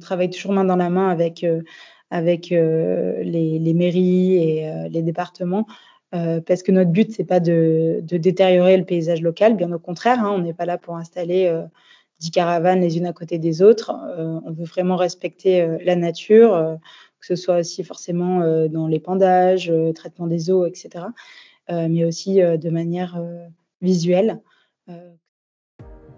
travaille 0.00 0.30
toujours 0.30 0.52
main 0.52 0.64
dans 0.64 0.76
la 0.76 0.90
main 0.90 1.08
avec, 1.08 1.46
avec 2.10 2.50
les, 2.50 3.72
mairies 3.74 4.36
et 4.36 4.88
les 4.88 5.02
départements. 5.02 5.66
parce 6.10 6.62
que 6.62 6.72
notre 6.72 6.90
but, 6.90 7.12
c'est 7.12 7.24
pas 7.24 7.40
de, 7.40 8.00
détériorer 8.02 8.76
le 8.76 8.84
paysage 8.84 9.22
local, 9.22 9.56
bien 9.56 9.70
au 9.72 9.78
contraire, 9.78 10.20
hein, 10.20 10.32
on 10.34 10.38
n'est 10.38 10.54
pas 10.54 10.66
là 10.66 10.78
pour 10.78 10.96
installer 10.96 11.52
10 12.20 12.30
caravanes 12.30 12.80
les 12.80 12.98
unes 12.98 13.06
à 13.06 13.12
côté 13.12 13.38
des 13.38 13.62
autres. 13.62 13.92
on 14.18 14.50
veut 14.50 14.64
vraiment 14.64 14.96
respecter 14.96 15.66
la 15.84 15.96
nature, 15.96 16.78
que 17.20 17.26
ce 17.26 17.36
soit 17.36 17.58
aussi 17.58 17.84
forcément 17.84 18.40
dans 18.68 18.86
l'épandage, 18.86 19.72
traitement 19.94 20.26
des 20.26 20.50
eaux, 20.50 20.66
etc., 20.66 21.04
mais 21.68 22.04
aussi 22.04 22.40
de 22.40 22.70
manière 22.70 23.22
visuelle. 23.80 24.40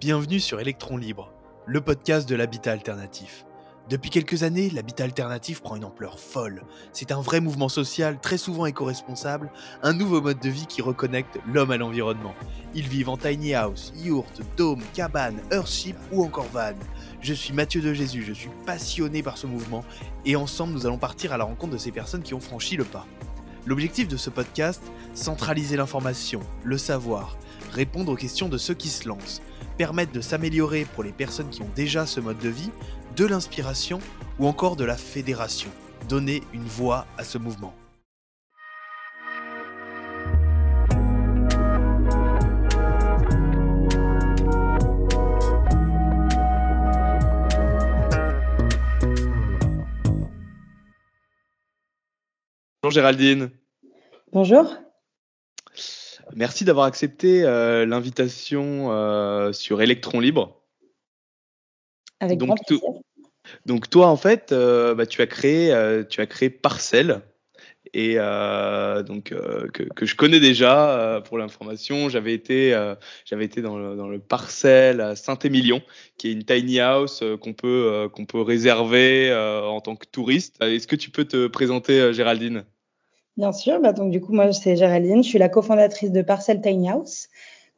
Bienvenue 0.00 0.40
sur 0.40 0.60
Électron 0.60 0.96
Libre, 0.96 1.32
le 1.66 1.80
podcast 1.80 2.28
de 2.28 2.34
l'habitat 2.34 2.72
alternatif. 2.72 3.44
Depuis 3.90 4.10
quelques 4.10 4.44
années, 4.44 4.70
l'habitat 4.70 5.04
alternatif 5.04 5.60
prend 5.60 5.74
une 5.74 5.84
ampleur 5.84 6.20
folle. 6.20 6.62
C'est 6.92 7.10
un 7.10 7.20
vrai 7.20 7.40
mouvement 7.40 7.68
social, 7.68 8.20
très 8.20 8.38
souvent 8.38 8.64
éco-responsable, 8.64 9.50
un 9.82 9.92
nouveau 9.92 10.22
mode 10.22 10.38
de 10.38 10.48
vie 10.48 10.66
qui 10.66 10.82
reconnecte 10.82 11.38
l'homme 11.52 11.72
à 11.72 11.76
l'environnement. 11.76 12.34
Ils 12.74 12.86
vivent 12.86 13.08
en 13.08 13.16
tiny 13.16 13.54
house, 13.54 13.92
yurt, 13.96 14.40
dôme, 14.56 14.82
cabane, 14.94 15.40
earthship 15.50 15.96
ou 16.12 16.24
encore 16.24 16.46
van. 16.52 16.74
Je 17.20 17.34
suis 17.34 17.52
Mathieu 17.52 17.80
de 17.80 17.92
Jésus, 17.92 18.22
je 18.22 18.32
suis 18.32 18.50
passionné 18.64 19.22
par 19.22 19.36
ce 19.36 19.48
mouvement 19.48 19.84
et 20.24 20.36
ensemble 20.36 20.72
nous 20.72 20.86
allons 20.86 20.98
partir 20.98 21.32
à 21.32 21.36
la 21.36 21.44
rencontre 21.44 21.72
de 21.72 21.78
ces 21.78 21.90
personnes 21.90 22.22
qui 22.22 22.34
ont 22.34 22.40
franchi 22.40 22.76
le 22.76 22.84
pas. 22.84 23.06
L'objectif 23.66 24.06
de 24.08 24.16
ce 24.16 24.30
podcast, 24.30 24.82
centraliser 25.14 25.76
l'information, 25.76 26.40
le 26.64 26.78
savoir, 26.78 27.36
répondre 27.72 28.12
aux 28.12 28.16
questions 28.16 28.48
de 28.48 28.58
ceux 28.58 28.74
qui 28.74 28.88
se 28.88 29.08
lancent 29.08 29.42
permettre 29.76 30.12
de 30.12 30.20
s'améliorer 30.20 30.86
pour 30.94 31.02
les 31.02 31.12
personnes 31.12 31.48
qui 31.48 31.62
ont 31.62 31.70
déjà 31.74 32.06
ce 32.06 32.20
mode 32.20 32.38
de 32.38 32.48
vie, 32.48 32.70
de 33.16 33.26
l'inspiration 33.26 33.98
ou 34.38 34.46
encore 34.46 34.76
de 34.76 34.84
la 34.84 34.96
fédération. 34.96 35.70
Donner 36.08 36.42
une 36.52 36.64
voix 36.64 37.06
à 37.18 37.24
ce 37.24 37.38
mouvement. 37.38 37.74
Bonjour 52.82 52.94
Géraldine. 52.94 53.50
Bonjour. 54.32 54.74
Merci 56.34 56.64
d'avoir 56.64 56.86
accepté 56.86 57.44
euh, 57.44 57.86
l'invitation 57.86 58.90
euh, 58.90 59.52
sur 59.52 59.82
Electron 59.82 60.18
Libre. 60.18 60.61
Avec 62.22 62.38
donc, 62.38 62.48
grand 62.48 62.56
plaisir. 62.56 62.88
donc 63.66 63.90
toi, 63.90 64.08
en 64.08 64.16
fait, 64.16 64.52
euh, 64.52 64.94
bah, 64.94 65.06
tu 65.06 65.20
as 65.22 65.26
créé, 65.26 65.74
tu 66.08 66.20
as 66.20 66.26
créé 66.26 66.50
Parcelle 66.50 67.20
et 67.94 68.14
donc 69.06 69.34
que, 69.34 70.06
je 70.06 70.14
connais 70.14 70.40
déjà 70.40 71.20
pour 71.26 71.36
l'information. 71.36 72.08
J'avais 72.08 72.32
été, 72.32 72.70
j'avais 73.26 73.44
été 73.44 73.60
dans 73.60 73.76
le, 73.76 73.96
dans 73.96 74.08
le 74.08 74.18
Parcelle 74.18 75.02
à 75.02 75.14
Saint-Émilion, 75.14 75.82
qui 76.16 76.28
est 76.28 76.32
une 76.32 76.44
tiny 76.44 76.80
house 76.80 77.22
qu'on 77.42 77.52
peut 77.52 78.08
qu'on 78.14 78.24
peut 78.24 78.40
réserver 78.40 79.30
en 79.34 79.82
tant 79.82 79.96
que 79.96 80.06
touriste. 80.06 80.56
Est-ce 80.62 80.86
que 80.86 80.96
tu 80.96 81.10
peux 81.10 81.26
te 81.26 81.48
présenter, 81.48 82.14
Géraldine? 82.14 82.64
Bien 83.38 83.52
sûr, 83.52 83.80
bah 83.80 83.92
donc 83.92 84.10
du 84.10 84.20
coup 84.20 84.34
moi 84.34 84.52
c'est 84.52 84.76
Géraldine, 84.76 85.22
je 85.22 85.28
suis 85.28 85.38
la 85.38 85.48
cofondatrice 85.48 86.12
de 86.12 86.20
Parcel 86.20 86.60
Tiny 86.60 86.90
House. 86.90 87.28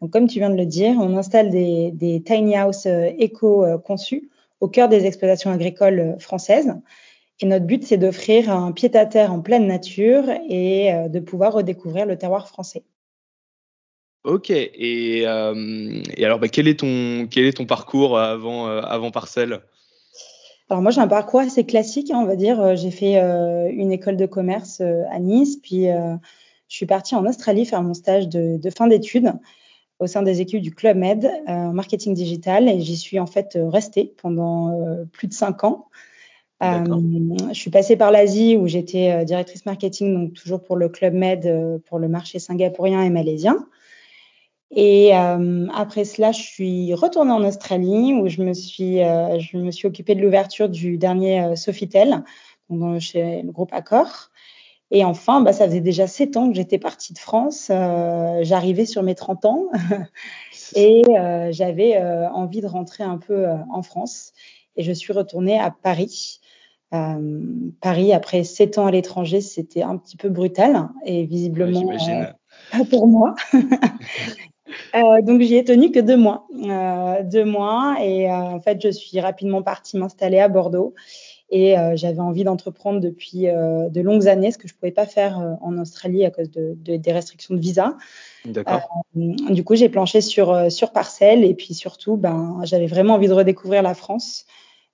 Donc 0.01 0.11
comme 0.11 0.27
tu 0.27 0.41
viens 0.41 0.51
de 0.51 0.57
le 0.57 0.67
dire, 0.67 0.97
on 0.99 1.17
installe 1.17 1.51
des, 1.51 1.93
des 1.93 2.23
tiny 2.23 2.57
house 2.57 2.87
euh, 2.87 3.11
éco-conçus 3.19 4.29
au 4.65 4.69
cœur 4.69 4.89
des 4.89 5.07
exploitations 5.07 5.51
agricoles 5.51 6.01
euh, 6.01 6.19
françaises. 6.19 6.75
Et 7.41 7.47
notre 7.47 7.67
but 7.67 7.85
c'est 7.85 7.97
d'offrir 7.97 8.51
un 8.51 8.73
pied-à-terre 8.73 9.33
en 9.33 9.41
pleine 9.41 9.67
nature 9.67 10.25
et 10.49 10.93
euh, 10.93 11.09
de 11.09 11.21
pouvoir 11.21 11.53
redécouvrir 11.53 12.07
le 12.07 12.17
terroir 12.17 12.49
français. 12.49 12.85
Ok, 14.25 14.49
et, 14.49 15.19
et 15.19 15.27
alors 15.27 16.39
bah, 16.39 16.49
quel, 16.49 16.67
est 16.67 16.81
ton, 16.81 17.27
quel 17.31 17.45
est 17.45 17.59
ton 17.59 17.67
parcours 17.67 18.19
avant, 18.19 18.67
avant 18.67 19.11
Parcelle 19.11 19.61
alors 20.71 20.83
moi 20.83 20.91
j'ai 20.91 21.01
un 21.01 21.09
parcours 21.09 21.41
assez 21.41 21.65
classique, 21.65 22.11
hein, 22.11 22.21
on 22.23 22.27
va 22.27 22.37
dire. 22.37 22.61
Euh, 22.61 22.75
j'ai 22.75 22.91
fait 22.91 23.19
euh, 23.19 23.69
une 23.71 23.93
école 23.93 24.17
de 24.17 24.27
commerce 24.27 24.81
euh, 24.81 25.03
à 25.11 25.19
Nice, 25.19 25.59
puis 25.63 25.87
je 26.69 26.77
suis 26.77 26.87
partie 26.87 27.15
en 27.15 27.27
Australie 27.27 27.67
faire 27.67 27.83
mon 27.83 27.95
stage 27.95 28.29
de, 28.29 28.71
fin 28.77 28.87
d'études 28.87 29.33
au 29.99 30.07
sein 30.07 30.23
des 30.23 30.41
équipes 30.41 30.61
du 30.61 30.75
Club 30.75 30.97
Med 30.97 31.31
en 31.47 31.73
marketing 31.73 32.15
digital 32.15 32.69
et 32.69 32.81
j'y 32.81 32.97
suis 32.97 33.19
en 33.21 33.27
fait 33.27 33.57
restée 33.57 34.13
pendant 34.21 34.77
plus 35.13 35.29
de 35.29 35.33
cinq 35.33 35.65
ans. 35.65 35.87
je 36.61 37.53
suis 37.53 37.71
passée 37.71 37.97
par 37.97 38.11
l'Asie 38.11 38.57
où 38.57 38.67
j'étais 38.67 39.25
directrice 39.25 39.67
marketing, 39.67 40.15
donc 40.15 40.35
toujours 40.35 40.63
pour 40.63 40.77
le 40.77 40.89
Club 40.89 41.15
Med, 41.15 41.81
pour 41.87 41.99
le 41.99 42.09
marché 42.09 42.39
singapourien 42.39 43.03
et 43.03 43.11
malaisien. 43.11 43.67
Et 44.77 45.15
euh, 45.15 45.67
après 45.73 46.05
cela, 46.05 46.33
je 46.33 46.43
suis 46.43 46.95
retournée 46.95 47.31
en 47.31 47.45
Australie 47.45 48.13
où 48.15 48.29
je 48.29 48.43
me 48.43 48.53
suis, 48.53 49.03
euh, 49.03 49.39
je 49.39 49.57
me 49.57 49.71
suis 49.71 49.87
occupée 49.87 50.17
de 50.17 50.21
l'ouverture 50.21 50.69
du 50.69 50.99
dernier 50.99 51.43
euh, 51.43 51.57
Sofitel 51.57 52.25
donc, 52.71 53.01
chez 53.01 53.43
le 53.43 53.53
groupe 53.53 53.73
Accor. 53.73 54.31
Et 54.95 55.05
enfin, 55.05 55.41
bah, 55.41 55.53
ça 55.53 55.67
faisait 55.67 55.81
déjà 55.81 56.07
sept 56.07 56.37
ans 56.37 56.49
que 56.49 56.55
j'étais 56.55 56.79
partie 56.79 57.13
de 57.13 57.19
France. 57.19 57.67
Euh, 57.69 58.39
J'arrivais 58.43 58.87
sur 58.87 59.03
mes 59.03 59.17
30 59.17 59.45
ans 59.45 59.65
et 60.77 61.03
euh, 61.09 61.51
j'avais 61.51 61.97
euh, 61.97 62.31
envie 62.31 62.61
de 62.61 62.69
rentrer 62.69 63.03
un 63.03 63.19
peu 63.19 63.45
en 63.73 63.83
France. 63.83 64.33
Et 64.77 64.85
je 64.85 64.93
suis 64.93 65.13
retournée 65.13 65.59
à 65.59 65.71
Paris. 65.71 66.41
Paris, 67.81 68.13
après 68.13 68.45
sept 68.45 68.79
ans 68.79 68.87
à 68.87 68.93
l'étranger, 68.93 69.41
c'était 69.41 69.83
un 69.83 69.97
petit 69.97 70.17
peu 70.17 70.29
brutal 70.29 70.89
et 71.05 71.25
visiblement 71.25 71.83
pas 72.71 72.85
pour 72.89 73.09
moi. 73.09 73.35
Euh, 74.95 75.23
donc 75.23 75.41
j'y 75.41 75.57
ai 75.57 75.65
tenu 75.65 75.91
que 75.91 76.01
deux 76.01 76.17
mois, 76.17 76.47
euh, 76.53 77.23
deux 77.23 77.45
mois, 77.45 77.97
et 78.01 78.31
euh, 78.31 78.35
en 78.35 78.61
fait 78.61 78.81
je 78.83 78.89
suis 78.89 79.21
rapidement 79.21 79.63
partie 79.63 79.97
m'installer 79.97 80.39
à 80.39 80.49
Bordeaux. 80.49 80.95
Et 81.57 81.77
j'avais 81.95 82.19
envie 82.19 82.43
d'entreprendre 82.43 82.99
depuis 82.99 83.43
de 83.43 84.01
longues 84.01 84.27
années, 84.27 84.51
ce 84.51 84.59
que 84.59 84.67
je 84.67 84.75
pouvais 84.75 84.91
pas 84.91 85.07
faire 85.07 85.39
en 85.61 85.79
Australie 85.79 86.25
à 86.25 86.33
cause 86.33 86.51
de, 86.51 86.75
des 86.75 87.13
restrictions 87.13 87.55
de 87.55 87.61
visa. 87.61 87.97
D'accord. 88.45 89.05
du 89.15 89.63
coup, 89.63 89.77
j'ai 89.77 89.89
planché 89.89 90.21
sur 90.21 90.69
sur 90.69 90.91
parcelle, 90.91 91.45
et 91.45 91.55
puis 91.55 91.73
surtout, 91.73 92.17
ben 92.17 92.59
j'avais 92.65 92.87
vraiment 92.87 93.15
envie 93.15 93.29
de 93.29 93.33
redécouvrir 93.33 93.83
la 93.83 93.95
France. 93.95 94.47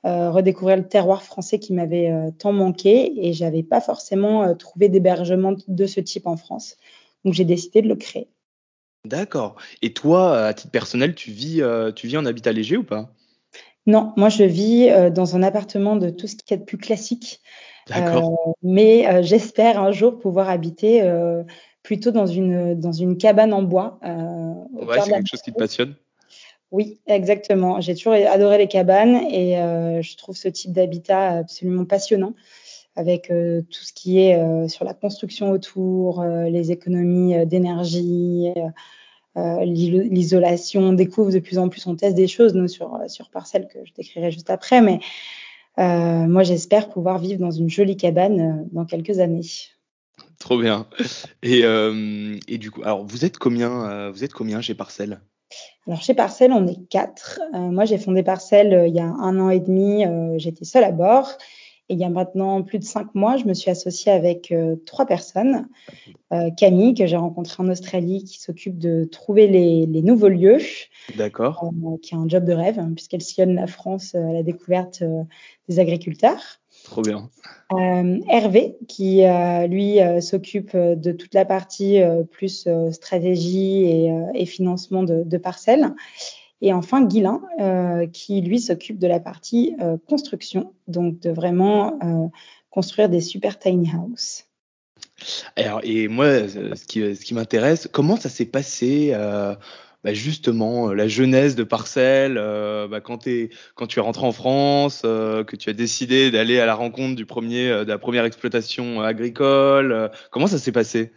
redécouvrir 0.04 0.76
le 0.76 0.87
terroir 0.87 1.22
français 1.22 1.59
qui 1.59 1.72
m'avait 1.72 2.12
tant 2.38 2.53
manqué 2.53 3.27
et 3.27 3.32
j'avais 3.32 3.62
pas 3.62 3.81
forcément 3.81 4.54
trouvé 4.54 4.91
d'hébergement 4.91 5.54
de 5.66 5.87
ce 5.87 6.00
type 6.00 6.27
en 6.27 6.37
France. 6.37 6.77
Donc 7.25 7.32
j'ai 7.32 7.44
décidé 7.44 7.81
de 7.81 7.88
le 7.88 7.97
créer. 7.97 8.28
D'accord. 9.04 9.56
Et 9.82 9.92
toi, 9.92 10.47
à 10.47 10.54
titre 10.54 10.71
personnel, 10.71 11.15
tu 11.15 11.31
vis, 11.31 11.62
euh, 11.62 11.91
tu 11.92 12.06
vis 12.06 12.19
en 12.19 12.27
habitat 12.27 12.53
léger 12.53 12.77
ou 12.77 12.84
pas? 12.84 13.10
Non, 13.87 14.13
moi 14.17 14.29
je 14.29 14.45
vis 14.45 14.91
euh, 14.91 15.11
dans 15.11 15.37
un 15.37 15.43
appartement 15.43 15.97
de 15.97 16.11
tout 16.11 16.27
ce 16.27 16.37
qui 16.37 16.55
est 16.55 16.59
de 16.59 16.65
plus 16.65 16.79
classique. 16.79 17.41
D'accord. 17.89 18.49
Euh, 18.49 18.53
mais 18.63 19.23
j'espère 19.23 19.81
un 19.81 19.91
jour 19.91 20.19
pouvoir 20.19 20.49
habiter 20.49 21.03
plutôt 21.83 22.11
dans 22.11 22.27
une, 22.27 22.79
dans 22.79 22.93
une 22.93 23.17
cabane 23.17 23.53
en 23.53 23.63
bois. 23.63 23.99
ouais, 24.03 25.01
c'est 25.03 25.11
quelque 25.11 25.29
chose 25.29 25.43
qui 25.43 25.53
te 25.53 25.59
passionne 25.59 25.95
Oui, 26.71 27.01
exactement. 27.07 27.81
J'ai 27.81 27.95
toujours 27.95 28.13
adoré 28.13 28.59
les 28.59 28.69
cabanes 28.69 29.17
et 29.31 29.55
je 30.03 30.17
trouve 30.17 30.37
ce 30.37 30.49
type 30.49 30.73
d'habitat 30.73 31.39
absolument 31.39 31.85
passionnant 31.85 32.35
avec 32.97 33.31
euh, 33.31 33.63
tout 33.63 33.83
ce 33.83 33.93
qui 33.93 34.21
est 34.21 34.37
euh, 34.37 34.69
sur 34.69 34.85
la 34.85 34.95
construction 34.95 35.51
autour, 35.51 36.21
euh, 36.21 36.49
les 36.49 36.73
économies 36.73 37.47
d'énergie, 37.47 38.53
l'isolation. 39.37 40.83
On 40.83 40.93
découvre 40.93 41.33
de 41.33 41.39
plus 41.39 41.59
en 41.59 41.69
plus, 41.69 41.87
on 41.87 41.97
teste 41.97 42.17
des 42.17 42.27
choses 42.27 42.55
nous 42.55 42.69
sur 42.69 42.99
sur 43.09 43.31
parcelle 43.31 43.69
que 43.73 43.79
je 43.85 43.93
décrirai 43.95 44.31
juste 44.31 44.51
après, 44.51 44.81
mais 44.81 45.01
moi 45.79 46.43
j'espère 46.43 46.89
pouvoir 46.89 47.19
vivre 47.19 47.41
dans 47.41 47.51
une 47.51 47.71
jolie 47.71 47.97
cabane 47.97 48.69
dans 48.72 48.84
quelques 48.84 49.19
années. 49.19 49.47
Trop 50.39 50.59
bien. 50.59 50.87
Et, 51.43 51.60
et, 51.60 52.59
du 52.59 52.71
coup, 52.71 52.83
alors 52.83 53.04
vous 53.04 53.25
êtes 53.25 53.39
combien, 53.39 54.10
vous 54.10 54.25
êtes 54.25 54.33
combien 54.33 54.60
chez 54.60 54.75
Parcelle 54.75 55.21
Alors 55.87 56.03
chez 56.03 56.15
Parcelle, 56.15 56.53
on 56.53 56.66
est 56.66 56.89
quatre. 56.89 57.41
moi, 57.53 57.84
j'ai 57.84 57.99
fondé 57.99 58.22
Parcelle 58.22 58.84
il 58.89 58.95
y 58.95 59.01
a 59.01 59.07
un 59.07 59.39
an 59.39 59.51
et 59.51 59.60
demi. 59.60 60.04
J'étais 60.39 60.65
seule 60.65 60.84
à 60.84 60.93
bord. 60.93 61.37
Et 61.91 61.95
il 61.95 61.98
y 61.98 62.04
a 62.04 62.09
maintenant 62.09 62.63
plus 62.63 62.78
de 62.78 62.84
cinq 62.84 63.16
mois, 63.16 63.37
je 63.37 63.47
me 63.47 63.53
suis 63.53 63.69
associée 63.69 64.13
avec 64.13 64.53
euh, 64.53 64.77
trois 64.87 65.07
personnes. 65.07 65.66
Euh, 66.33 66.51
Camille, 66.57 66.95
que 66.95 67.04
j'ai 67.04 67.16
rencontrée 67.16 67.65
en 67.65 67.69
Australie, 67.69 68.22
qui 68.22 68.41
s'occupe 68.41 68.78
de 68.78 69.09
trouver 69.10 69.48
les, 69.48 70.01
nouveaux 70.01 70.28
lieux. 70.28 70.59
D'accord. 71.16 71.65
Euh, 71.65 71.97
qui 72.01 72.15
a 72.15 72.19
un 72.19 72.28
job 72.28 72.45
de 72.45 72.53
rêve, 72.53 72.78
hein, 72.78 72.92
puisqu'elle 72.95 73.22
sillonne 73.22 73.57
la 73.57 73.66
France 73.66 74.15
à 74.15 74.21
la 74.21 74.45
découverte 74.45 75.03
des 75.69 75.81
agriculteurs. 75.81 76.60
Trop 76.84 77.03
bien. 77.03 77.28
Hervé, 78.28 78.78
qui 78.87 79.22
lui 79.69 79.98
s'occupe 80.22 80.77
de 80.77 81.13
toute 81.13 81.34
la 81.34 81.45
partie 81.45 82.01
plus 82.31 82.69
stratégie 82.92 84.09
et, 84.34 84.47
financement 84.47 85.03
de, 85.03 85.25
de 85.25 85.39
parcelles. 85.39 85.92
Et 86.62 86.72
enfin, 86.72 87.04
Guilin, 87.04 87.41
qui 88.12 88.41
lui 88.42 88.60
s'occupe 88.60 88.98
de 88.98 89.07
la 89.07 89.21
partie 89.21 89.74
construction, 90.09 90.74
donc 90.89 91.18
de 91.21 91.30
vraiment 91.30 91.98
construire 92.71 93.09
des 93.09 93.21
super 93.21 93.59
tiny 93.59 93.91
houses. 93.95 94.45
Alors, 95.57 95.80
et 95.83 96.09
moi, 96.09 96.27
ce 96.48 96.84
qui, 97.24 97.34
m'intéresse, 97.34 97.89
comment 97.91 98.16
ça 98.16 98.28
s'est 98.28 98.45
passé 98.45 99.15
bah 100.03 100.15
justement 100.15 100.91
euh, 100.91 100.95
la 100.95 101.09
jeunesse 101.09 101.54
de 101.54 101.65
Parcelle, 101.65 102.39
euh, 102.39 102.89
bah 102.89 103.01
quand, 103.01 103.27
es, 103.27 103.51
quand 103.74 103.86
tu 103.86 103.98
es 103.98 104.03
rentré 104.03 104.27
en 104.27 104.33
France, 104.33 105.03
euh, 105.04 105.45
que 105.45 105.56
tu 105.56 105.68
as 105.68 105.72
décidé 105.72 106.30
d'aller 106.30 106.59
à 106.59 106.66
la 106.66 106.74
rencontre 106.74 107.16
du 107.16 107.27
premier, 107.27 107.68
de 107.68 107.89
la 107.89 107.98
première 107.98 108.24
exploitation 108.24 109.03
agricole. 109.03 110.10
comment 110.30 110.47
ça 110.47 110.59
s'est 110.59 110.72
passé? 110.72 111.13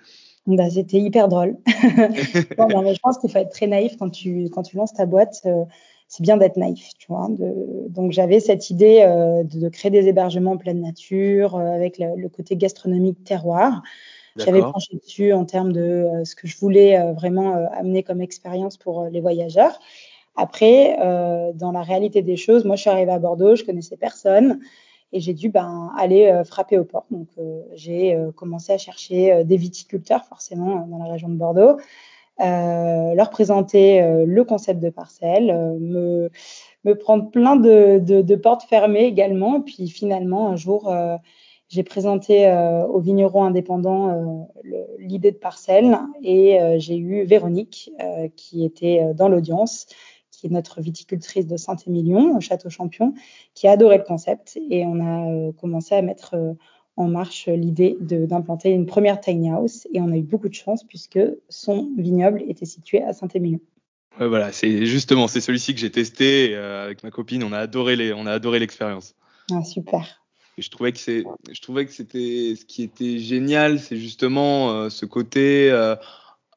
Bah, 0.48 0.70
C'était 0.70 1.00
hyper 1.00 1.28
drôle. 1.28 1.58
bon, 2.58 2.82
mais 2.82 2.94
je 2.94 3.00
pense 3.00 3.18
qu'il 3.18 3.30
faut 3.32 3.40
être 3.40 3.52
très 3.52 3.68
naïf 3.68 3.98
quand 3.98 4.10
tu, 4.10 4.50
quand 4.50 4.64
tu 4.64 4.78
lances 4.78 4.94
ta 4.94 5.06
boîte. 5.06 5.46
c'est 6.08 6.24
bien 6.24 6.38
d'être 6.38 6.58
naïf, 6.58 6.90
tu 6.98 7.08
vois. 7.08 7.28
De, 7.30 7.88
donc 7.90 8.12
j'avais 8.12 8.40
cette 8.40 8.70
idée 8.70 9.02
de, 9.02 9.60
de, 9.60 9.70
créer 9.70 9.92
des 9.92 10.08
hébergements 10.08 10.52
en 10.52 10.58
pleine 10.58 10.82
nature, 10.82 11.58
avec 11.58 11.98
le, 11.98 12.16
le, 12.18 12.30
côté 12.30 12.56
gastronomique 12.56 13.24
terroir. 13.24 13.82
J'avais 14.36 14.62
penché 14.62 14.96
dessus 14.96 15.34
en 15.34 15.46
termes 15.46 15.72
de 15.72 15.82
euh, 15.82 16.26
ce 16.26 16.36
que 16.36 16.48
je 16.48 16.58
voulais 16.58 17.00
euh, 17.00 17.14
vraiment 17.14 17.56
euh, 17.56 17.66
amener 17.72 18.04
comme 18.04 18.22
expérience 18.22 18.78
pour 18.78 19.06
les 19.06 19.22
voyageurs. 19.22 19.80
Après, 20.36 20.98
dans 21.54 21.72
la 21.72 21.84
réalité 21.84 22.24
des 22.24 22.38
choses, 22.38 22.66
moi, 22.66 22.76
je 22.76 22.82
suis 22.82 22.90
arrivée 22.90 23.12
à 23.12 23.20
Bordeaux, 23.20 23.56
je 23.56 23.64
connaissais 23.64 23.98
personne 23.98 24.62
et 25.14 25.20
j'ai 25.20 25.34
dû 25.34 25.50
ben, 25.50 25.92
aller 25.98 26.42
frapper 26.46 26.78
au 26.78 26.84
port. 26.84 27.06
Donc, 27.12 27.30
j'ai 27.74 28.18
commencé 28.36 28.74
à 28.74 28.78
chercher 28.78 29.44
des 29.46 29.58
viticulteurs, 29.58 30.26
forcément, 30.26 30.86
dans 30.88 30.98
la 30.98 31.12
région 31.12 31.30
de 31.30 31.36
Bordeaux, 31.36 31.78
leur 32.40 33.30
présenter 33.30 34.02
le 34.26 34.44
concept 34.44 34.80
de 34.82 34.90
parcelle, 34.90 35.78
me, 35.80 36.30
prendre 37.00 37.30
plein 37.30 37.56
de, 37.56 38.00
de, 38.00 38.36
portes 38.36 38.64
fermées 38.64 39.06
également. 39.06 39.62
Puis 39.62 39.88
finalement, 39.88 40.50
un 40.50 40.56
jour, 40.56 40.92
j'ai 41.74 41.82
présenté 41.82 42.46
euh, 42.46 42.86
aux 42.86 43.00
vignerons 43.00 43.46
indépendants 43.46 44.10
euh, 44.64 44.84
l'idée 45.00 45.32
de 45.32 45.38
parcelle 45.38 45.98
et 46.22 46.62
euh, 46.62 46.78
j'ai 46.78 46.96
eu 46.96 47.24
Véronique 47.24 47.92
qui 48.36 48.64
était 48.64 49.14
dans 49.16 49.28
l'audience, 49.28 49.88
qui 50.44 50.48
est 50.48 50.50
notre 50.50 50.82
viticultrice 50.82 51.48
de 51.48 51.56
Saint-Émilion, 51.56 52.36
au 52.36 52.42
Château 52.42 52.70
Champion, 52.70 53.14
qui 53.54 53.68
a 53.68 53.72
adoré 53.72 53.98
le 53.98 54.04
concept 54.04 54.60
et 54.70 54.86
on 54.86 55.00
a 55.00 55.54
commencé 55.54 55.96
à 55.96 56.02
mettre 56.02 56.36
en 56.98 57.08
marche 57.08 57.48
l'idée 57.48 57.96
d'implanter 58.02 58.72
une 58.72 58.86
première 58.86 59.22
tiny 59.22 59.50
house 59.50 59.88
et 59.94 60.02
on 60.02 60.12
a 60.12 60.18
eu 60.18 60.22
beaucoup 60.22 60.50
de 60.50 60.54
chance 60.54 60.84
puisque 60.84 61.20
son 61.48 61.92
vignoble 61.98 62.44
était 62.50 62.66
situé 62.66 63.02
à 63.02 63.14
Saint-Émilion. 63.14 63.62
Ouais, 64.20 64.28
voilà, 64.28 64.52
c'est 64.52 64.86
justement 64.86 65.30
c'est 65.30 65.42
celui-ci 65.42 65.74
que 65.74 65.80
j'ai 65.80 65.92
testé 65.92 66.56
avec 66.56 67.04
ma 67.04 67.10
copine. 67.10 67.42
On 67.46 67.54
a 67.54 67.60
adoré 67.60 67.96
les, 67.96 68.12
on 68.12 68.26
a 68.26 68.34
adoré 68.34 68.60
l'expérience. 68.60 69.16
Ah, 69.50 69.64
super 69.64 70.24
je 70.58 70.70
trouvais 70.70 70.92
que 70.92 71.00
c'est, 71.00 71.24
je 71.52 71.62
trouvais 71.62 71.86
que 71.86 71.92
c'était 71.92 72.56
ce 72.56 72.66
qui 72.66 72.84
était 72.84 73.18
génial, 73.18 73.80
c'est 73.80 73.98
justement 73.98 74.72
euh, 74.72 74.90
ce 74.90 75.06
côté 75.06 75.70
euh, 75.72 75.96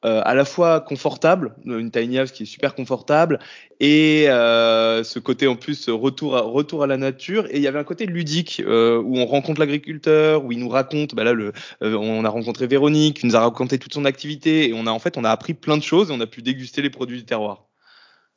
euh, 0.05 0.21
à 0.23 0.35
la 0.35 0.45
fois 0.45 0.81
confortable, 0.81 1.55
une 1.65 1.91
tiny 1.91 2.19
house 2.19 2.31
qui 2.31 2.43
est 2.43 2.47
super 2.47 2.75
confortable, 2.75 3.39
et 3.79 4.25
ce 4.27 5.19
côté 5.19 5.47
en 5.47 5.55
plus 5.55 5.89
retour 5.89 6.35
à, 6.35 6.41
retour 6.41 6.83
à 6.83 6.87
la 6.87 6.97
nature. 6.97 7.45
Et 7.47 7.57
il 7.57 7.61
y 7.61 7.67
avait 7.67 7.79
un 7.79 7.83
côté 7.83 8.05
ludique 8.05 8.61
où 8.65 9.17
on 9.17 9.25
rencontre 9.25 9.59
l'agriculteur, 9.59 10.43
où 10.43 10.51
il 10.51 10.59
nous 10.59 10.69
raconte. 10.69 11.15
Bah 11.15 11.23
là, 11.23 11.33
on 11.81 12.25
a 12.25 12.29
rencontré 12.29 12.67
Véronique, 12.67 13.19
qui 13.19 13.25
nous 13.25 13.35
a 13.35 13.39
raconté 13.39 13.77
toute 13.77 13.93
son 13.93 14.05
activité, 14.05 14.69
et 14.69 14.73
on 14.73 14.87
a 14.87 14.91
en 14.91 14.99
fait, 14.99 15.17
on 15.17 15.23
a 15.23 15.29
appris 15.29 15.53
plein 15.53 15.77
de 15.77 15.83
choses, 15.83 16.09
et 16.09 16.13
on 16.13 16.21
a 16.21 16.27
pu 16.27 16.41
déguster 16.41 16.81
les 16.81 16.89
produits 16.89 17.17
du 17.17 17.25
terroir. 17.25 17.67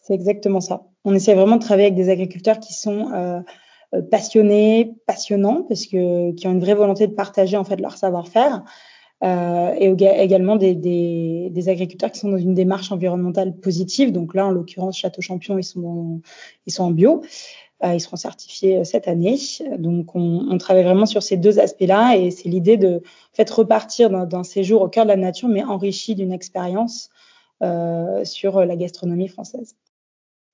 C'est 0.00 0.14
exactement 0.14 0.60
ça. 0.60 0.82
On 1.04 1.14
essaie 1.14 1.34
vraiment 1.34 1.56
de 1.56 1.62
travailler 1.62 1.86
avec 1.86 1.96
des 1.96 2.08
agriculteurs 2.10 2.58
qui 2.58 2.74
sont 2.74 3.12
euh, 3.12 3.40
passionnés, 4.10 4.94
passionnants, 5.06 5.64
parce 5.68 5.86
que 5.86 6.32
qui 6.32 6.46
ont 6.46 6.52
une 6.52 6.60
vraie 6.60 6.74
volonté 6.74 7.06
de 7.06 7.12
partager 7.12 7.56
en 7.56 7.64
fait 7.64 7.80
leur 7.80 7.96
savoir-faire. 7.96 8.62
Euh, 9.22 9.74
et 9.76 9.88
également 10.22 10.56
des, 10.56 11.68
agriculteurs 11.68 12.10
qui 12.10 12.20
sont 12.20 12.30
dans 12.30 12.38
une 12.38 12.54
démarche 12.54 12.90
environnementale 12.90 13.54
positive. 13.54 14.12
Donc 14.12 14.34
là, 14.34 14.46
en 14.46 14.50
l'occurrence, 14.50 14.98
Château 14.98 15.20
Champion, 15.20 15.58
ils 15.58 15.64
sont, 15.64 16.22
ils 16.66 16.72
sont 16.72 16.84
en 16.84 16.90
bio. 16.90 17.22
Euh, 17.82 17.94
ils 17.94 18.00
seront 18.00 18.16
certifiés 18.16 18.78
euh, 18.78 18.84
cette 18.84 19.08
année. 19.08 19.38
Donc, 19.78 20.14
on, 20.14 20.56
travaille 20.58 20.84
vraiment 20.84 21.06
sur 21.06 21.22
ces 21.22 21.36
deux 21.36 21.58
aspects-là. 21.58 22.16
Et 22.16 22.30
c'est 22.30 22.48
l'idée 22.48 22.76
de 22.76 23.02
en 23.32 23.50
repartir 23.50 24.10
d'un 24.10 24.42
séjour 24.42 24.82
au 24.82 24.88
cœur 24.88 25.04
de 25.04 25.10
la 25.10 25.16
nature, 25.16 25.48
mais 25.48 25.64
enrichi 25.64 26.14
d'une 26.14 26.32
expérience 26.32 27.10
sur 28.24 28.64
la 28.64 28.74
gastronomie 28.74 29.28
française. 29.28 29.76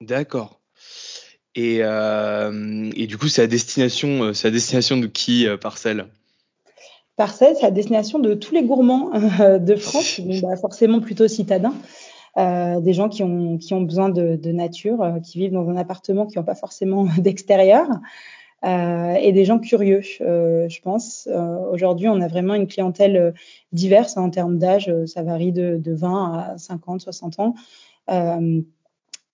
D'accord. 0.00 0.60
Et, 1.54 1.76
et, 1.76 3.06
du 3.06 3.16
coup, 3.16 3.28
c'est 3.28 3.42
à 3.42 3.46
destination, 3.46 4.34
c'est 4.34 4.48
à 4.48 4.50
destination 4.50 4.96
de 4.96 5.06
qui 5.06 5.46
Parcelle 5.60 6.06
Parcelle, 7.16 7.56
c'est 7.58 7.64
à 7.64 7.70
destination 7.70 8.18
de 8.18 8.34
tous 8.34 8.54
les 8.54 8.62
gourmands 8.62 9.10
euh, 9.40 9.58
de 9.58 9.74
France, 9.74 10.20
bah, 10.42 10.54
forcément 10.56 11.00
plutôt 11.00 11.26
citadins, 11.28 11.72
euh, 12.36 12.78
des 12.80 12.92
gens 12.92 13.08
qui 13.08 13.22
ont, 13.22 13.56
qui 13.56 13.72
ont 13.72 13.80
besoin 13.80 14.10
de, 14.10 14.36
de 14.36 14.52
nature, 14.52 15.02
euh, 15.02 15.18
qui 15.20 15.38
vivent 15.38 15.52
dans 15.52 15.66
un 15.70 15.76
appartement, 15.76 16.26
qui 16.26 16.36
n'ont 16.36 16.44
pas 16.44 16.54
forcément 16.54 17.06
d'extérieur, 17.18 17.86
et 18.64 19.30
des 19.32 19.44
gens 19.44 19.60
curieux, 19.60 20.00
je 20.00 20.80
pense. 20.80 21.28
Aujourd'hui, 21.70 22.08
on 22.08 22.20
a 22.20 22.26
vraiment 22.26 22.54
une 22.54 22.66
clientèle 22.66 23.32
diverse 23.70 24.16
hein, 24.16 24.22
en 24.22 24.30
termes 24.30 24.58
d'âge, 24.58 24.92
ça 25.04 25.22
varie 25.22 25.52
de, 25.52 25.76
de, 25.76 25.94
20 25.94 26.54
à 26.54 26.58
50, 26.58 27.00
60 27.00 27.38
ans 27.38 27.54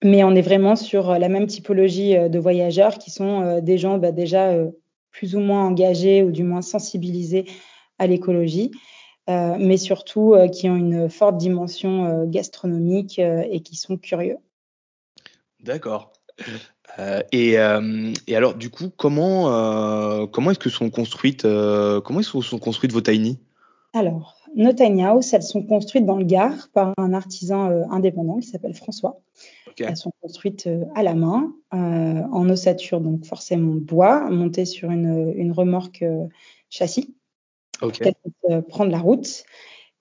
mais 0.03 0.23
on 0.23 0.35
est 0.35 0.41
vraiment 0.41 0.75
sur 0.75 1.17
la 1.17 1.29
même 1.29 1.47
typologie 1.47 2.15
de 2.29 2.37
voyageurs 2.37 2.99
qui 2.99 3.09
sont 3.09 3.59
des 3.59 3.79
gens 3.79 3.97
bah, 3.97 4.11
déjà 4.11 4.53
plus 5.09 5.35
ou 5.35 5.39
moins 5.39 5.65
engagés 5.65 6.21
ou 6.21 6.29
du 6.29 6.43
moins 6.43 6.61
sensibilisés 6.61 7.45
à 7.99 8.07
l'écologie, 8.07 8.71
mais 9.27 9.77
surtout 9.77 10.35
qui 10.51 10.69
ont 10.69 10.75
une 10.75 11.09
forte 11.09 11.37
dimension 11.37 12.25
gastronomique 12.25 13.19
et 13.19 13.61
qui 13.61 13.75
sont 13.75 13.97
curieux. 13.97 14.37
D'accord. 15.61 16.13
Et, 17.31 17.51
et, 17.51 18.35
alors, 18.35 18.55
du 18.55 18.69
coup, 18.69 18.89
comment, 18.95 20.27
comment 20.27 20.51
est-ce 20.51 20.59
que 20.59 20.69
sont 20.69 20.89
construites, 20.89 21.43
comment 21.43 22.19
est-ce 22.19 22.33
que 22.33 22.41
sont 22.41 22.59
construites 22.59 22.91
vos 22.91 23.01
tiny? 23.01 23.39
Alors, 23.93 24.39
nos 24.55 24.73
tiny 24.73 25.03
house, 25.03 25.33
elles 25.33 25.43
sont 25.43 25.63
construites 25.63 26.05
dans 26.05 26.17
le 26.17 26.25
Gard 26.25 26.69
par 26.73 26.93
un 26.97 27.13
artisan 27.13 27.69
indépendant 27.89 28.39
qui 28.39 28.47
s'appelle 28.47 28.73
François. 28.73 29.21
Elles 29.79 29.97
sont 29.97 30.11
construites 30.21 30.67
euh, 30.67 30.85
à 30.95 31.03
la 31.03 31.15
main, 31.15 31.53
euh, 31.73 32.21
en 32.31 32.49
ossature, 32.49 33.01
donc 33.01 33.25
forcément 33.25 33.73
bois, 33.73 34.29
montées 34.29 34.65
sur 34.65 34.91
une, 34.91 35.33
une 35.35 35.51
remorque 35.51 36.03
euh, 36.03 36.27
châssis. 36.69 37.15
Okay. 37.83 38.13
Pour 38.41 38.65
prendre 38.65 38.91
la 38.91 38.99
route. 38.99 39.43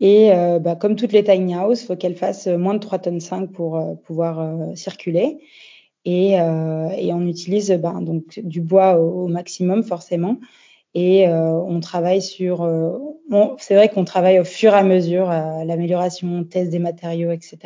Et 0.01 0.31
bah, 0.61 0.75
comme 0.75 0.97
toutes 0.97 1.13
les 1.13 1.23
tiny 1.23 1.55
house, 1.55 1.85
faut 1.85 1.95
qu'elles 1.95 2.17
fassent 2.17 2.49
moins 2.49 2.75
de 2.75 2.81
3 2.81 2.99
tonnes 2.99 3.21
5 3.21 3.53
pour 3.53 3.81
pouvoir 4.05 4.77
circuler. 4.77 5.39
Et, 6.05 6.33
et, 6.33 7.13
on 7.13 7.25
utilise 7.29 7.71
bah, 7.81 7.95
donc 8.01 8.41
du 8.43 8.61
bois 8.61 8.99
au, 8.99 9.29
maximum 9.29 9.85
forcément. 9.85 10.39
Et 10.95 11.29
on 11.29 11.79
travaille 11.79 12.21
sur. 12.21 12.69
C'est 13.59 13.77
vrai 13.77 13.91
qu'on 13.91 14.05
travaille 14.05 14.41
au 14.41 14.45
fur 14.45 14.73
et 14.73 14.79
à 14.79 14.83
mesure 14.83 15.29
l'amélioration, 15.29 16.43
test 16.43 16.71
des 16.71 16.81
matériaux, 16.81 17.31
etc. 17.31 17.59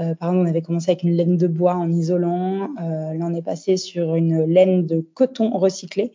Euh, 0.00 0.14
par 0.14 0.30
exemple, 0.30 0.46
on 0.46 0.50
avait 0.50 0.62
commencé 0.62 0.90
avec 0.90 1.02
une 1.02 1.14
laine 1.14 1.36
de 1.36 1.46
bois 1.46 1.74
en 1.74 1.90
isolant. 1.90 2.70
Euh, 2.80 3.14
là, 3.14 3.24
on 3.26 3.34
est 3.34 3.42
passé 3.42 3.76
sur 3.76 4.14
une 4.14 4.44
laine 4.44 4.86
de 4.86 5.00
coton 5.00 5.50
recyclé. 5.50 6.12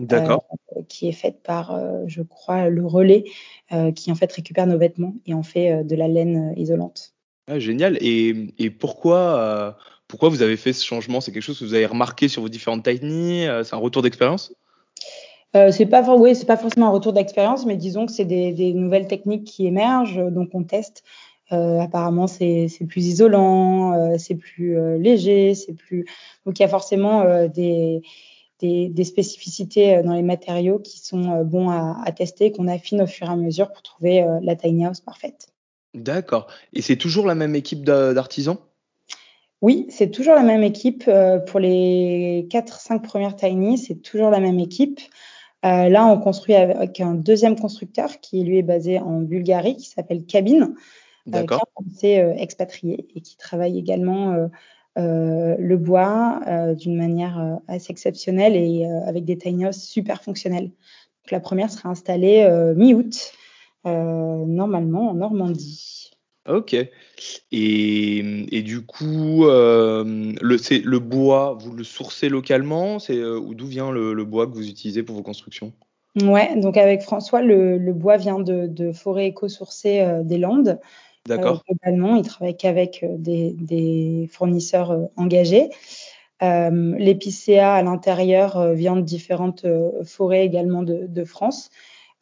D'accord. 0.00 0.44
Euh, 0.76 0.82
qui 0.88 1.08
est 1.08 1.12
faite 1.12 1.42
par, 1.42 1.78
je 2.06 2.22
crois, 2.22 2.68
le 2.68 2.86
relais, 2.86 3.24
qui 3.94 4.12
en 4.12 4.14
fait 4.14 4.30
récupère 4.32 4.66
nos 4.66 4.78
vêtements 4.78 5.14
et 5.26 5.34
en 5.34 5.42
fait 5.42 5.84
de 5.84 5.96
la 5.96 6.06
laine 6.06 6.52
isolante. 6.56 7.14
Ah, 7.48 7.58
génial. 7.58 7.98
Et, 8.00 8.54
et 8.58 8.70
pourquoi, 8.70 9.76
pourquoi 10.06 10.28
vous 10.28 10.42
avez 10.42 10.56
fait 10.56 10.72
ce 10.72 10.84
changement? 10.84 11.20
C'est 11.20 11.32
quelque 11.32 11.42
chose 11.42 11.58
que 11.58 11.64
vous 11.64 11.74
avez 11.74 11.86
remarqué 11.86 12.28
sur 12.28 12.42
vos 12.42 12.48
différentes 12.48 12.84
tiny 12.84 13.46
C'est 13.64 13.74
un 13.74 13.78
retour 13.78 14.02
d'expérience? 14.02 14.52
Euh, 15.56 15.70
c'est 15.70 15.86
pas 15.86 16.02
oui, 16.14 16.34
c'est 16.34 16.46
pas 16.46 16.56
forcément 16.56 16.88
un 16.88 16.90
retour 16.90 17.12
d'expérience, 17.12 17.64
mais 17.64 17.76
disons 17.76 18.06
que 18.06 18.12
c'est 18.12 18.24
des, 18.24 18.52
des, 18.52 18.74
nouvelles 18.74 19.06
techniques 19.06 19.44
qui 19.44 19.66
émergent, 19.66 20.22
donc 20.30 20.50
on 20.52 20.64
teste. 20.64 21.02
Euh, 21.52 21.78
apparemment, 21.80 22.26
c'est 22.26 22.68
plus 22.88 23.06
isolant, 23.06 23.92
euh, 23.92 24.18
c'est 24.18 24.34
plus 24.34 24.76
euh, 24.76 24.98
léger, 24.98 25.54
c'est 25.54 25.74
plus. 25.74 26.04
Donc, 26.44 26.58
il 26.58 26.62
y 26.62 26.64
a 26.64 26.68
forcément 26.68 27.24
des, 27.46 28.02
des, 28.60 28.88
des, 28.88 29.04
spécificités 29.04 30.02
dans 30.02 30.14
les 30.14 30.22
matériaux 30.22 30.80
qui 30.80 30.98
sont 30.98 31.42
bons 31.44 31.70
à, 31.70 31.96
à 32.04 32.12
tester, 32.12 32.50
qu'on 32.50 32.66
affine 32.66 33.02
au 33.02 33.06
fur 33.06 33.28
et 33.28 33.30
à 33.30 33.36
mesure 33.36 33.70
pour 33.72 33.82
trouver 33.82 34.26
la 34.42 34.56
tiny 34.56 34.86
house 34.86 35.00
parfaite. 35.00 35.48
D'accord. 35.94 36.48
Et 36.72 36.82
c'est 36.82 36.96
toujours 36.96 37.26
la 37.26 37.34
même 37.34 37.54
équipe 37.54 37.84
d'artisans? 37.84 38.58
Oui, 39.62 39.86
c'est 39.88 40.10
toujours 40.10 40.34
la 40.34 40.42
même 40.42 40.62
équipe. 40.62 41.08
pour 41.46 41.60
les 41.60 42.46
4-5 42.50 43.02
premières 43.02 43.36
tiny, 43.36 43.78
c'est 43.78 44.02
toujours 44.02 44.30
la 44.30 44.40
même 44.40 44.58
équipe. 44.58 45.00
Là, 45.62 46.06
on 46.06 46.18
construit 46.18 46.54
avec 46.54 47.00
un 47.00 47.14
deuxième 47.14 47.58
constructeur 47.58 48.20
qui 48.20 48.44
lui 48.44 48.58
est 48.58 48.62
basé 48.62 48.98
en 48.98 49.20
Bulgarie, 49.20 49.76
qui 49.76 49.88
s'appelle 49.88 50.24
Cabine, 50.24 50.74
D'accord. 51.26 51.68
qui 51.98 52.06
est 52.06 52.42
expatrié 52.42 53.06
et 53.14 53.20
qui 53.20 53.36
travaille 53.36 53.78
également 53.78 54.48
le 54.96 55.76
bois 55.76 56.40
d'une 56.74 56.96
manière 56.96 57.58
assez 57.68 57.90
exceptionnelle 57.90 58.56
et 58.56 58.86
avec 59.06 59.24
des 59.24 59.36
tiny 59.36 59.66
houses 59.66 59.82
super 59.82 60.22
fonctionnelles. 60.22 60.68
Donc, 60.68 61.30
la 61.30 61.40
première 61.40 61.70
sera 61.70 61.88
installée 61.88 62.48
mi-août, 62.76 63.32
normalement 63.84 65.10
en 65.10 65.14
Normandie. 65.14 66.12
Ok. 66.48 66.76
Et, 67.50 68.62
du 68.64 68.86
coup, 68.86 69.46
le, 69.46 70.34
le 70.40 70.98
bois, 70.98 71.58
vous 71.60 71.72
le 71.72 71.84
sourcez 71.84 72.28
localement? 72.28 72.98
C'est 72.98 73.20
d'où 73.20 73.66
vient 73.66 73.90
le, 73.90 74.24
bois 74.24 74.46
que 74.46 74.52
vous 74.52 74.68
utilisez 74.68 75.02
pour 75.02 75.16
vos 75.16 75.22
constructions? 75.22 75.72
Ouais, 76.22 76.58
donc 76.58 76.78
avec 76.78 77.02
François, 77.02 77.42
le, 77.42 77.92
bois 77.92 78.16
vient 78.16 78.38
de, 78.38 78.92
forêts 78.92 79.26
éco-sourcées 79.26 80.00
euh, 80.00 80.22
des 80.22 80.38
Landes. 80.38 80.80
D'accord. 81.26 81.62
Euh, 81.68 81.74
globalement, 81.74 82.16
il 82.16 82.24
travaille 82.24 82.56
qu'avec 82.56 83.02
euh, 83.02 83.16
des, 83.18 84.28
fournisseurs 84.32 85.08
engagés. 85.16 85.70
L'épicéa 86.40 87.74
à 87.74 87.82
l'intérieur 87.82 88.74
vient 88.74 88.96
de 88.96 89.00
différentes 89.00 89.64
forêts 90.04 90.44
également 90.44 90.82
de, 90.82 91.24
France. 91.24 91.70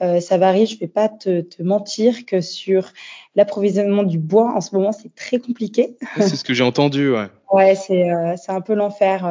ça 0.00 0.38
varie, 0.38 0.66
je 0.66 0.74
ne 0.74 0.80
vais 0.80 0.86
pas 0.86 1.08
te, 1.08 1.42
mentir 1.60 2.24
que 2.24 2.40
sur 2.40 2.92
l'approvisionnement 3.34 4.04
du 4.04 4.20
bois, 4.20 4.52
en 4.54 4.60
ce 4.60 4.76
moment, 4.76 4.92
c'est 4.92 5.12
très 5.16 5.40
compliqué. 5.40 5.96
C'est 6.16 6.36
ce 6.36 6.44
que 6.44 6.54
j'ai 6.54 6.62
entendu, 6.62 7.10
ouais. 7.10 7.26
ouais, 7.52 7.74
c'est 7.74 8.52
un 8.52 8.60
peu 8.60 8.74
l'enfer. 8.74 9.24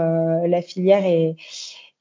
la 0.45 0.61
filière 0.61 1.05
est, 1.05 1.37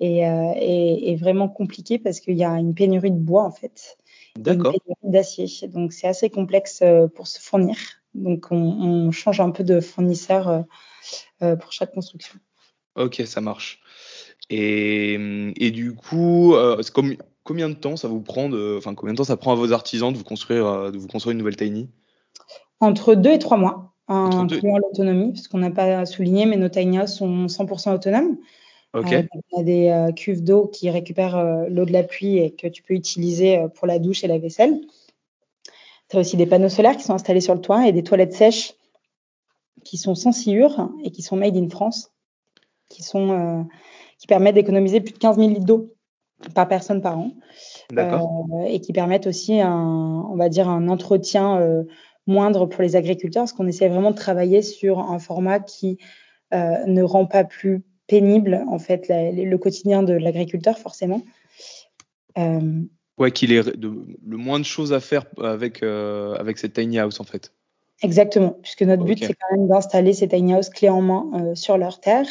euh, 0.02 1.16
vraiment 1.16 1.48
compliqué 1.48 1.98
parce 1.98 2.18
qu'il 2.18 2.36
y 2.36 2.44
a 2.44 2.50
une 2.50 2.74
pénurie 2.74 3.12
de 3.12 3.18
bois 3.18 3.44
en 3.44 3.52
fait. 3.52 3.98
D'accord. 4.38 4.74
D'acier. 5.02 5.46
Donc 5.68 5.92
c'est 5.92 6.08
assez 6.08 6.30
complexe 6.30 6.80
euh, 6.82 7.06
pour 7.06 7.26
se 7.26 7.40
fournir. 7.40 7.76
Donc 8.14 8.46
on, 8.50 9.10
change 9.10 9.40
un 9.40 9.50
peu 9.50 9.64
de 9.64 9.80
fournisseur 9.80 10.64
euh, 11.42 11.56
pour 11.56 11.72
chaque 11.72 11.92
construction. 11.94 12.38
Ok, 12.96 13.22
ça 13.24 13.40
marche. 13.40 13.80
Et, 14.50 15.14
et 15.56 15.70
du 15.70 15.94
coup, 15.94 16.54
comme, 16.92 17.16
combien 17.42 17.70
de 17.70 17.74
temps 17.74 17.96
ça 17.96 18.08
vous 18.08 18.20
prend 18.20 18.50
de, 18.50 18.76
enfin 18.76 18.94
combien 18.94 19.14
de 19.14 19.16
temps 19.16 19.24
ça 19.24 19.38
prend 19.38 19.52
à 19.52 19.54
vos 19.54 19.72
artisans 19.72 20.12
de 20.12 20.18
vous 20.18 20.24
construire, 20.24 20.92
de 20.92 20.98
vous 20.98 21.08
construire 21.08 21.32
une 21.32 21.38
nouvelle 21.38 21.56
tiny? 21.56 21.88
Entre 22.80 23.14
deux 23.14 23.30
et 23.30 23.38
trois 23.38 23.56
mois, 23.56 23.94
incluant 24.08 24.76
l'autonomie, 24.78 25.32
parce 25.32 25.48
qu'on 25.48 25.58
n'a 25.58 25.70
pas 25.70 26.04
souligné, 26.04 26.46
mais 26.46 26.56
nos 26.56 26.68
tiny 26.68 27.06
sont 27.08 27.46
100% 27.46 27.94
autonomes. 27.94 28.36
Ok. 28.94 29.12
Euh, 29.12 29.22
on 29.52 29.60
a 29.60 29.62
des 29.62 29.88
euh, 29.88 30.12
cuves 30.12 30.44
d'eau 30.44 30.66
qui 30.66 30.90
récupèrent 30.90 31.36
euh, 31.36 31.66
l'eau 31.68 31.84
de 31.84 31.92
la 31.92 32.02
pluie 32.02 32.38
et 32.38 32.50
que 32.54 32.66
tu 32.66 32.82
peux 32.82 32.94
utiliser 32.94 33.66
pour 33.74 33.86
la 33.86 33.98
douche 33.98 34.22
et 34.24 34.26
la 34.26 34.38
vaisselle. 34.38 34.80
Tu 36.08 36.16
as 36.16 36.20
aussi 36.20 36.36
des 36.36 36.46
panneaux 36.46 36.68
solaires 36.68 36.96
qui 36.96 37.04
sont 37.04 37.14
installés 37.14 37.40
sur 37.40 37.54
le 37.54 37.60
toit 37.60 37.88
et 37.88 37.92
des 37.92 38.02
toilettes 38.02 38.34
sèches 38.34 38.74
qui 39.84 39.96
sont 39.96 40.14
sans 40.14 40.32
sciure 40.32 40.90
et 41.02 41.10
qui 41.10 41.22
sont 41.22 41.36
made 41.36 41.56
in 41.56 41.68
France, 41.68 42.12
qui, 42.88 43.02
sont, 43.02 43.66
qui 44.18 44.26
permettent 44.26 44.54
d'économiser 44.54 45.00
plus 45.00 45.14
de 45.14 45.18
15 45.18 45.38
000 45.38 45.48
litres 45.48 45.64
d'eau 45.64 45.94
par 46.54 46.68
personne 46.68 47.00
par 47.00 47.18
an. 47.18 47.32
et 48.66 48.80
qui 48.80 48.92
permettent 48.92 49.26
aussi 49.26 49.60
un, 49.60 50.26
on 50.30 50.36
va 50.36 50.48
dire, 50.50 50.68
un 50.68 50.88
entretien 50.88 51.84
moindre 52.26 52.66
pour 52.66 52.82
les 52.82 52.94
agriculteurs, 52.94 53.42
parce 53.42 53.52
qu'on 53.52 53.66
essaie 53.66 53.88
vraiment 53.88 54.10
de 54.10 54.16
travailler 54.16 54.62
sur 54.62 55.00
un 55.00 55.18
format 55.18 55.58
qui 55.58 55.98
ne 56.52 57.02
rend 57.02 57.26
pas 57.26 57.42
plus 57.42 57.82
pénible, 58.12 58.62
en 58.68 58.78
fait, 58.78 59.06
le 59.08 59.56
quotidien 59.56 60.02
de 60.02 60.12
l'agriculteur, 60.12 60.78
forcément. 60.78 61.22
Euh, 62.36 62.82
ouais, 63.16 63.30
qu'il 63.30 63.52
ait 63.52 63.62
le 63.62 64.36
moins 64.36 64.60
de 64.60 64.66
choses 64.66 64.92
à 64.92 65.00
faire 65.00 65.24
avec, 65.42 65.82
euh, 65.82 66.34
avec 66.34 66.58
cette 66.58 66.74
tiny 66.74 66.98
house, 66.98 67.20
en 67.20 67.24
fait. 67.24 67.54
Exactement, 68.02 68.58
puisque 68.62 68.82
notre 68.82 69.02
but, 69.02 69.18
c'est 69.18 69.32
quand 69.32 69.56
même 69.56 69.66
d'installer 69.66 70.12
ces 70.12 70.28
tiny 70.28 70.52
house 70.52 70.68
clés 70.68 70.90
en 70.90 71.00
main 71.00 71.30
euh, 71.36 71.54
sur 71.54 71.78
leur 71.78 72.00
terre 72.00 72.28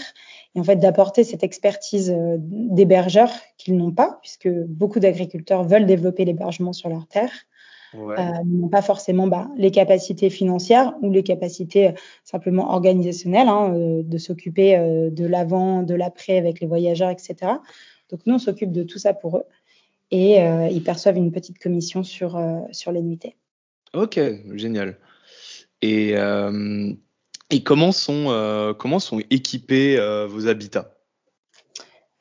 et 0.53 0.59
en 0.59 0.63
fait 0.63 0.75
d'apporter 0.75 1.23
cette 1.23 1.41
expertise 1.43 2.13
d'hébergeurs 2.37 3.31
qu'ils 3.57 3.75
n'ont 3.75 3.93
pas, 3.93 4.19
puisque 4.21 4.49
beaucoup 4.49 4.99
d'agriculteurs 4.99 5.63
veulent 5.63 5.87
développer 5.87 6.25
l'hébergement 6.25 6.73
sur 6.73 6.89
leur 6.89 7.07
terre 7.07 7.31
ouais. 7.93 8.19
euh, 8.19 8.43
n'ont 8.45 8.69
pas 8.69 8.81
forcément 8.81 9.27
bah, 9.27 9.49
les 9.57 9.71
capacités 9.71 10.29
financières 10.29 10.93
ou 11.01 11.11
les 11.11 11.23
capacités 11.23 11.89
euh, 11.89 11.93
simplement 12.23 12.71
organisationnelles 12.71 13.47
hein, 13.47 13.73
euh, 13.73 14.03
de 14.03 14.17
s'occuper 14.17 14.77
euh, 14.77 15.09
de 15.09 15.25
l'avant, 15.25 15.83
de 15.83 15.95
l'après 15.95 16.37
avec 16.37 16.59
les 16.59 16.67
voyageurs, 16.67 17.09
etc. 17.09 17.35
Donc 18.09 18.21
nous, 18.25 18.35
on 18.35 18.39
s'occupe 18.39 18.71
de 18.71 18.83
tout 18.83 18.99
ça 18.99 19.13
pour 19.13 19.37
eux 19.37 19.43
et 20.11 20.39
ils 20.71 20.83
perçoivent 20.83 21.15
une 21.15 21.31
petite 21.31 21.57
commission 21.57 22.03
sur, 22.03 22.37
sur 22.73 22.91
les 22.91 23.01
nuitées. 23.01 23.37
Ok, 23.93 24.19
génial. 24.55 24.97
Et, 25.81 26.15
et 27.49 27.63
comment, 27.63 27.93
sont, 27.93 28.75
comment 28.77 28.99
sont 28.99 29.21
équipés 29.29 29.97
vos 30.27 30.47
habitats? 30.47 30.97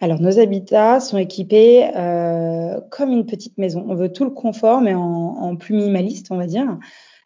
Alors, 0.03 0.19
nos 0.21 0.39
habitats 0.39 0.99
sont 0.99 1.19
équipés 1.19 1.91
euh, 1.95 2.81
comme 2.91 3.11
une 3.11 3.27
petite 3.27 3.59
maison. 3.59 3.85
On 3.87 3.95
veut 3.95 4.11
tout 4.11 4.25
le 4.25 4.31
confort, 4.31 4.81
mais 4.81 4.95
en, 4.95 5.57
plus 5.57 5.75
minimaliste, 5.75 6.29
on 6.31 6.39
va 6.39 6.47
dire. 6.47 6.79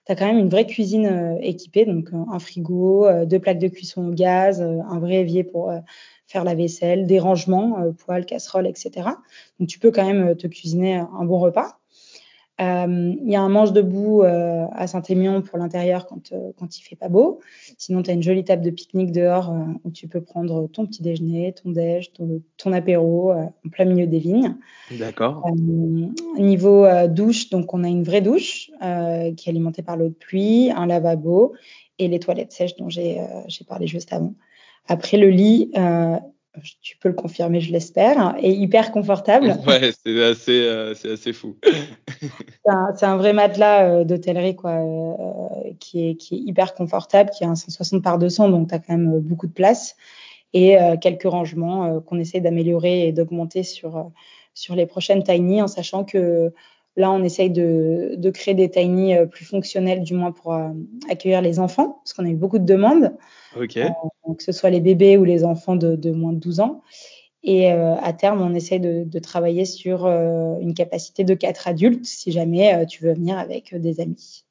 Tu 0.06 0.12
as 0.12 0.16
quand 0.16 0.26
même 0.26 0.38
une 0.38 0.48
vraie 0.48 0.66
cuisine 0.66 1.06
euh, 1.06 1.38
équipée, 1.40 1.86
donc 1.86 2.12
euh, 2.12 2.24
un 2.32 2.38
frigo, 2.40 3.06
deux 3.26 3.38
plaques 3.38 3.60
de 3.60 3.68
cuisson 3.68 4.08
au 4.08 4.12
gaz, 4.12 4.60
un 4.60 4.98
vrai 4.98 5.16
évier 5.20 5.44
pour 5.44 5.72
faire 6.26 6.42
la 6.42 6.56
vaisselle, 6.56 7.06
des 7.06 7.20
rangements, 7.20 7.92
poêles, 8.04 8.26
casseroles, 8.26 8.66
etc. 8.66 9.08
Donc, 9.60 9.68
tu 9.68 9.78
peux 9.78 9.92
quand 9.92 10.04
même 10.04 10.36
te 10.36 10.48
cuisiner 10.48 10.96
un 10.96 11.24
bon 11.24 11.38
repas. 11.38 11.78
Euh, 12.61 13.14
il 13.20 13.30
y 13.30 13.34
a 13.34 13.42
un 13.42 13.49
manche 13.49 13.73
debout 13.73 14.23
euh, 14.23 14.66
à 14.73 14.87
Saint-Émilion 14.87 15.42
pour 15.42 15.58
l'intérieur 15.58 16.06
quand, 16.06 16.30
euh, 16.32 16.52
quand 16.56 16.78
il 16.78 16.82
fait 16.82 16.94
pas 16.94 17.08
beau. 17.08 17.40
Sinon, 17.78 18.02
tu 18.02 18.11
as 18.11 18.14
une 18.14 18.23
jolie 18.23 18.44
table 18.44 18.62
de 18.62 18.70
pique-nique 18.70 19.11
dehors 19.11 19.52
où 19.82 19.90
tu 19.90 20.06
peux 20.06 20.20
prendre 20.20 20.68
ton 20.68 20.87
petit 20.87 21.02
déjeuner, 21.02 21.52
ton 21.52 21.70
déj, 21.70 22.12
ton, 22.12 22.73
apéro 22.73 23.32
en 23.32 23.68
plein 23.73 23.84
milieu 23.84 24.06
des 24.06 24.18
vignes. 24.18 24.56
D'accord. 24.99 25.44
niveau 26.38 26.87
douche, 27.08 27.50
donc 27.50 27.75
on 27.75 27.82
a 27.82 27.88
une 27.88 28.04
vraie 28.04 28.20
douche 28.20 28.70
qui 28.70 28.76
est 28.78 29.49
alimentée 29.49 29.82
par 29.82 29.96
l'eau 29.96 30.08
de 30.08 30.14
pluie, 30.14 30.70
un 30.70 30.87
lavabo 30.87 31.54
et 31.99 32.08
les 32.08 32.18
toilettes 32.18 32.52
sèches 32.52 32.76
dont 32.76 32.88
j'ai 32.88 33.18
parlé 33.68 33.87
juste 33.87 34.12
avant. 34.12 34.34
Après 34.87 35.16
le 35.16 35.28
lit, 35.28 35.73
tu 36.80 36.96
peux 36.99 37.08
le 37.08 37.14
confirmer, 37.14 37.61
je 37.61 37.73
l'espère, 37.73 38.34
et 38.38 38.50
hyper 38.52 38.92
confortable. 38.92 39.56
Ouais, 39.66 39.92
c'est 39.92 40.23
assez, 40.23 40.66
euh, 40.66 40.94
c'est 40.94 41.12
assez 41.12 41.32
fou. 41.32 41.56
c'est 42.96 43.06
un, 43.06 43.16
vrai 43.16 43.32
matelas 43.32 43.88
euh, 43.88 44.04
d'hôtellerie 44.04 44.54
quoi, 44.54 44.73
euh, 44.73 45.73
qui, 45.80 46.11
est, 46.11 46.14
qui 46.16 46.37
est 46.37 46.38
hyper 46.38 46.75
confortable, 46.75 47.30
qui 47.30 47.44
a 47.44 47.49
un 47.49 47.54
160 47.54 48.02
par 48.02 48.18
200, 48.18 48.50
donc 48.50 48.68
tu 48.68 48.75
as 48.75 48.78
quand 48.78 48.96
même 48.96 49.18
beaucoup 49.20 49.46
de 49.46 49.52
place, 49.52 49.96
et 50.52 50.76
quelques 51.00 51.28
rangements 51.28 52.00
qu'on 52.02 52.20
essaie 52.20 52.38
d'améliorer 52.38 53.08
et 53.08 53.12
d'augmenter 53.12 53.64
sur, 53.64 54.12
sur 54.54 54.76
les 54.76 54.87
prochaines 54.87 55.25
tiny, 55.25 55.61
en 55.61 55.66
sachant 55.66 56.04
que 56.04 56.52
là, 56.96 57.10
on 57.10 57.22
essaye 57.22 57.50
de, 57.50 58.14
de 58.16 58.30
créer 58.30 58.54
des 58.54 58.70
tiny 58.70 59.14
plus 59.30 59.44
fonctionnels, 59.44 60.02
du 60.02 60.14
moins 60.14 60.32
pour 60.32 60.56
accueillir 61.08 61.40
les 61.40 61.58
enfants, 61.58 62.00
parce 62.02 62.12
qu'on 62.12 62.24
a 62.24 62.28
eu 62.28 62.36
beaucoup 62.36 62.58
de 62.58 62.64
demandes. 62.64 63.12
Euh, 63.56 64.34
que 64.34 64.42
ce 64.42 64.52
soit 64.52 64.70
les 64.70 64.80
bébés 64.80 65.16
ou 65.16 65.24
les 65.24 65.44
enfants 65.44 65.76
de, 65.76 66.10
moins 66.10 66.32
de 66.32 66.38
12 66.38 66.60
ans. 66.60 66.82
Et 67.42 67.72
euh, 67.72 67.94
à 67.96 68.12
terme, 68.12 68.40
on 68.40 68.54
essaie 68.54 68.78
de, 68.78 69.18
travailler 69.18 69.64
sur 69.64 70.06
euh, 70.06 70.58
une 70.60 70.74
capacité 70.74 71.24
de 71.24 71.34
4 71.34 71.68
adultes 71.68 72.04
si 72.04 72.32
jamais 72.32 72.86
tu 72.86 73.04
veux 73.04 73.12
venir 73.12 73.38
avec 73.38 73.74
des 73.74 74.00
amis. 74.00 74.44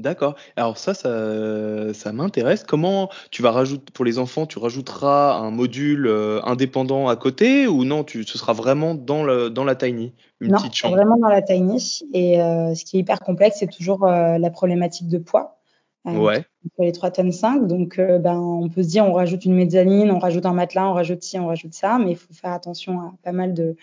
D'accord. 0.00 0.34
Alors 0.56 0.78
ça, 0.78 0.94
ça, 0.94 2.12
m'intéresse. 2.12 2.64
Comment 2.64 3.10
tu 3.30 3.42
vas 3.42 3.50
rajouter 3.50 3.92
pour 3.92 4.04
les 4.04 4.18
enfants, 4.18 4.46
tu 4.46 4.58
rajouteras 4.58 5.34
un 5.34 5.50
module 5.50 6.08
indépendant 6.44 7.08
à 7.08 7.16
côté 7.16 7.66
ou 7.66 7.84
non 7.84 8.04
tu, 8.04 8.24
Ce 8.24 8.38
sera 8.38 8.52
vraiment 8.52 8.94
dans, 8.94 9.22
le, 9.22 9.50
dans 9.50 9.64
la 9.64 9.74
tiny, 9.74 10.12
une 10.40 10.52
petite 10.52 10.74
chambre? 10.74 10.96
Vraiment 10.96 11.18
dans 11.18 11.28
la 11.28 11.42
tiny. 11.42 12.00
Et 12.14 12.36
ce 12.36 12.84
qui 12.84 12.96
est 12.96 13.00
hyper 13.00 13.20
complexe, 13.20 13.58
c'est 13.60 13.70
toujours 13.70 14.06
la 14.06 14.50
problématique 14.50 15.08
de 15.08 15.18
poids. 15.18 15.60
Euh, 16.06 16.16
ouais. 16.16 16.44
les 16.78 16.92
3 16.92 17.10
tonnes 17.10 17.32
5. 17.32 17.66
Donc, 17.66 17.98
euh, 17.98 18.18
ben, 18.18 18.36
on 18.36 18.68
peut 18.68 18.82
se 18.82 18.88
dire, 18.88 19.04
on 19.04 19.12
rajoute 19.12 19.44
une 19.44 19.54
mezzanine, 19.54 20.10
on 20.10 20.18
rajoute 20.18 20.46
un 20.46 20.54
matelas, 20.54 20.88
on 20.88 20.94
rajoute 20.94 21.22
ci, 21.22 21.38
on 21.38 21.46
rajoute 21.46 21.74
ça, 21.74 21.98
mais 21.98 22.12
il 22.12 22.16
faut 22.16 22.32
faire 22.32 22.52
attention 22.52 23.00
à 23.00 23.12
pas 23.22 23.32
mal 23.32 23.52
de, 23.52 23.76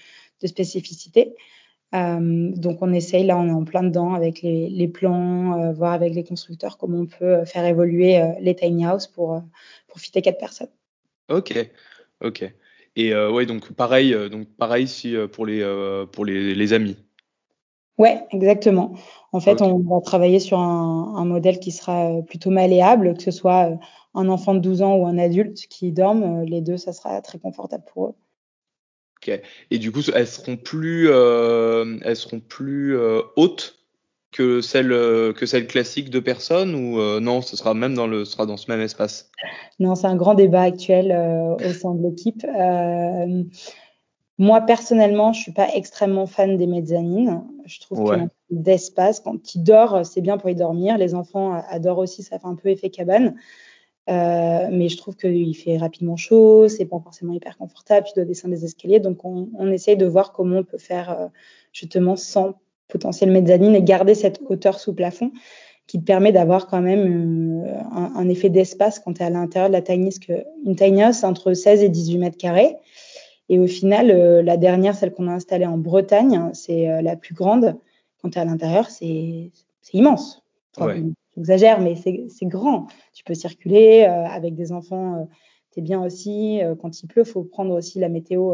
spécificités. 0.43 1.35
Euh, 1.95 2.51
donc, 2.55 2.81
on 2.81 2.91
essaye, 2.93 3.25
là, 3.25 3.37
on 3.37 3.47
est 3.47 3.51
en 3.51 3.63
plein 3.63 3.83
dedans 3.83 4.13
avec 4.13 4.41
les, 4.41 4.87
plans, 4.87 5.71
voir 5.73 5.93
avec 5.93 6.13
les 6.13 6.23
constructeurs 6.23 6.77
comment 6.77 6.99
on 6.99 7.05
peut 7.05 7.45
faire 7.45 7.65
évoluer 7.65 8.21
les 8.39 8.55
tiny 8.55 8.85
house 8.85 9.07
pour, 9.07 9.41
pour 9.87 9.99
fitter 9.99 10.21
quatre 10.21 10.39
personnes. 10.39 10.69
Ok, 11.29 11.57
ok. 12.21 12.53
Et 12.95 13.15
ouais, 13.15 13.45
donc 13.45 13.71
pareil, 13.73 14.15
donc 14.29 14.47
pareil 14.57 14.87
si, 14.87 15.15
pour, 15.31 15.45
les, 15.45 15.63
pour 16.11 16.25
les, 16.25 16.53
les 16.55 16.73
amis. 16.73 16.97
Ouais, 17.97 18.27
exactement. 18.29 18.93
En 19.31 19.39
fait, 19.39 19.61
on 19.61 19.79
va 19.79 20.01
travailler 20.01 20.39
sur 20.39 20.59
un, 20.59 21.25
modèle 21.25 21.59
qui 21.59 21.71
sera 21.71 22.11
euh, 22.11 22.21
plutôt 22.21 22.51
malléable, 22.51 23.15
que 23.15 23.23
ce 23.23 23.31
soit 23.31 23.71
euh, 23.71 23.75
un 24.13 24.29
enfant 24.29 24.53
de 24.53 24.59
12 24.59 24.83
ans 24.83 24.95
ou 24.95 25.07
un 25.07 25.17
adulte 25.17 25.67
qui 25.67 25.91
dorme, 25.91 26.41
euh, 26.41 26.45
les 26.45 26.61
deux, 26.61 26.77
ça 26.77 26.93
sera 26.93 27.21
très 27.21 27.39
confortable 27.39 27.83
pour 27.91 28.07
eux. 28.07 28.15
Et 29.71 29.77
du 29.77 29.91
coup, 29.91 30.01
elles 30.13 30.27
seront 30.27 30.57
plus, 30.57 31.09
elles 31.09 32.15
seront 32.15 32.39
plus 32.39 32.97
hautes 33.35 33.75
que 34.31 34.61
celle 34.61 34.89
que 34.89 35.45
celle 35.45 35.67
classique 35.67 36.09
de 36.09 36.19
personnes 36.19 36.75
ou 36.75 36.99
non, 37.19 37.41
ce 37.41 37.55
sera 37.55 37.73
même 37.73 37.93
dans 37.93 38.07
le 38.07 38.25
ce 38.25 38.33
sera 38.33 38.45
dans 38.45 38.57
ce 38.57 38.69
même 38.69 38.81
espace? 38.81 39.31
Non, 39.79 39.95
c'est 39.95 40.07
un 40.07 40.15
grand 40.15 40.33
débat 40.33 40.61
actuel 40.61 41.11
au 41.11 41.73
sein 41.73 41.93
de 41.93 42.03
l'équipe. 42.03 42.45
moi 44.37 44.61
personnellement, 44.61 45.33
je 45.33 45.41
suis 45.41 45.53
pas 45.53 45.67
extrêmement 45.73 46.27
fan 46.27 46.57
des 46.57 46.67
mezzanines. 46.67 47.43
Je 47.65 47.79
trouve 47.79 48.03
ouais. 48.03 48.17
que 48.17 48.21
d'espace 48.49 49.19
quand 49.19 49.55
il 49.55 49.63
dort, 49.63 50.05
c'est 50.05 50.21
bien 50.21 50.37
pour 50.37 50.49
y 50.49 50.55
dormir. 50.55 50.97
Les 50.97 51.15
enfants 51.15 51.53
adorent 51.69 51.99
aussi, 51.99 52.23
ça 52.23 52.39
fait 52.39 52.47
un 52.47 52.55
peu 52.55 52.69
effet 52.69 52.89
cabane. 52.89 53.35
Euh, 54.09 54.67
mais 54.71 54.87
je 54.87 54.97
trouve 54.97 55.17
qu'il 55.17 55.55
fait 55.55 55.77
rapidement 55.77 56.15
chaud, 56.15 56.69
c'est 56.69 56.85
pas 56.85 56.99
forcément 56.99 57.33
hyper 57.33 57.57
confortable, 57.57 58.07
tu 58.07 58.13
dois 58.15 58.25
descendre 58.25 58.55
des 58.55 58.63
escaliers. 58.63 58.99
Donc, 58.99 59.25
on, 59.25 59.71
essaye 59.71 59.97
de 59.97 60.05
voir 60.05 60.31
comment 60.31 60.59
on 60.59 60.63
peut 60.63 60.77
faire 60.77 61.11
euh, 61.11 61.27
justement 61.73 62.15
sans 62.15 62.55
potentiel 62.87 63.31
mezzanine 63.31 63.75
et 63.75 63.83
garder 63.83 64.15
cette 64.15 64.39
hauteur 64.47 64.79
sous 64.79 64.93
plafond 64.93 65.31
qui 65.87 65.99
te 65.99 66.05
permet 66.05 66.31
d'avoir 66.31 66.67
quand 66.67 66.81
même 66.81 67.65
euh, 67.65 67.73
un, 68.15 68.29
effet 68.29 68.49
d'espace 68.49 68.99
quand 68.99 69.13
tu 69.13 69.21
es 69.21 69.25
à 69.25 69.29
l'intérieur 69.29 69.69
de 69.69 69.73
la 69.73 69.81
tiny 69.81 70.05
house. 70.05 70.19
Une 70.65 70.75
tiny 70.75 71.03
house, 71.03 71.23
entre 71.23 71.53
16 71.53 71.83
et 71.83 71.89
18 71.89 72.17
mètres 72.17 72.37
carrés. 72.37 72.77
Et 73.49 73.59
au 73.59 73.67
final, 73.67 74.07
la 74.41 74.57
dernière, 74.57 74.95
celle 74.95 75.13
qu'on 75.13 75.29
a 75.29 75.31
installée 75.31 75.65
en 75.65 75.77
Bretagne, 75.77 76.49
c'est 76.51 77.01
la 77.01 77.15
plus 77.15 77.33
grande. 77.33 77.77
Quand 78.21 78.31
tu 78.31 78.37
es 78.37 78.41
à 78.41 78.45
l'intérieur, 78.45 78.89
c'est 78.89 79.51
immense. 79.93 80.43
ouais 80.79 81.01
j'exagère, 81.37 81.79
mais 81.79 81.95
c'est 81.95 82.45
grand. 82.45 82.87
Tu 83.13 83.23
peux 83.23 83.35
circuler 83.35 84.03
euh, 84.03 84.25
avec 84.25 84.55
des 84.55 84.71
enfants, 84.71 85.15
euh, 85.15 85.25
tu 85.71 85.79
es 85.79 85.83
bien 85.83 86.03
aussi. 86.03 86.61
Euh, 86.61 86.75
quand 86.75 87.01
il 87.01 87.07
pleut, 87.07 87.23
il 87.25 87.29
faut 87.29 87.43
prendre 87.43 87.75
aussi 87.75 87.99
la 87.99 88.09
météo 88.09 88.53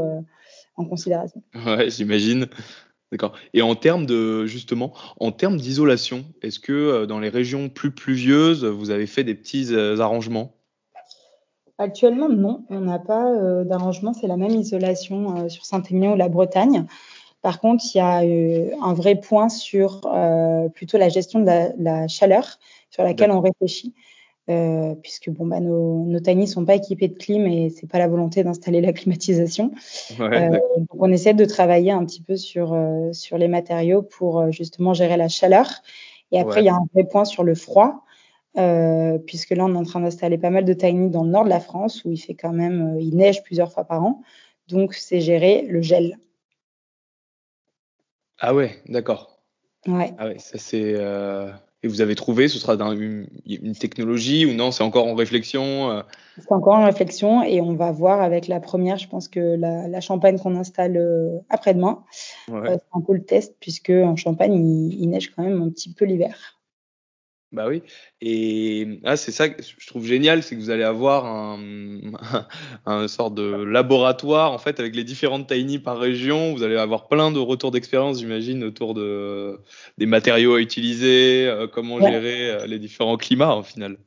en 0.76 0.86
considération. 0.86 1.42
Ouais, 1.66 1.90
j'imagine. 1.90 2.48
D'accord. 3.12 3.34
Et 3.54 3.62
en 3.62 3.76
termes 3.76 4.06
de 4.06 4.46
justement, 4.46 4.94
en 5.20 5.32
termes 5.32 5.58
d'isolation, 5.58 6.26
est-ce 6.42 6.60
que 6.60 7.06
dans 7.06 7.20
les 7.20 7.30
régions 7.30 7.70
plus 7.70 7.92
pluvieuses, 7.92 8.66
vous 8.66 8.90
avez 8.90 9.06
fait 9.06 9.24
des 9.24 9.36
petits 9.36 9.76
arrangements? 9.76 10.56
Actuellement, 11.78 12.30
non, 12.30 12.66
on 12.70 12.82
n'a 12.82 12.98
pas 12.98 13.64
d'arrangement. 13.66 14.14
C'est 14.14 14.26
la 14.26 14.38
même 14.38 14.52
isolation 14.52 15.48
sur 15.48 15.66
Saint-Émilion 15.66 16.14
ou 16.14 16.18
la 16.18 16.30
Bretagne. 16.30 16.88
Par 17.44 17.60
contre, 17.60 17.84
il 17.94 17.98
y 17.98 18.02
a 18.02 18.24
euh, 18.24 18.72
un 18.82 18.94
vrai 18.94 19.16
point 19.20 19.50
sur 19.50 20.02
euh, 20.06 20.70
plutôt 20.70 20.98
la 20.98 21.10
gestion 21.10 21.42
de 21.42 21.46
la, 21.46 21.70
la, 21.78 22.08
chaleur 22.08 22.58
sur 22.90 23.04
laquelle 23.04 23.32
on 23.32 23.42
réfléchit. 23.42 23.94
Euh, 24.50 24.94
puisque 24.96 25.30
bon, 25.30 25.46
bah, 25.46 25.62
nos, 25.62 26.04
nos 26.04 26.20
tiny 26.20 26.48
sont 26.48 26.66
pas 26.66 26.76
équipés 26.76 27.08
de 27.08 27.14
clim 27.14 27.48
et 27.48 27.70
c'est 27.70 27.88
pas 27.88 27.98
la 27.98 28.10
volonté 28.10 28.44
d'installer 28.44 28.82
la 28.82 28.92
climatisation. 28.92 29.72
Ouais, 30.20 30.52
euh, 30.52 30.60
donc 30.78 30.88
on 31.00 31.10
essaie 31.12 31.34
de 31.34 31.46
travailler 31.46 31.92
un 31.92 32.04
petit 32.06 32.22
peu 32.22 32.36
sur 32.36 32.74
euh, 32.74 33.14
sur 33.14 33.38
les 33.38 33.48
matériaux 33.48 34.02
pour 34.02 34.40
euh, 34.40 34.52
justement 34.52 34.94
gérer 34.94 35.16
la 35.16 35.30
chaleur. 35.30 35.68
Et 36.34 36.40
après 36.40 36.62
il 36.62 36.66
y 36.66 36.70
a 36.70 36.76
un 36.76 36.86
vrai 36.94 37.06
point 37.06 37.24
sur 37.24 37.44
le 37.44 37.56
froid, 37.56 38.04
puisque 39.26 39.52
là 39.52 39.66
on 39.66 39.74
est 39.76 39.78
en 39.78 39.84
train 39.84 40.02
d'installer 40.02 40.38
pas 40.38 40.50
mal 40.50 40.66
de 40.66 40.74
tiny 40.74 41.10
dans 41.10 41.24
le 41.24 41.30
nord 41.30 41.46
de 41.46 41.50
la 41.50 41.62
France 41.62 42.04
où 42.04 42.12
il 42.12 42.18
fait 42.18 42.34
quand 42.34 42.52
même 42.52 42.98
il 43.00 43.16
neige 43.16 43.44
plusieurs 43.44 43.72
fois 43.72 43.86
par 43.86 44.04
an. 44.04 44.24
Donc 44.68 44.94
c'est 44.94 45.22
gérer 45.22 45.66
le 45.70 45.82
gel. 45.82 46.18
Ah 48.46 48.54
ouais, 48.54 48.76
d'accord. 48.90 49.40
Ouais. 49.88 50.14
Ah 50.18 50.28
ouais, 50.28 50.38
ça 50.38 50.58
c'est. 50.58 50.96
Euh... 50.98 51.50
Et 51.82 51.88
vous 51.88 52.02
avez 52.02 52.16
trouvé, 52.16 52.50
ce 52.50 52.60
sera 52.60 52.76
dans 52.76 52.94
une, 52.94 53.28
une 53.46 53.74
technologie 53.74 54.46
ou 54.46 54.54
non 54.54 54.72
C'est 54.72 54.84
encore 54.84 55.08
en 55.08 55.16
réflexion 55.16 55.92
euh? 55.92 56.02
C'est 56.38 56.52
encore 56.52 56.76
en 56.76 56.86
réflexion 56.86 57.42
et 57.44 57.62
on 57.62 57.74
va 57.74 57.92
voir 57.92 58.22
avec 58.22 58.50
la 58.50 58.60
première. 58.60 58.98
Je 58.98 59.08
pense 59.08 59.30
que 59.30 59.40
la, 59.56 59.88
la 59.88 60.02
Champagne 60.02 60.38
qu'on 60.38 60.56
installe 60.58 60.98
euh, 60.98 61.40
après-demain, 61.50 62.04
ouais. 62.50 62.70
c'est 62.70 62.82
un 62.94 63.02
peu 63.02 63.14
le 63.14 63.24
test 63.24 63.56
puisque 63.62 63.92
en 63.92 64.18
Champagne 64.18 64.54
il, 64.54 65.02
il 65.02 65.10
neige 65.10 65.32
quand 65.34 65.44
même 65.44 65.62
un 65.62 65.70
petit 65.70 65.94
peu 65.94 66.04
l'hiver. 66.04 66.60
Bah 67.54 67.68
oui. 67.68 67.84
Et 68.20 69.00
ah, 69.04 69.16
c'est 69.16 69.32
ça 69.32 69.48
que 69.48 69.62
je 69.62 69.88
trouve 69.88 70.08
génial, 70.08 70.42
c'est 70.42 70.56
que 70.56 70.60
vous 70.60 70.72
allez 70.72 70.84
avoir 70.84 71.28
un, 71.28 71.60
un 72.88 73.08
sort 73.08 73.30
de 73.30 73.44
laboratoire 73.64 74.52
en 74.52 74.58
fait 74.58 74.80
avec 74.80 74.96
les 74.96 75.04
différentes 75.04 75.48
tiny 75.48 75.78
par 75.78 76.00
région. 76.00 76.56
Vous 76.56 76.64
allez 76.64 76.78
avoir 76.78 77.08
plein 77.08 77.32
de 77.32 77.38
retours 77.38 77.70
d'expérience, 77.70 78.20
j'imagine, 78.20 78.64
autour 78.64 78.96
de 78.96 79.60
des 80.00 80.08
matériaux 80.08 80.56
à 80.56 80.62
utiliser, 80.62 81.46
euh, 81.48 81.68
comment 81.72 81.98
ouais. 81.98 82.12
gérer 82.12 82.50
euh, 82.50 82.66
les 82.66 82.80
différents 82.80 83.18
climats 83.18 83.56
au 83.56 83.64
final. 83.64 83.98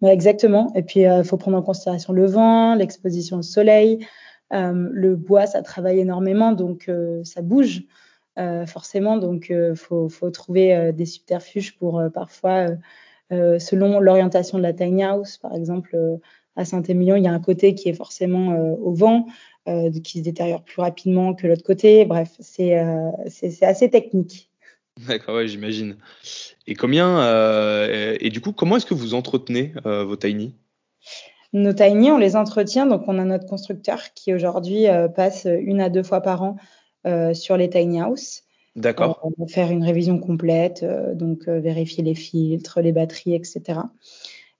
Ouais, 0.00 0.14
exactement. 0.14 0.72
Et 0.74 0.82
puis 0.82 1.00
il 1.00 1.06
euh, 1.06 1.22
faut 1.22 1.36
prendre 1.36 1.58
en 1.58 1.62
considération 1.62 2.14
le 2.14 2.24
vent, 2.24 2.74
l'exposition 2.76 3.38
au 3.38 3.42
soleil, 3.42 4.06
le 4.50 5.16
bois, 5.16 5.46
ça 5.46 5.60
travaille 5.60 5.98
énormément, 5.98 6.52
donc 6.52 6.90
ça 7.24 7.42
bouge. 7.42 7.82
Euh, 8.38 8.66
forcément. 8.66 9.16
Donc, 9.16 9.46
il 9.48 9.56
euh, 9.56 9.74
faut, 9.74 10.08
faut, 10.08 10.30
trouver 10.30 10.74
euh, 10.74 10.92
des 10.92 11.06
subterfuges 11.06 11.76
pour 11.76 12.02
parfois, 12.12 12.66
selon 13.30 13.98
l'orientation 13.98 14.58
de 14.58 14.62
la 14.62 14.72
tiny 14.72 15.02
house, 15.02 15.38
par 15.38 15.54
exemple, 15.54 15.96
à 16.54 16.64
Saint-Émilion, 16.64 17.16
il 17.16 17.24
y 17.24 17.28
a 17.28 17.32
un 17.32 17.40
côté 17.40 17.74
qui 17.74 17.88
est 17.88 17.94
forcément 17.94 18.56
au 18.80 18.92
vent, 18.92 19.26
qui 20.04 20.18
se 20.18 20.22
détériore 20.22 20.62
plus 20.62 20.80
rapidement 20.80 21.34
que 21.34 21.48
l'autre 21.48 21.64
côté. 21.64 22.04
Bref, 22.04 22.30
c'est 22.38 22.76
assez 23.62 23.90
technique. 23.90 24.48
D'accord, 25.06 25.36
ouais, 25.36 25.46
j'imagine. 25.46 25.96
Et 26.66 26.74
combien 26.74 27.20
euh, 27.20 28.16
et, 28.18 28.26
et, 28.26 28.30
du 28.30 28.40
coup, 28.40 28.52
comment 28.52 28.76
est-ce 28.76 28.86
que 28.86 28.94
vous 28.94 29.14
entretenez 29.14 29.74
euh, 29.84 30.04
vos 30.04 30.16
tiny? 30.16 30.54
Nos 31.52 31.74
tiny, 31.74 32.10
on 32.10 32.18
les 32.18 32.34
entretient. 32.34 32.86
Donc, 32.86 33.02
on 33.06 33.18
a 33.18 33.24
notre 33.24 33.46
constructeur 33.46 34.14
qui 34.14 34.32
aujourd'hui 34.32 34.88
euh, 34.88 35.08
passe 35.08 35.46
une 35.46 35.80
à 35.80 35.90
deux 35.90 36.02
fois 36.02 36.22
par 36.22 36.42
an 36.42 36.56
sur 37.34 37.56
les 37.56 37.70
tiny 37.70 38.00
house. 38.00 38.42
D'accord. 38.76 39.22
Euh, 39.24 39.30
on 39.38 39.42
va 39.42 39.48
faire 39.48 39.70
une 39.70 39.82
révision 39.82 40.18
complète, 40.18 40.82
euh, 40.82 41.14
donc 41.14 41.48
vérifier 41.48 42.04
les 42.04 42.14
filtres, 42.14 42.80
les 42.80 42.92
batteries, 42.92 43.34
etc. 43.34 43.80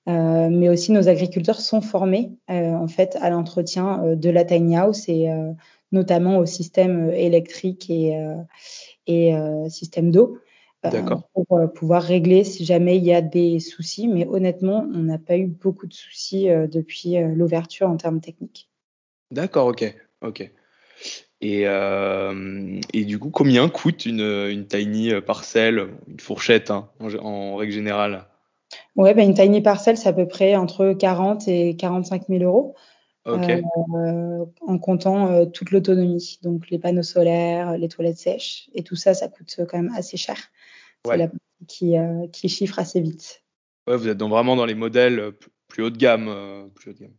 mais 0.07 0.69
aussi 0.69 0.93
nos 0.93 1.09
agriculteurs 1.09 1.61
sont 1.61 1.81
formés 1.81 2.31
en 2.49 2.89
fait 2.89 3.19
à 3.21 3.29
l'entretien 3.29 4.15
de 4.15 4.31
la 4.31 4.45
tiny 4.45 4.77
house 4.77 5.09
et 5.09 5.29
notamment 5.91 6.39
au 6.39 6.47
système 6.47 7.11
électrique 7.11 7.91
et, 7.91 8.17
et 9.09 9.35
système 9.69 10.11
d'eau. 10.11 10.39
D'accord. 10.85 11.29
pour 11.35 11.73
pouvoir 11.75 12.01
régler 12.01 12.45
si 12.45 12.65
jamais 12.65 12.97
il 12.97 13.03
y 13.03 13.13
a 13.13 13.21
des 13.21 13.59
soucis. 13.59 14.07
Mais 14.07 14.25
honnêtement, 14.29 14.87
on 14.95 14.99
n'a 14.99 15.19
pas 15.19 15.37
eu 15.37 15.47
beaucoup 15.49 15.89
de 15.89 15.93
soucis 15.93 16.47
depuis 16.47 17.17
l'ouverture 17.35 17.89
en 17.89 17.97
termes 17.97 18.21
techniques. 18.21 18.71
D'accord, 19.33 19.67
ok, 19.67 19.93
ok. 20.23 20.53
Et, 21.41 21.63
euh, 21.67 22.81
et, 22.93 23.05
du 23.05 23.19
coup, 23.19 23.31
combien 23.31 23.69
coûte 23.69 24.07
une, 24.07 24.21
une 24.21 24.67
tiny 24.67 25.13
parcelle, 25.21 25.89
une 26.09 26.21
fourchette 26.21 26.71
hein, 26.71 26.89
en, 27.01 27.15
en, 27.15 27.57
règle 27.57 27.73
générale? 27.73 28.27
Ouais, 28.97 29.15
ben 29.15 29.29
une 29.29 29.35
tiny 29.35 29.61
parcelle, 29.61 29.97
c'est 29.97 30.09
à 30.09 30.13
peu 30.13 30.27
près 30.27 30.57
entre 30.57 30.93
40 30.93 31.47
et 31.49 31.77
45 31.77 32.29
000 32.29 32.43
euros. 32.43 32.75
Okay. 33.27 33.61
Euh, 33.97 34.45
en 34.61 34.79
comptant 34.79 35.33
euh, 35.33 35.47
toute 35.47 35.73
l'autonomie, 35.73 36.39
donc 36.43 36.71
les 36.71 36.79
panneaux 36.79 37.03
solaires, 37.03 37.77
les 37.77 37.89
toilettes 37.89 38.19
sèches, 38.19 38.71
et 38.73 38.85
tout 38.85 38.95
ça, 38.95 39.15
ça 39.15 39.27
coûte 39.27 39.53
quand 39.69 39.79
même 39.79 39.93
assez 39.97 40.17
cher. 40.17 40.37
Ouais. 41.05 41.13
C'est 41.13 41.17
la 41.19 41.29
partie 41.29 41.67
qui, 41.67 41.99
euh, 41.99 42.29
qui 42.29 42.49
chiffre 42.49 42.79
assez 42.79 43.01
vite. 43.01 43.43
Ouais, 43.89 43.97
vous 43.97 44.07
êtes 44.07 44.17
donc 44.17 44.31
vraiment 44.31 44.55
dans 44.55 44.65
les 44.65 44.77
modèles 44.77 45.33
plus 45.67 45.83
haut 45.83 45.91
de 45.91 45.97
gamme. 45.97 46.71
Plus 46.75 46.91
haut 46.91 46.95
de 46.95 47.01
gamme. 47.01 47.15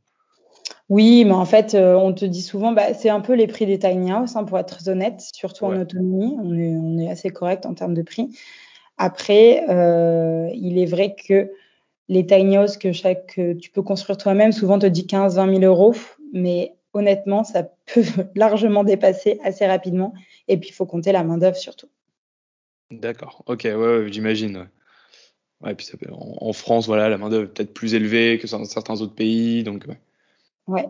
Oui, 0.89 1.25
mais 1.25 1.33
en 1.33 1.45
fait, 1.45 1.73
euh, 1.73 1.95
on 1.95 2.13
te 2.13 2.23
dit 2.23 2.41
souvent, 2.41 2.71
bah, 2.71 2.93
c'est 2.93 3.09
un 3.09 3.19
peu 3.19 3.33
les 3.33 3.47
prix 3.47 3.65
des 3.65 3.77
tiny 3.77 4.11
house, 4.11 4.35
hein, 4.35 4.45
pour 4.45 4.57
être 4.57 4.87
honnête, 4.87 5.21
surtout 5.33 5.65
ouais. 5.65 5.77
en 5.77 5.81
autonomie. 5.81 6.37
On 6.41 6.57
est, 6.57 6.75
on 6.75 6.97
est 6.97 7.09
assez 7.09 7.29
correct 7.29 7.65
en 7.65 7.73
termes 7.73 7.93
de 7.93 8.01
prix. 8.01 8.37
Après, 8.97 9.65
euh, 9.69 10.49
il 10.53 10.77
est 10.79 10.85
vrai 10.85 11.15
que 11.15 11.51
les 12.07 12.25
tiny 12.25 12.55
house 12.55 12.77
que 12.77 12.93
chaque, 12.93 13.35
que 13.35 13.53
tu 13.53 13.69
peux 13.69 13.81
construire 13.81 14.17
toi-même, 14.17 14.53
souvent 14.53 14.79
te 14.79 14.85
dit 14.85 15.03
15-20 15.03 15.59
000 15.59 15.63
euros, 15.63 15.93
mais 16.31 16.73
honnêtement, 16.93 17.43
ça 17.43 17.63
peut 17.63 18.03
largement 18.35 18.85
dépasser 18.85 19.39
assez 19.43 19.67
rapidement. 19.67 20.13
Et 20.47 20.57
puis, 20.57 20.69
il 20.69 20.73
faut 20.73 20.85
compter 20.85 21.11
la 21.11 21.25
main 21.25 21.37
d'œuvre 21.37 21.57
surtout. 21.57 21.89
D'accord. 22.91 23.43
Ok. 23.47 23.63
Ouais, 23.65 23.75
ouais 23.75 24.07
j'imagine. 24.09 24.55
Ouais. 24.55 25.67
ouais. 25.67 25.75
puis 25.75 25.85
ça 25.85 25.97
peut, 25.97 26.09
en, 26.13 26.37
en, 26.39 26.53
France, 26.53 26.87
voilà, 26.87 27.09
la 27.09 27.17
main 27.17 27.27
d'œuvre 27.27 27.43
est 27.43 27.53
peut-être 27.53 27.73
plus 27.73 27.93
élevée 27.93 28.39
que 28.41 28.49
dans 28.49 28.63
certains 28.63 29.01
autres 29.01 29.15
pays, 29.15 29.63
donc. 29.63 29.83
Ouais. 29.85 29.99
Ouais. 30.67 30.87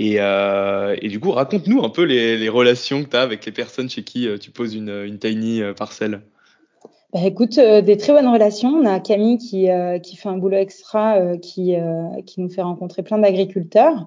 Et, 0.00 0.16
euh, 0.18 0.96
et, 1.02 1.08
du 1.08 1.20
coup, 1.20 1.30
raconte-nous 1.30 1.84
un 1.84 1.90
peu 1.90 2.04
les, 2.04 2.38
les 2.38 2.48
relations 2.48 3.04
que 3.04 3.10
tu 3.10 3.16
as 3.16 3.20
avec 3.20 3.44
les 3.44 3.52
personnes 3.52 3.90
chez 3.90 4.02
qui 4.02 4.26
euh, 4.26 4.38
tu 4.38 4.50
poses 4.50 4.74
une, 4.74 4.88
une 4.88 5.18
tiny 5.18 5.60
euh, 5.60 5.74
parcelle. 5.74 6.22
Bah, 7.12 7.20
écoute, 7.22 7.58
euh, 7.58 7.82
des 7.82 7.98
très 7.98 8.14
bonnes 8.14 8.28
relations. 8.28 8.70
On 8.70 8.86
a 8.86 8.98
Camille 8.98 9.36
qui, 9.36 9.70
euh, 9.70 9.98
qui 9.98 10.16
fait 10.16 10.30
un 10.30 10.38
boulot 10.38 10.56
extra, 10.56 11.36
qui, 11.36 11.74
qui 12.24 12.40
nous 12.40 12.48
fait 12.48 12.62
rencontrer 12.62 13.02
plein 13.02 13.18
d'agriculteurs. 13.18 14.06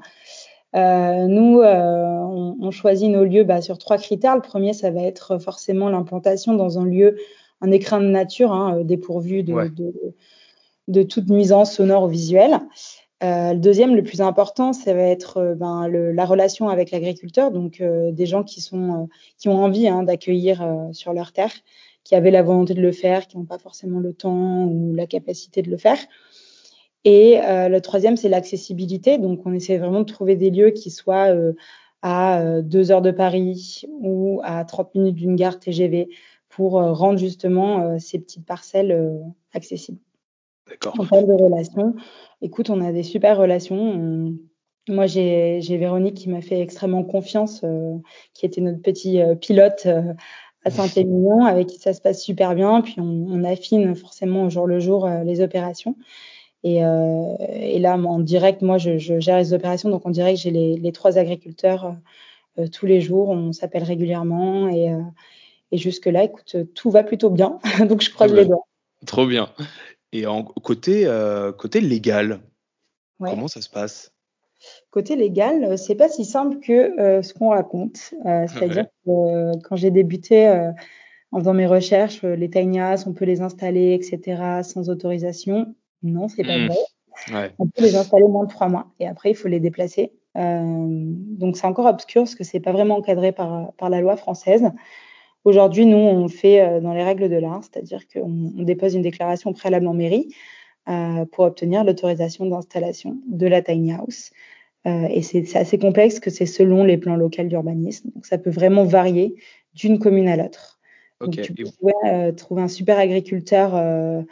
nous, 0.74 1.62
on, 1.62 2.58
on, 2.60 2.72
choisit 2.72 3.12
nos 3.12 3.24
lieux 3.24 3.44
bah, 3.44 3.62
sur 3.62 3.78
trois 3.78 4.00
critères. 4.00 4.34
Le 4.36 4.42
premier, 4.42 4.74
ça 4.74 4.90
va 4.90 5.04
être 5.04 5.38
forcément 5.38 5.90
l'implantation 5.90 6.56
dans 6.56 6.80
un 6.80 6.86
lieu, 6.86 7.18
un 7.62 7.70
écrin 7.70 8.00
de 8.00 8.08
nature, 8.08 8.52
hein, 8.52 8.82
dépourvu 8.84 9.44
de, 9.44 9.54
ouais. 9.54 9.70
de, 9.70 9.94
de, 10.88 11.04
toute 11.04 11.30
nuisance 11.30 11.76
sonore 11.76 12.06
ou 12.06 12.08
visuelle. 12.08 12.62
Euh, 13.24 13.54
le 13.54 13.60
deuxième, 13.60 13.96
le 13.96 14.04
plus 14.04 14.22
important, 14.22 14.74
ça 14.74 14.94
va 14.94 15.04
être 15.04 15.38
euh, 15.38 15.56
ben, 15.56 15.88
la 15.88 16.26
relation 16.26 16.68
avec 16.68 16.92
l'agriculteur, 16.92 17.52
donc 17.52 17.80
euh, 17.80 18.12
des 18.12 18.26
gens 18.26 18.44
qui 18.44 18.60
sont 18.60 19.08
qui 19.38 19.48
ont 19.48 19.64
envie 19.64 19.88
hein, 19.88 20.04
d'accueillir 20.04 20.90
sur 20.92 21.14
leur 21.14 21.32
terre, 21.32 21.54
qui 22.04 22.16
avaient 22.16 22.32
la 22.32 22.44
volonté 22.44 22.74
de 22.74 22.82
le 22.82 22.92
faire, 22.92 23.28
qui 23.28 23.38
n'ont 23.38 23.46
pas 23.46 23.60
forcément 23.60 24.00
le 24.00 24.14
temps 24.14 24.66
ou 24.66 24.94
la 24.94 25.08
capacité 25.08 25.62
de 25.62 25.72
le 25.72 25.78
faire. 25.78 25.98
Et 27.06 27.38
le 27.44 27.80
troisième, 27.80 28.16
c'est 28.16 28.30
l'accessibilité. 28.30 29.18
Donc, 29.18 29.42
on 29.46 29.54
essaie 29.54 29.78
vraiment 29.78 30.00
de 30.00 30.06
trouver 30.06 30.38
des 30.38 30.50
lieux 30.52 30.70
qui 30.70 30.90
soient 30.90 31.34
à 32.02 32.62
deux 32.62 32.92
heures 32.92 33.02
de 33.02 33.12
Paris 33.12 33.84
ou 34.00 34.40
à 34.44 34.64
30 34.64 34.96
minutes 34.96 35.16
d'une 35.16 35.36
gare 35.36 35.60
TGV 35.60 36.10
pour 36.48 36.74
rendre 36.74 37.20
justement 37.20 38.00
ces 38.00 38.20
petites 38.20 38.46
parcelles 38.46 39.22
accessibles. 39.54 40.00
D'accord. 40.70 40.94
En 41.00 41.06
termes 41.06 41.28
de 41.28 41.34
relations, 41.34 41.96
écoute, 42.42 42.70
on 42.70 42.82
a 42.82 42.92
des 42.92 43.04
super 43.04 43.38
relations. 43.38 44.36
Moi, 44.90 45.06
j'ai 45.08 45.78
Véronique 45.78 46.16
qui 46.16 46.30
m'a 46.30 46.42
fait 46.42 46.60
extrêmement 46.60 47.04
confiance, 47.04 47.62
euh, 47.64 47.96
qui 48.34 48.46
était 48.46 48.60
notre 48.60 48.82
petit 48.82 49.22
euh, 49.22 49.36
pilote 49.36 49.84
euh, 49.86 50.14
à 50.66 50.72
Saint-Émilion, 50.72 51.46
avec 51.46 51.68
qui 51.68 51.80
ça 51.80 51.94
se 51.94 52.02
passe 52.02 52.22
super 52.22 52.54
bien. 52.54 52.82
Puis 52.82 52.96
on, 52.98 53.28
on 53.30 53.44
affine 53.44 53.96
forcément 53.96 54.44
au 54.44 54.50
jour 54.50 54.68
le 54.68 54.80
jour 54.80 55.10
les 55.26 55.42
opérations. 55.42 55.96
Et, 56.66 56.78
et, 56.78 57.80
là, 57.80 57.98
en 57.98 58.20
direct, 58.20 58.62
moi, 58.62 58.78
je, 58.78 58.98
je, 58.98 59.20
gère 59.20 59.38
les 59.38 59.54
opérations. 59.54 59.90
Donc 59.90 60.06
en 60.06 60.12
direct, 60.12 60.40
j'ai 60.40 60.52
les, 60.52 60.78
les, 60.78 60.92
trois 60.94 61.18
agriculteurs 61.18 61.98
tous 62.72 62.86
les 62.86 63.02
jours. 63.02 63.28
On 63.32 63.52
s'appelle 63.52 63.84
régulièrement. 63.84 64.70
Et, 64.70 64.96
et 65.74 65.78
jusque-là, 65.78 66.24
écoute, 66.24 66.56
tout 66.74 66.90
va 66.90 67.04
plutôt 67.04 67.30
bien. 67.30 67.60
donc 67.90 68.02
je 68.02 68.10
croise 68.10 68.34
les 68.34 68.46
doigts. 68.46 68.66
Trop 69.06 69.26
bien. 69.26 69.50
Et 70.14 70.26
en 70.28 70.44
côté, 70.44 71.06
côté 71.58 71.82
légal, 71.82 72.40
comment 73.20 73.50
ça 73.50 73.62
se 73.62 73.70
passe? 73.70 74.14
Côté 74.92 75.16
légal, 75.16 75.64
euh, 75.64 75.78
c'est 75.78 75.96
pas 75.96 76.10
si 76.10 76.26
simple 76.26 76.60
que 76.60 77.00
euh, 77.00 77.22
ce 77.22 77.34
qu'on 77.34 77.50
raconte. 77.50 78.14
Euh, 78.26 78.46
c'est-à-dire 78.48 78.86
que 79.06 79.58
quand 79.64 79.76
j'ai 79.76 79.92
débuté 79.92 80.48
en 81.32 81.40
faisant 81.40 81.54
mes 81.54 81.68
recherches, 81.68 82.22
les 82.24 82.50
tiny 82.50 82.80
on 82.82 83.14
peut 83.14 83.26
les 83.26 83.42
installer, 83.42 83.94
etc., 83.94 84.62
sans 84.64 84.90
autorisation. 84.90 85.74
Non, 86.04 86.28
c'est 86.28 86.44
pas 86.44 86.58
mmh. 86.58 86.68
vrai. 86.68 87.54
On 87.58 87.68
peut 87.68 87.84
les 87.84 87.96
installer 87.96 88.28
moins 88.28 88.46
de 88.46 88.50
trois 88.50 88.68
mois 88.68 88.88
et 89.00 89.08
après, 89.08 89.32
il 89.32 89.36
faut 89.36 89.48
les 89.48 89.60
déplacer. 89.60 90.14
donc, 90.36 91.58
c'est 91.58 91.68
encore 91.68 91.86
obscur 91.86 92.24
parce 92.24 92.36
que 92.36 92.44
c'est 92.44 92.60
pas 92.60 92.72
vraiment 92.72 92.98
encadré 92.98 93.32
par, 93.32 93.74
par 93.74 93.90
la 93.90 94.02
loi 94.02 94.16
française. 94.16 94.64
Aujourd'hui, 95.44 95.86
nous, 95.86 95.98
on 95.98 96.28
fait 96.28 96.80
dans 96.82 96.94
les 96.94 97.04
règles 97.04 97.30
de 97.30 97.36
l'art, 97.36 97.62
c'est-à-dire 97.64 98.08
qu'on 98.08 98.54
on 98.58 98.64
dépose 98.64 98.96
une 98.96 99.02
déclaration 99.02 99.52
préalable 99.52 99.88
en 99.88 99.94
mairie 99.94 100.34
pour 100.86 101.44
obtenir 101.44 101.84
l'autorisation 101.84 102.46
d'installation 102.46 103.18
de 103.28 103.48
la 103.48 103.62
tiny 103.62 103.92
house. 103.94 104.32
Euh, 104.86 105.08
et 105.10 105.22
c'est 105.22 105.56
assez 105.56 105.78
complexe 105.78 106.20
que 106.20 106.30
c'est 106.30 106.46
selon 106.46 106.84
les 106.84 106.98
plans 106.98 107.16
locaux 107.16 107.44
d'urbanisme. 107.44 108.10
Donc 108.14 108.26
ça 108.26 108.38
peut 108.38 108.50
vraiment 108.50 108.84
varier 108.84 109.36
d'une 109.74 109.98
commune 109.98 110.28
à 110.28 110.36
l'autre. 110.36 110.80
Donc 111.22 111.40
tu 111.40 111.54
pourrais 111.54 111.94
euh, 112.06 112.32
trouver 112.34 112.64
un 112.64 112.68
super 112.68 112.98
agriculteur 112.98 113.76
euh, 113.76 114.24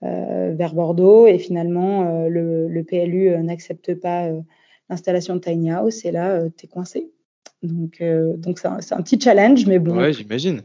vers 0.00 0.74
Bordeaux 0.74 1.26
et 1.26 1.38
finalement 1.38 2.26
le, 2.28 2.68
le, 2.68 2.84
PLU 2.84 3.36
n'accepte 3.42 3.94
pas 3.94 4.28
l'installation 4.88 5.34
de 5.34 5.40
tiny 5.40 5.72
house 5.72 6.04
et 6.04 6.12
là 6.12 6.40
tu 6.56 6.66
es 6.66 6.68
coincé. 6.68 7.10
Donc 7.62 8.02
donc 8.36 8.58
c'est 8.58 8.68
un, 8.68 8.78
un, 8.98 9.02
petit 9.02 9.20
challenge 9.20 9.66
mais 9.66 9.78
bon. 9.78 9.96
Ouais, 9.96 10.12
j'imagine. 10.12 10.62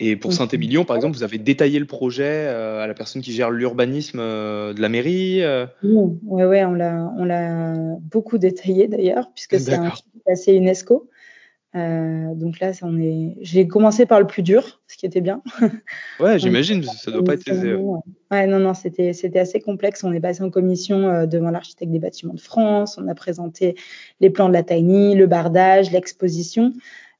Et 0.00 0.16
pour 0.16 0.32
Saint-Émilion, 0.32 0.84
par 0.84 0.96
exemple, 0.96 1.16
vous 1.16 1.22
avez 1.22 1.38
détaillé 1.38 1.78
le 1.78 1.86
projet 1.86 2.24
euh, 2.24 2.82
à 2.82 2.88
la 2.88 2.94
personne 2.94 3.22
qui 3.22 3.32
gère 3.32 3.50
l'urbanisme 3.50 4.18
euh, 4.20 4.74
de 4.74 4.80
la 4.80 4.88
mairie 4.88 5.42
euh 5.42 5.66
Oui, 5.84 6.18
ouais, 6.24 6.44
ouais, 6.44 6.64
on 6.64 6.74
l'a 6.74 7.74
beaucoup 8.00 8.38
détaillé 8.38 8.88
d'ailleurs, 8.88 9.30
puisque 9.32 9.58
c'est 9.60 9.74
un 9.74 9.92
assez 10.26 10.52
UNESCO. 10.52 11.08
Donc 11.74 12.60
là, 12.60 12.72
on 12.82 13.00
est. 13.00 13.36
J'ai 13.40 13.66
commencé 13.66 14.06
par 14.06 14.20
le 14.20 14.26
plus 14.26 14.42
dur, 14.42 14.80
ce 14.86 14.96
qui 14.96 15.06
était 15.06 15.20
bien. 15.20 15.42
Ouais, 16.20 16.38
j'imagine, 16.38 16.82
ça 16.84 17.10
doit 17.10 17.24
pas 17.24 17.34
être 17.34 17.48
aisé. 17.48 17.74
Ouais, 17.74 18.46
non, 18.46 18.60
non, 18.60 18.74
c'était 18.74 19.38
assez 19.38 19.60
complexe. 19.60 20.04
On 20.04 20.12
est 20.12 20.20
passé 20.20 20.42
en 20.42 20.50
commission 20.50 21.26
devant 21.26 21.50
l'architecte 21.50 21.90
des 21.90 21.98
bâtiments 21.98 22.34
de 22.34 22.40
France. 22.40 22.98
On 22.98 23.08
a 23.08 23.14
présenté 23.14 23.74
les 24.20 24.30
plans 24.30 24.48
de 24.48 24.52
la 24.52 24.62
Tiny, 24.62 25.16
le 25.16 25.26
bardage, 25.26 25.90
l'exposition. 25.90 26.72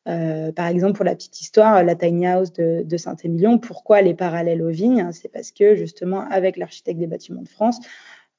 Euh, 0.07 0.53
par 0.53 0.67
exemple, 0.67 0.95
pour 0.95 1.05
la 1.05 1.15
petite 1.15 1.41
histoire, 1.41 1.83
la 1.83 1.95
tiny 1.95 2.27
house 2.27 2.53
de, 2.53 2.83
de 2.85 2.97
Saint-Émilion, 2.97 3.59
pourquoi 3.59 4.01
elle 4.01 4.09
est 4.09 4.15
parallèle 4.15 4.63
aux 4.63 4.71
vignes? 4.71 5.09
C'est 5.13 5.33
parce 5.33 5.51
que 5.51 5.75
justement, 5.75 6.29
avec 6.31 6.57
l'architecte 6.57 6.99
des 6.99 7.07
bâtiments 7.07 7.43
de 7.43 7.49
France, 7.49 7.81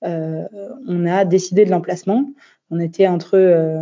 euh, 0.04 0.44
on 0.88 1.06
a 1.06 1.26
décidé 1.26 1.66
de 1.66 1.72
l'emplacement. 1.72 2.26
On 2.72 2.80
était 2.80 3.08
entre 3.08 3.38
euh, 3.38 3.82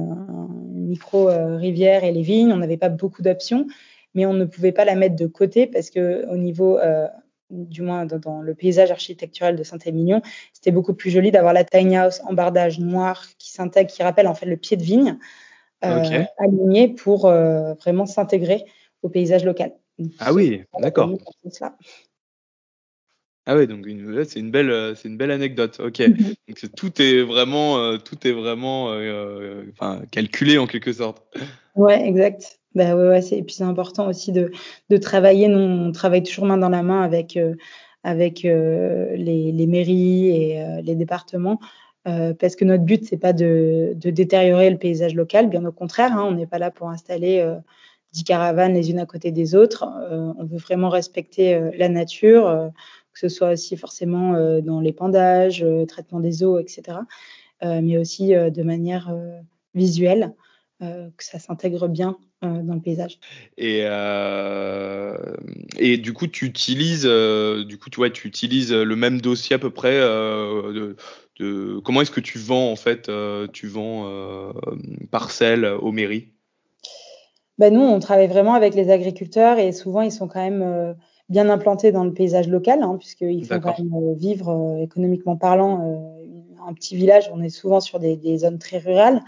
micro-rivière 0.74 2.04
euh, 2.04 2.08
et 2.08 2.12
les 2.12 2.22
vignes, 2.22 2.52
on 2.52 2.58
n'avait 2.58 2.78
pas 2.78 2.90
beaucoup 2.90 3.22
d'options, 3.22 3.66
mais 4.14 4.26
on 4.26 4.34
ne 4.34 4.46
pouvait 4.46 4.72
pas 4.72 4.86
la 4.86 4.96
mettre 4.96 5.16
de 5.16 5.28
côté 5.28 5.68
parce 5.68 5.90
que 5.90 6.28
au 6.30 6.38
niveau 6.38 6.78
euh, 6.78 7.08
du 7.50 7.82
moins 7.82 8.06
dans, 8.06 8.20
dans, 8.20 8.42
le 8.42 8.56
paysage 8.56 8.92
architectural 8.92 9.56
de 9.56 9.64
Saint-Émilion, 9.64 10.22
c'était 10.54 10.72
beaucoup 10.72 10.94
plus 10.94 11.12
joli 11.12 11.32
d'avoir 11.32 11.54
la 11.54 11.64
tiny 11.64 11.96
house 11.98 12.22
en 12.26 12.34
bardage 12.34 12.80
noir 12.80 13.26
qui 13.38 13.52
s'intègre, 13.52 13.92
qui 13.92 14.04
rappelle 14.04 14.28
en 14.28 14.36
fait 14.36 14.46
le 14.46 14.58
pied 14.58 14.78
de 14.78 14.84
vigne, 14.84 15.18
euh, 15.84 16.24
alignés 16.38 16.88
pour 16.88 17.26
euh, 17.26 17.74
vraiment 17.74 18.06
s'intégrer 18.06 18.64
au 19.02 19.10
paysage 19.10 19.44
local. 19.44 19.74
ah 20.20 20.34
oui, 20.34 20.64
d'accord. 20.80 21.12
Ah 23.46 23.58
oui, 23.58 23.68
donc 23.68 23.86
c'est 24.28 24.40
une 24.40 24.52
belle, 24.52 24.96
c'est 24.96 25.10
une 25.10 25.18
belle 25.18 25.32
anecdote. 25.32 25.80
Ok, 25.84 26.00
mhm. 26.00 26.34
donc 26.48 26.76
tout 26.76 27.02
est 27.02 27.22
vraiment, 27.22 27.78
euh, 27.78 27.98
tout 27.98 28.28
est 28.28 28.32
vraiment, 28.32 28.96
enfin, 29.72 30.02
calculé 30.12 30.58
en 30.58 30.68
quelque 30.68 30.94
sorte. 30.94 31.24
Ouais, 31.76 32.08
exact. 32.08 32.60
Bah 32.76 32.96
ouais, 32.96 33.08
ouais 33.08 33.22
c'est, 33.22 33.38
et 33.38 33.44
puis 33.44 33.56
c'est 33.56 33.64
important 33.64 34.08
aussi 34.08 34.32
de, 34.32 34.52
de 34.90 34.98
travailler. 34.98 35.48
Nous, 35.48 35.60
on 35.60 35.92
travaille 35.92 36.24
toujours 36.24 36.46
main 36.46 36.58
dans 36.58 36.70
la 36.70 36.84
main 36.84 37.02
avec, 37.02 37.38
avec 38.04 38.44
les, 38.44 39.52
les, 39.52 39.68
mairies 39.68 40.30
et 40.30 40.82
les 40.82 40.96
départements 40.96 41.60
euh, 42.08 42.34
parce 42.34 42.56
que 42.56 42.66
notre 42.66 42.84
but, 42.84 43.06
c'est 43.06 43.18
pas 43.18 43.34
de, 43.34 43.94
de, 43.96 44.10
détériorer 44.10 44.70
le 44.70 44.78
paysage 44.78 45.16
local, 45.16 45.50
bien 45.50 45.64
au 45.66 45.72
contraire, 45.72 46.12
hein, 46.14 46.26
on 46.28 46.34
n'est 46.34 46.48
pas 46.48 46.58
là 46.58 46.70
pour 46.70 46.90
installer 46.90 47.40
euh, 47.40 47.56
10 48.12 48.26
caravanes 48.26 48.74
les 48.74 48.92
unes 48.92 49.00
à 49.00 49.06
côté 49.06 49.32
des 49.32 49.56
autres. 49.56 49.86
Euh, 50.12 50.34
on 50.38 50.44
veut 50.44 50.58
vraiment 50.58 50.90
respecter 50.90 51.56
euh, 51.56 51.72
la 51.78 51.88
nature, 51.88 52.48
euh, 52.48 52.68
que 53.14 53.20
ce 53.20 53.30
soit 53.30 53.52
aussi 53.52 53.78
forcément 53.78 54.34
dans 54.62 54.80
l'épandage, 54.80 55.66
traitement 55.88 56.20
des 56.20 56.44
eaux, 56.44 56.60
etc., 56.60 57.00
mais 57.62 57.98
aussi 57.98 58.30
de 58.30 58.64
manière 58.64 59.16
visuelle, 59.76 60.34
que 60.80 61.24
ça 61.24 61.40
s'intègre 61.40 61.88
bien 61.88 62.18
dans 62.42 62.74
le 62.74 62.82
paysage. 62.82 63.20
Et, 63.58 63.86
et 65.80 65.98
du 65.98 66.14
coup, 66.14 66.28
tu 66.28 66.46
utilises, 66.46 67.06
du 67.06 67.78
coup, 67.78 67.90
tu, 67.90 68.12
tu 68.12 68.28
utilises 68.28 68.74
le 68.74 68.96
même 68.96 69.22
dossier 69.22 69.56
à 69.56 69.60
peu 69.60 69.70
près 69.70 70.00
de, 71.40 71.80
comment 71.84 72.02
est-ce 72.02 72.12
que 72.12 72.20
tu 72.20 72.38
vends 72.38 72.72
en 72.72 72.76
fait, 72.76 73.10
euh, 73.10 73.48
tu 73.52 73.68
vends 73.68 74.08
euh, 74.08 74.52
parcelles 75.12 75.66
aux 75.66 75.92
mairies? 75.92 76.30
Ben 77.58 77.74
Nous, 77.74 77.82
on 77.82 78.00
travaille 78.00 78.28
vraiment 78.28 78.54
avec 78.54 78.74
les 78.74 78.90
agriculteurs 78.90 79.60
et 79.60 79.72
souvent 79.72 80.02
ils 80.02 80.12
sont 80.12 80.28
quand 80.28 80.44
même 80.44 80.62
euh, 80.62 80.94
bien 81.30 81.50
implantés 81.50 81.92
dans 81.92 82.04
le 82.04 82.14
paysage 82.14 82.48
local, 82.48 82.84
hein, 82.84 82.98
puisqu'ils 83.00 83.46
font 83.46 83.60
quand 83.60 83.78
même 83.80 84.14
vivre 84.16 84.78
économiquement 84.82 85.36
parlant 85.36 86.16
un 86.68 86.74
petit 86.74 86.96
village. 86.96 87.30
On 87.34 87.42
est 87.42 87.50
souvent 87.50 87.80
sur 87.80 88.00
des, 88.00 88.18
des 88.18 88.40
zones 88.40 88.60
très 88.60 88.78
rurales. 88.78 89.22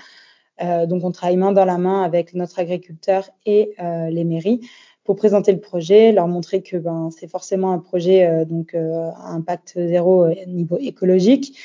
donc 0.60 1.04
on 1.04 1.12
travaille 1.12 1.38
main 1.38 1.52
dans 1.52 1.66
la 1.66 1.78
main 1.78 2.04
avec 2.04 2.34
notre 2.34 2.60
agriculteur 2.60 3.30
et 3.46 3.76
les 3.80 4.24
mairies 4.24 4.62
pour 5.04 5.16
présenter 5.16 5.52
le 5.52 5.60
projet, 5.60 6.12
leur 6.12 6.28
montrer 6.28 6.62
que 6.62 6.78
ben, 6.78 7.10
c'est 7.12 7.28
forcément 7.28 7.72
un 7.72 7.80
projet 7.80 8.46
donc 8.46 8.74
à 8.74 9.30
impact 9.30 9.74
zéro 9.76 10.28
au 10.28 10.46
niveau 10.48 10.78
écologique, 10.80 11.58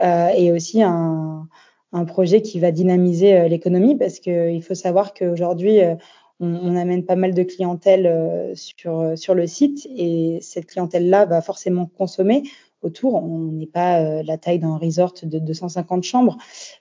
euh, 0.00 0.28
et 0.28 0.52
aussi 0.52 0.82
un, 0.82 1.48
un, 1.92 2.04
projet 2.04 2.40
qui 2.40 2.60
va 2.60 2.70
dynamiser 2.70 3.34
euh, 3.34 3.48
l'économie 3.48 3.96
parce 3.96 4.20
qu'il 4.20 4.62
faut 4.62 4.74
savoir 4.74 5.12
qu'aujourd'hui, 5.12 5.80
euh, 5.80 5.96
on, 6.40 6.76
amène 6.76 7.04
pas 7.04 7.16
mal 7.16 7.34
de 7.34 7.42
clientèle 7.42 8.52
sur, 8.54 9.16
sur 9.16 9.34
le 9.34 9.46
site 9.46 9.88
et 9.94 10.38
cette 10.40 10.66
clientèle-là 10.66 11.24
va 11.26 11.40
forcément 11.40 11.86
consommer 11.86 12.42
autour. 12.82 13.14
On 13.14 13.52
n'est 13.52 13.66
pas 13.66 14.22
la 14.22 14.38
taille 14.38 14.58
d'un 14.58 14.76
resort 14.76 15.14
de 15.22 15.38
250 15.38 16.04
chambres, 16.04 16.36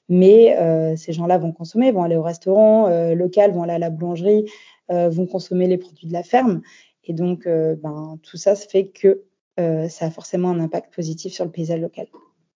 mais 0.10 0.56
euh, 0.58 0.96
ces 0.96 1.14
gens-là 1.14 1.38
vont 1.38 1.52
consommer, 1.52 1.92
vont 1.92 2.04
aller 2.04 2.16
au 2.16 2.24
restaurant 2.24 2.88
euh, 2.88 3.16
local, 3.16 3.52
vont 3.52 3.64
aller 3.64 3.74
à 3.74 3.80
la 3.80 3.90
boulangerie, 3.90 4.46
euh, 4.92 5.10
vont 5.10 5.26
consommer 5.26 5.68
les 5.68 5.78
produits 5.78 6.08
de 6.08 6.14
la 6.14 6.24
ferme. 6.24 6.62
Et 7.04 7.14
donc, 7.14 7.46
ben, 7.46 8.20
tout 8.22 8.36
ça, 8.36 8.56
ça 8.56 8.68
fait 8.68 8.88
que 8.88 9.24
ça 9.58 10.06
a 10.06 10.12
forcément 10.12 10.50
un 10.50 10.60
impact 10.60 10.94
positif 10.94 11.32
sur 11.32 11.46
le 11.46 11.52
paysage 11.52 11.80
local. 11.80 12.08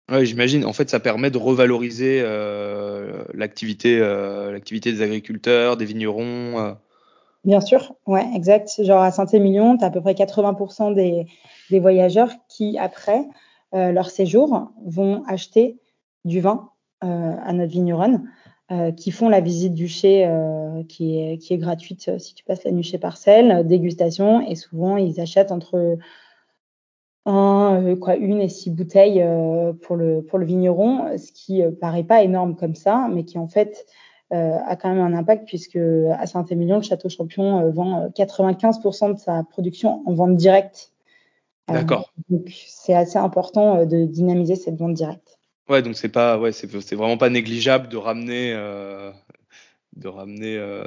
Ouais, 0.09 0.25
j'imagine. 0.25 0.65
En 0.65 0.73
fait, 0.73 0.89
ça 0.89 0.99
permet 0.99 1.29
de 1.29 1.37
revaloriser 1.37 2.21
euh, 2.23 3.23
l'activité, 3.33 3.99
euh, 3.99 4.51
l'activité 4.51 4.91
des 4.91 5.03
agriculteurs, 5.03 5.77
des 5.77 5.85
vignerons. 5.85 6.75
Euh. 7.45 7.47
Bien 7.47 7.61
sûr, 7.61 7.95
ouais, 8.07 8.25
exact. 8.35 8.83
Genre 8.83 9.01
à 9.01 9.11
Saint-Émilion, 9.11 9.77
tu 9.77 9.83
as 9.83 9.87
à 9.87 9.91
peu 9.91 10.01
près 10.01 10.13
80% 10.13 10.93
des, 10.93 11.79
voyageurs 11.79 12.31
qui, 12.47 12.77
après 12.77 13.25
euh, 13.73 13.91
leur 13.91 14.09
séjour, 14.09 14.71
vont 14.85 15.23
acheter 15.27 15.79
du 16.25 16.41
vin 16.41 16.69
euh, 17.03 17.35
à 17.43 17.53
notre 17.53 17.71
vigneronne. 17.71 18.29
qui 18.97 19.09
font 19.11 19.29
la 19.29 19.41
visite 19.41 19.73
du 19.73 19.87
chai 19.87 20.29
qui, 20.87 21.17
est, 21.17 21.57
gratuite 21.57 22.19
si 22.19 22.35
tu 22.35 22.43
passes 22.43 22.63
la 22.63 22.71
nuit 22.71 22.83
chez 22.83 22.99
Parcelle, 22.99 23.65
dégustation, 23.65 24.41
et 24.47 24.53
souvent 24.55 24.95
ils 24.95 25.19
achètent 25.19 25.51
entre 25.51 25.97
une 27.25 28.41
et 28.41 28.49
six 28.49 28.69
bouteilles 28.69 29.25
pour, 29.81 29.95
le, 29.95 30.21
pour 30.21 30.37
le 30.37 30.45
vigneron, 30.45 31.17
ce 31.17 31.31
qui 31.31 31.63
paraît 31.81 32.03
pas 32.03 32.21
énorme 32.21 32.55
comme 32.55 32.75
ça, 32.75 33.09
mais 33.11 33.23
qui 33.23 33.39
en 33.39 33.47
fait 33.47 33.87
a 34.31 34.75
quand 34.75 34.93
même 34.93 35.01
un 35.01 35.17
impact 35.17 35.47
puisque 35.47 35.77
à 35.77 36.25
Saint-Émilion, 36.27 36.77
le 36.77 36.81
Château 36.83 37.09
Champion 37.09 37.69
vend 37.71 38.09
95% 38.09 39.13
de 39.13 39.19
sa 39.19 39.43
production 39.43 40.03
en 40.05 40.13
vente 40.13 40.35
directe. 40.35 40.91
D'accord. 41.67 42.11
donc 42.29 42.49
c'est 42.67 42.95
assez 42.95 43.17
important 43.19 43.85
de 43.85 44.05
dynamiser 44.05 44.55
cette 44.55 44.75
vente 44.75 44.95
directe. 44.95 45.39
Ouais, 45.69 45.83
donc 45.83 45.95
c'est 45.95 46.09
pas, 46.09 46.39
ouais, 46.39 46.51
c'est 46.51 46.95
vraiment 46.95 47.17
pas 47.17 47.29
négligeable 47.29 47.89
de 47.89 47.97
ramener, 47.97 48.53
euh, 48.53 49.11
de 49.95 50.07
ramener 50.07 50.57
euh, 50.57 50.83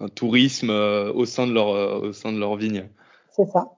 un, 0.00 0.08
tourisme 0.08 0.70
euh, 0.70 1.12
au 1.12 1.24
sein 1.24 1.46
de 1.46 1.52
leur, 1.52 2.02
au 2.02 2.12
sein 2.12 2.32
de 2.32 2.38
leur 2.38 2.56
vigne. 2.56 2.88
C'est 3.30 3.46
ça. 3.46 3.76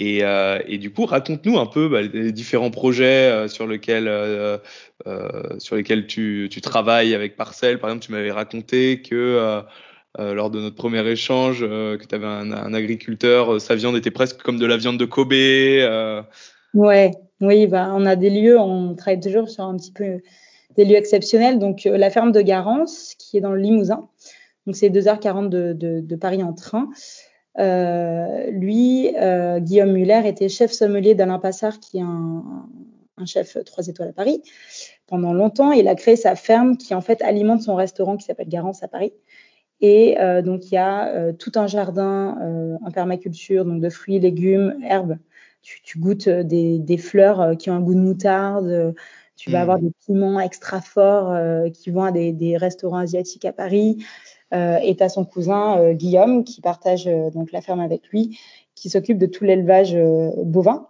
Et, 0.00 0.22
et, 0.68 0.78
du 0.78 0.92
coup, 0.92 1.06
raconte-nous 1.06 1.58
un 1.58 1.66
peu 1.66 1.88
bah, 1.88 2.02
les 2.02 2.30
différents 2.30 2.70
projets 2.70 3.48
sur 3.48 3.66
lesquels, 3.66 4.08
sur 5.58 5.74
lesquels 5.74 6.06
tu, 6.06 6.48
tu, 6.50 6.60
travailles 6.60 7.16
avec 7.16 7.36
Parcel. 7.36 7.80
Par 7.80 7.90
exemple, 7.90 8.06
tu 8.06 8.12
m'avais 8.12 8.30
raconté 8.30 9.02
que 9.02 9.62
lors 10.16 10.50
de 10.50 10.60
notre 10.60 10.76
premier 10.76 11.04
échange, 11.08 11.60
que 11.60 12.04
tu 12.08 12.14
avais 12.14 12.26
un, 12.26 12.52
un, 12.52 12.74
agriculteur, 12.74 13.60
sa 13.60 13.74
viande 13.74 13.96
était 13.96 14.12
presque 14.12 14.40
comme 14.40 14.58
de 14.58 14.66
la 14.66 14.76
viande 14.76 14.98
de 14.98 15.04
Kobe. 15.04 15.32
Ouais, 16.74 17.10
oui, 17.40 17.66
bah, 17.66 17.90
on 17.94 18.04
a 18.04 18.16
des 18.16 18.30
lieux, 18.30 18.58
on 18.58 18.94
travaille 18.94 19.20
toujours 19.20 19.48
sur 19.48 19.64
un 19.64 19.76
petit 19.76 19.92
peu 19.92 20.20
des 20.76 20.84
lieux 20.84 20.96
exceptionnels. 20.96 21.58
Donc, 21.58 21.86
euh, 21.86 21.96
la 21.96 22.10
ferme 22.10 22.32
de 22.32 22.40
Garance, 22.40 23.14
qui 23.18 23.36
est 23.36 23.40
dans 23.40 23.52
le 23.52 23.60
Limousin. 23.60 24.08
Donc, 24.66 24.76
c'est 24.76 24.90
2h40 24.90 25.48
de, 25.48 25.72
de, 25.72 26.00
de, 26.00 26.16
Paris 26.16 26.42
en 26.42 26.52
train. 26.52 26.88
Euh, 27.58 28.50
lui, 28.50 29.14
euh, 29.16 29.60
Guillaume 29.60 29.92
Muller, 29.92 30.22
était 30.24 30.48
chef 30.48 30.72
sommelier 30.72 31.14
d'Alain 31.14 31.38
Passard, 31.38 31.80
qui 31.80 31.98
est 31.98 32.02
un, 32.02 32.44
un, 33.16 33.26
chef 33.26 33.56
3 33.64 33.88
étoiles 33.88 34.10
à 34.10 34.12
Paris. 34.12 34.42
Pendant 35.06 35.32
longtemps, 35.32 35.72
il 35.72 35.88
a 35.88 35.94
créé 35.94 36.16
sa 36.16 36.36
ferme 36.36 36.76
qui, 36.76 36.94
en 36.94 37.00
fait, 37.00 37.22
alimente 37.22 37.62
son 37.62 37.74
restaurant 37.74 38.16
qui 38.16 38.24
s'appelle 38.24 38.48
Garance 38.48 38.82
à 38.82 38.88
Paris. 38.88 39.12
Et 39.80 40.20
euh, 40.20 40.42
donc, 40.42 40.66
il 40.66 40.74
y 40.74 40.78
a 40.78 41.08
euh, 41.14 41.32
tout 41.32 41.52
un 41.54 41.66
jardin 41.66 42.78
en 42.82 42.90
permaculture, 42.90 43.64
donc 43.64 43.80
de 43.80 43.88
fruits, 43.88 44.18
légumes, 44.18 44.76
herbes, 44.84 45.18
tu, 45.62 45.98
goûtes 45.98 46.28
euh, 46.28 46.42
des, 46.42 46.98
fleurs 46.98 47.40
euh, 47.40 47.54
qui 47.54 47.70
ont 47.70 47.74
un 47.74 47.80
goût 47.80 47.94
de 47.94 48.00
moutarde, 48.00 48.94
tu 49.36 49.50
vas 49.50 49.60
avoir 49.60 49.78
mmh. 49.78 49.82
des 49.82 49.92
piments 50.04 50.40
extra 50.40 50.80
forts 50.80 51.30
euh, 51.30 51.70
qui 51.70 51.90
vont 51.90 52.02
à 52.02 52.12
des, 52.12 52.56
restaurants 52.56 52.98
asiatiques 52.98 53.44
à 53.44 53.52
Paris. 53.52 54.04
Et 54.52 54.96
tu 54.96 55.02
as 55.02 55.08
son 55.08 55.24
cousin 55.24 55.92
Guillaume 55.92 56.44
qui 56.44 56.60
partage 56.60 57.04
donc 57.34 57.52
la 57.52 57.60
ferme 57.60 57.80
avec 57.80 58.08
lui, 58.08 58.38
qui 58.74 58.88
s'occupe 58.88 59.18
de 59.18 59.26
tout 59.26 59.44
l'élevage 59.44 59.96
bovin. 60.44 60.88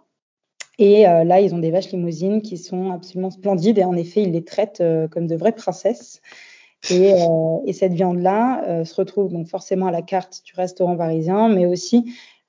Et 0.77 1.03
là, 1.03 1.41
ils 1.41 1.53
ont 1.53 1.59
des 1.59 1.71
vaches 1.71 1.91
limousines 1.91 2.41
qui 2.41 2.57
sont 2.57 2.91
absolument 2.91 3.31
splendides 3.31 3.77
et 3.77 3.83
en 3.83 3.97
effet, 3.97 4.23
ils 4.23 4.31
les 4.31 4.45
traitent 4.45 4.83
comme 5.11 5.27
de 5.27 5.35
vraies 5.35 5.51
princesses. 5.51 6.21
Et, 6.89 7.11
et 7.65 7.73
cette 7.73 7.93
viande-là 7.93 8.85
se 8.85 8.95
retrouve 8.95 9.31
donc 9.31 9.47
forcément 9.47 9.87
à 9.87 9.91
la 9.91 10.01
carte 10.01 10.41
du 10.45 10.53
restaurant 10.55 10.95
parisien, 10.95 11.49
mais 11.49 11.65
aussi 11.65 12.05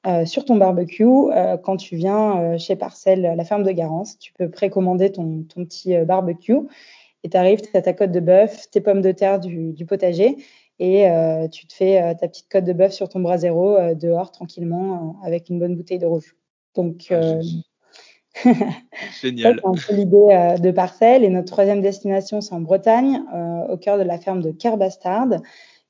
euh, 0.06 0.24
sur 0.24 0.46
ton 0.46 0.56
barbecue 0.56 1.04
euh, 1.04 1.58
quand 1.58 1.76
tu 1.76 1.94
viens 1.94 2.40
euh, 2.40 2.58
chez 2.58 2.74
Parcelle, 2.74 3.34
la 3.36 3.44
ferme 3.44 3.64
de 3.64 3.70
Garance. 3.70 4.18
Tu 4.18 4.32
peux 4.32 4.48
précommander 4.48 5.12
ton, 5.12 5.44
petit 5.54 5.94
barbecue 6.06 6.56
et 7.22 7.28
tu 7.28 7.36
arrives, 7.36 7.60
tu 7.60 7.76
as 7.76 7.82
ta 7.82 7.92
côte 7.92 8.10
de 8.10 8.20
bœuf, 8.20 8.70
tes 8.70 8.80
pommes 8.80 9.02
de 9.02 9.12
terre 9.12 9.38
du 9.40 9.84
potager 9.86 10.38
et 10.80 11.06
tu 11.52 11.66
te 11.66 11.74
fais 11.74 12.16
ta 12.16 12.26
petite 12.26 12.48
côte 12.50 12.64
de 12.64 12.72
bœuf 12.72 12.92
sur 12.92 13.08
ton 13.08 13.20
brasero 13.20 13.76
dehors 13.94 14.32
tranquillement 14.32 15.16
avec 15.22 15.48
une 15.50 15.58
bonne 15.58 15.76
bouteille 15.76 15.98
de 15.98 16.06
rouge. 16.06 16.34
Donc, 16.74 17.08
ah, 17.10 17.38
Génial. 19.20 19.60
c'est 19.76 19.92
l'idée 19.92 20.56
de 20.60 20.70
Parcelle. 20.70 21.22
Et 21.22 21.28
notre 21.28 21.52
troisième 21.52 21.82
destination, 21.82 22.40
c'est 22.40 22.54
en 22.54 22.60
Bretagne, 22.60 23.22
au 23.68 23.76
cœur 23.76 23.98
de 23.98 24.02
la 24.04 24.18
ferme 24.18 24.40
de 24.40 24.50
Kerbastard 24.50 25.28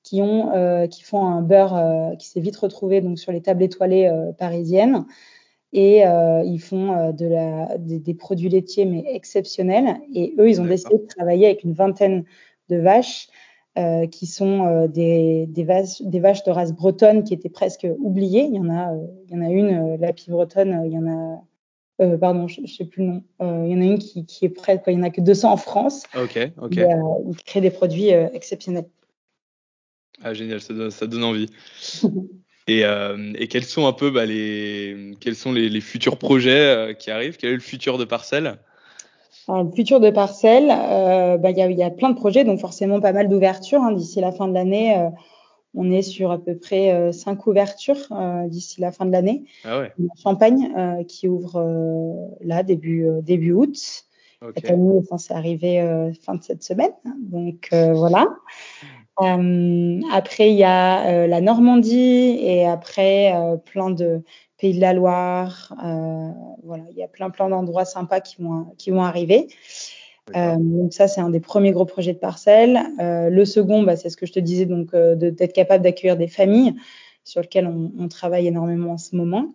qui, 0.02 0.22
ont, 0.22 0.52
euh, 0.54 0.86
qui 0.86 1.02
font 1.02 1.24
un 1.24 1.42
beurre 1.42 1.76
euh, 1.76 2.16
qui 2.16 2.28
s'est 2.28 2.40
vite 2.40 2.56
retrouvé 2.56 3.00
donc, 3.00 3.18
sur 3.18 3.32
les 3.32 3.40
tables 3.40 3.62
étoilées 3.62 4.06
euh, 4.06 4.32
parisiennes. 4.32 5.06
Et 5.72 6.00
ils 6.00 6.58
font 6.58 7.12
de 7.12 7.26
la, 7.26 7.78
des, 7.78 8.14
produits 8.14 8.48
laitiers, 8.48 8.86
mais 8.86 9.04
exceptionnels. 9.06 10.00
Et 10.12 10.34
eux, 10.40 10.50
ils 10.50 10.60
ont 10.60 10.64
décidé 10.64 10.98
de 10.98 11.06
travailler 11.06 11.46
avec 11.46 11.62
une 11.62 11.74
vingtaine 11.74 12.24
de 12.70 12.76
vaches 12.76 13.28
qui 14.10 14.26
sont 14.26 14.86
des, 14.88 15.46
des, 15.46 15.64
vaches, 15.64 16.02
des 16.02 16.20
vaches 16.20 16.44
de 16.44 16.50
race 16.50 16.72
bretonne 16.72 17.24
qui 17.24 17.32
étaient 17.32 17.48
presque 17.48 17.86
oubliées. 17.98 18.42
Il 18.42 18.54
y 18.54 18.60
en 18.60 18.68
a, 18.68 18.92
il 19.26 19.34
y 19.34 19.38
en 19.38 19.42
a 19.42 19.48
une, 19.48 19.96
la 19.96 20.12
pie 20.12 20.30
bretonne, 20.30 20.82
il 20.84 20.92
y 20.92 20.98
en 20.98 21.06
a 21.06 21.42
euh, 22.00 22.16
pardon, 22.16 22.48
je, 22.48 22.62
ne 22.62 22.66
sais 22.66 22.84
plus 22.84 23.02
le 23.02 23.08
nom. 23.08 23.24
Il 23.40 23.72
y 23.72 23.74
en 23.74 23.80
a 23.80 23.84
une 23.84 23.98
qui, 23.98 24.24
qui 24.24 24.44
est 24.44 24.50
prête, 24.50 24.82
quoi. 24.82 24.92
Il 24.92 24.96
n'y 24.96 25.02
en 25.02 25.06
a 25.06 25.10
que 25.10 25.20
200 25.20 25.52
en 25.52 25.56
France. 25.56 26.02
Ok, 26.14 26.38
ok. 26.60 26.76
Et, 26.78 26.86
ils 27.28 27.36
créent 27.44 27.60
des 27.60 27.70
produits 27.70 28.08
exceptionnels. 28.08 28.86
Ah, 30.22 30.34
génial, 30.34 30.60
ça 30.60 30.74
donne, 30.74 30.90
ça 30.90 31.06
donne 31.06 31.24
envie. 31.24 31.46
et, 32.68 32.84
euh, 32.84 33.32
et, 33.36 33.48
quels 33.48 33.64
sont 33.64 33.86
un 33.86 33.92
peu 33.92 34.10
bah, 34.10 34.26
les, 34.26 35.12
quels 35.20 35.36
sont 35.36 35.52
les, 35.52 35.68
les 35.68 35.80
futurs 35.80 36.18
projets 36.18 36.50
euh, 36.50 36.92
qui 36.92 37.10
arrivent? 37.10 37.36
Quel 37.38 37.50
est 37.50 37.54
le 37.54 37.60
futur 37.60 37.96
de 37.96 38.04
Parcelle 38.04 38.58
Le 39.64 39.70
futur 39.74 40.00
de 40.00 40.10
Parcelle, 40.10 40.70
euh, 40.70 41.36
bah, 41.36 41.50
il 41.50 41.58
y, 41.58 41.62
a, 41.62 41.70
y, 41.70 41.82
a, 41.82 41.90
plein 41.90 42.10
de 42.10 42.16
projets, 42.16 42.44
donc 42.44 42.60
forcément 42.60 43.00
pas 43.00 43.12
mal 43.12 43.28
d'ouvertures. 43.28 43.82
Hein, 43.82 43.92
d'ici 43.92 44.20
la 44.20 44.32
fin 44.32 44.48
de 44.48 44.54
l'année, 44.54 44.98
euh, 44.98 45.08
on 45.74 45.90
est 45.90 46.02
sur 46.02 46.30
à 46.30 46.38
peu 46.38 46.56
près 46.56 46.92
euh, 46.92 47.12
cinq 47.12 47.46
ouvertures 47.46 48.08
d'ici 48.46 48.80
la 48.80 48.92
fin 48.92 49.06
de 49.06 49.12
l'année. 49.12 49.44
Ah 49.64 49.80
ouais. 49.80 49.92
Champagne 50.22 51.04
qui 51.06 51.28
ouvre 51.28 52.30
là 52.40 52.62
début, 52.62 53.06
début 53.22 53.52
août. 53.52 54.04
Okay. 54.42 54.52
Cette 54.56 54.70
année 54.70 54.98
est 54.98 55.04
censée 55.04 55.34
arriver 55.34 56.12
fin 56.22 56.34
de 56.34 56.42
cette 56.42 56.62
semaine. 56.62 56.92
Donc 57.18 57.68
voilà. 57.70 58.26
Euh, 59.20 60.00
après, 60.12 60.50
il 60.50 60.56
y 60.56 60.64
a 60.64 61.06
euh, 61.06 61.26
la 61.26 61.40
Normandie 61.40 62.38
et 62.40 62.66
après 62.66 63.34
euh, 63.34 63.56
plein 63.56 63.90
de 63.90 64.22
pays 64.60 64.74
de 64.74 64.80
la 64.80 64.92
Loire. 64.92 65.74
voilà, 66.64 66.84
il 66.90 66.96
y 66.96 67.02
a 67.02 67.08
plein 67.08 67.30
plein 67.30 67.48
d'endroits 67.48 67.84
sympas 67.84 68.20
qui 68.20 68.42
vont 68.42 68.66
qui 68.78 68.90
vont 68.90 69.02
arriver. 69.02 69.48
donc 70.34 70.92
ça, 70.92 71.08
c'est 71.08 71.20
un 71.20 71.30
des 71.30 71.40
premiers 71.40 71.72
gros 71.72 71.86
projets 71.86 72.12
de 72.12 72.18
parcelle. 72.18 72.80
le 72.98 73.44
second, 73.44 73.82
bah, 73.82 73.96
c'est 73.96 74.10
ce 74.10 74.16
que 74.16 74.26
je 74.26 74.32
te 74.32 74.40
disais, 74.40 74.66
donc 74.66 74.94
d'être 74.94 75.52
capable 75.52 75.84
d'accueillir 75.84 76.16
des 76.16 76.28
familles 76.28 76.74
sur 77.24 77.40
lesquelles 77.40 77.66
on, 77.66 77.92
on, 77.98 78.08
travaille 78.08 78.46
énormément 78.46 78.92
en 78.92 78.98
ce 78.98 79.14
moment. 79.14 79.54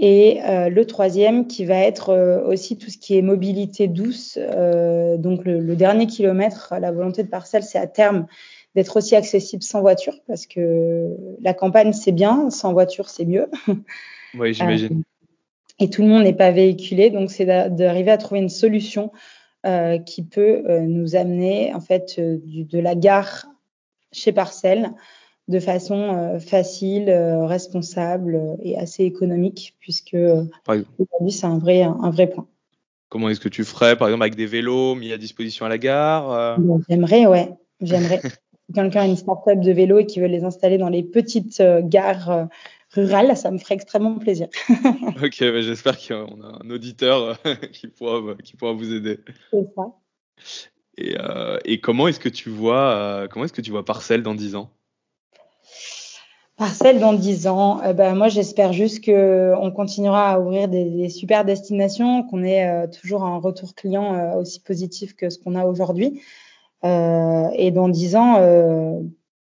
Et 0.00 0.40
euh, 0.44 0.68
le 0.68 0.86
troisième 0.86 1.48
qui 1.48 1.64
va 1.64 1.78
être 1.78 2.10
euh, 2.10 2.40
aussi 2.46 2.78
tout 2.78 2.88
ce 2.88 2.98
qui 2.98 3.18
est 3.18 3.22
mobilité 3.22 3.88
douce. 3.88 4.38
Euh, 4.40 5.16
donc 5.16 5.44
le, 5.44 5.58
le, 5.58 5.74
dernier 5.74 6.06
kilomètre, 6.06 6.74
la 6.80 6.92
volonté 6.92 7.24
de 7.24 7.28
parcelle, 7.28 7.64
c'est 7.64 7.78
à 7.78 7.88
terme 7.88 8.26
d'être 8.74 8.96
aussi 8.96 9.16
accessible 9.16 9.62
sans 9.62 9.80
voiture 9.80 10.14
parce 10.26 10.46
que 10.46 11.16
la 11.40 11.54
campagne 11.54 11.92
c'est 11.92 12.12
bien, 12.12 12.50
sans 12.50 12.72
voiture 12.72 13.08
c'est 13.08 13.24
mieux. 13.24 13.50
Oui, 14.34 14.52
j'imagine. 14.52 14.98
Euh, 14.98 15.02
et 15.80 15.90
tout 15.90 16.02
le 16.02 16.08
monde 16.08 16.24
n'est 16.24 16.34
pas 16.34 16.50
véhiculé, 16.50 17.10
donc 17.10 17.30
c'est 17.30 17.46
d'arriver 17.46 18.10
à 18.10 18.18
trouver 18.18 18.40
une 18.40 18.48
solution 18.48 19.12
euh, 19.64 19.98
qui 19.98 20.24
peut 20.24 20.62
nous 20.80 21.16
amener 21.16 21.72
en 21.72 21.80
fait 21.80 22.20
du, 22.20 22.64
de 22.64 22.78
la 22.78 22.94
gare 22.94 23.46
chez 24.12 24.32
Parcelle 24.32 24.92
de 25.48 25.60
façon 25.60 26.14
euh, 26.14 26.38
facile, 26.38 27.08
euh, 27.08 27.46
responsable 27.46 28.36
euh, 28.36 28.54
et 28.62 28.78
assez 28.78 29.04
économique, 29.04 29.74
puisque 29.80 30.16
aujourd'hui 30.16 31.32
c'est 31.32 31.46
un 31.46 31.58
vrai, 31.58 31.82
un 31.82 32.10
vrai 32.10 32.28
point. 32.28 32.46
Comment 33.08 33.30
est-ce 33.30 33.40
que 33.40 33.48
tu 33.48 33.64
ferais, 33.64 33.96
par 33.96 34.08
exemple, 34.08 34.24
avec 34.24 34.36
des 34.36 34.44
vélos 34.44 34.94
mis 34.94 35.12
à 35.12 35.18
disposition 35.18 35.64
à 35.64 35.70
la 35.70 35.78
gare 35.78 36.58
J'aimerais, 36.88 37.26
ouais, 37.26 37.48
j'aimerais. 37.80 38.20
Quelqu'un 38.74 39.02
a 39.02 39.06
une 39.06 39.16
start-up 39.16 39.60
de 39.60 39.72
vélos 39.72 40.00
et 40.00 40.06
qui 40.06 40.20
veut 40.20 40.26
les 40.26 40.44
installer 40.44 40.78
dans 40.78 40.88
les 40.88 41.02
petites 41.02 41.62
gares 41.84 42.48
rurales, 42.92 43.36
ça 43.36 43.50
me 43.50 43.58
ferait 43.58 43.76
extrêmement 43.76 44.18
plaisir. 44.18 44.48
ok, 44.68 45.40
bah, 45.40 45.60
j'espère 45.62 45.96
qu'on 45.98 46.42
a 46.42 46.58
un 46.62 46.70
auditeur 46.70 47.38
qui, 47.72 47.86
pourra, 47.86 48.34
qui 48.44 48.56
pourra 48.56 48.72
vous 48.72 48.92
aider. 48.92 49.20
C'est 49.50 49.66
ça. 49.74 49.94
Et, 50.98 51.16
et 51.64 51.80
comment 51.80 52.08
est-ce 52.08 52.20
que 52.20 52.28
tu 52.28 52.50
vois, 52.50 53.26
comment 53.30 53.46
est-ce 53.46 53.54
que 53.54 53.62
tu 53.62 53.70
vois 53.70 53.84
Parcelle 53.84 54.22
dans 54.22 54.34
10 54.34 54.56
ans? 54.56 54.70
Parcelle 56.58 56.98
dans 56.98 57.12
10 57.12 57.46
ans, 57.46 57.80
euh, 57.84 57.92
ben, 57.92 58.16
moi 58.16 58.26
j'espère 58.26 58.72
juste 58.72 59.04
qu'on 59.04 59.70
continuera 59.70 60.32
à 60.32 60.40
ouvrir 60.40 60.66
des, 60.66 60.86
des 60.86 61.08
super 61.08 61.44
destinations, 61.44 62.24
qu'on 62.24 62.42
ait 62.42 62.68
euh, 62.68 62.88
toujours 62.88 63.22
un 63.22 63.38
retour 63.38 63.76
client 63.76 64.16
euh, 64.16 64.40
aussi 64.40 64.58
positif 64.58 65.14
que 65.14 65.30
ce 65.30 65.38
qu'on 65.38 65.54
a 65.54 65.64
aujourd'hui. 65.64 66.20
Et 66.82 67.70
dans 67.70 67.88
10 67.88 68.16
ans, 68.16 69.02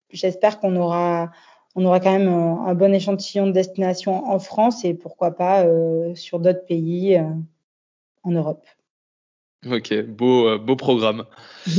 j'espère 0.10 0.60
qu'on 0.60 0.76
aura, 0.76 1.32
on 1.76 1.86
aura 1.86 2.00
quand 2.00 2.12
même 2.12 2.30
un, 2.30 2.74
bon 2.76 2.94
échantillon 2.94 3.48
de 3.48 3.52
destinations 3.52 4.26
en 4.30 4.40
France 4.40 4.86
et 4.86 4.94
pourquoi 4.94 5.32
pas 5.32 5.66
sur 6.16 6.40
d'autres 6.40 6.66
pays 6.66 7.22
en 8.24 8.32
Europe. 8.32 8.66
Ok, 9.70 9.94
beau, 10.06 10.58
beau 10.58 10.76
programme. 10.76 11.26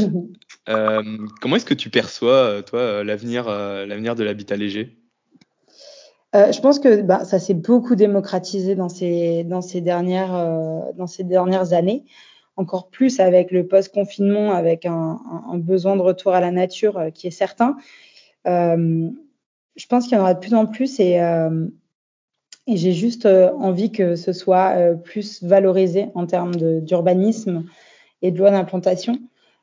comment 0.67 1.57
est-ce 1.57 1.65
que 1.65 1.75
tu 1.75 1.91
perçois, 1.91 2.63
toi, 2.63 3.03
l'avenir, 3.03 3.49
l'avenir 3.49 4.15
de 4.15 4.25
l'habitat 4.25 4.57
léger? 4.57 4.99
Je 6.35 6.61
pense 6.61 6.79
que 6.79 7.03
bah, 7.03 7.25
ça 7.25 7.39
s'est 7.39 7.55
beaucoup 7.55 7.97
démocratisé 7.97 8.75
dans 8.75 8.89
ces, 8.89 9.45
dans 9.45 9.63
ces, 9.63 9.81
dernières, 9.81 10.93
dans 10.95 11.07
ces 11.07 11.25
dernières 11.25 11.73
années 11.73 12.05
encore 12.61 12.89
plus 12.89 13.21
avec 13.21 13.51
le 13.51 13.67
post-confinement, 13.67 14.53
avec 14.53 14.85
un, 14.85 15.19
besoin 15.57 15.97
de 15.97 16.03
retour 16.03 16.35
à 16.35 16.41
la 16.41 16.51
nature 16.51 16.99
euh, 16.99 17.11
qui 17.11 17.27
est 17.27 17.33
certain. 17.33 17.77
Euh, 18.47 19.09
je 19.77 19.87
pense 19.87 20.07
qu'il 20.07 20.17
y 20.17 20.21
en 20.21 20.23
aura 20.23 20.35
de 20.35 20.41
plus 20.41 20.55
en 20.55 20.67
plus 20.67 21.01
et, 21.01 21.21
euh, 21.21 21.67
j'ai 22.69 22.93
juste 22.93 23.27
envie 23.27 23.91
que 23.91 24.15
ce 24.15 24.33
soit 24.33 24.95
plus 25.03 25.43
valorisé 25.43 26.07
en 26.15 26.27
termes 26.27 26.55
d'urbanisme 26.81 27.65
et 28.23 28.31
de 28.31 28.39
loi 28.39 28.53
d'implantation. 28.53 29.19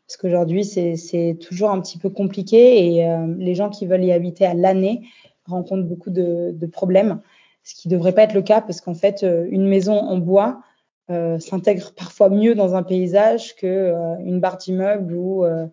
Parce 0.06 0.18
qu'aujourd'hui, 0.18 0.66
c'est 0.66 1.38
toujours 1.40 1.70
un 1.70 1.80
petit 1.80 1.98
peu 2.00 2.10
compliqué 2.10 2.98
et 2.98 3.08
les 3.38 3.56
gens 3.56 3.70
qui 3.70 3.86
veulent 3.86 4.04
y 4.04 4.12
habiter 4.12 4.46
à 4.46 4.54
l'année 4.54 5.04
rencontrent 5.46 5.88
beaucoup 5.88 6.10
de, 6.10 6.52
de, 6.52 6.66
problèmes, 6.66 7.22
ce 7.64 7.76
qui 7.76 7.88
ne 7.88 7.94
devrait 7.94 8.14
pas 8.14 8.24
être 8.24 8.34
le 8.34 8.42
cas 8.42 8.60
parce 8.60 8.82
qu'en 8.82 8.96
fait, 8.96 9.24
une 9.24 9.68
maison 9.68 9.98
en 9.98 10.18
bois, 10.18 10.60
euh, 11.10 11.40
s'intègre 11.40 11.94
parfois 11.96 12.30
mieux 12.30 12.54
dans 12.54 12.76
un 12.76 12.84
paysage 12.84 13.56
que 13.56 13.66
euh, 13.66 14.18
une 14.26 14.42
barre 14.42 14.58
d'immeuble 14.58 15.16
ou, 15.16 15.46
euh, 15.46 15.66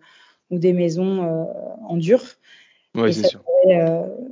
ou 0.49 0.59
des 0.59 0.71
maisons 0.71 1.47
en 1.85 1.97
dur. 1.97 2.23
Oui, 2.95 3.13
c'est 3.13 3.27
sûr. 3.27 3.43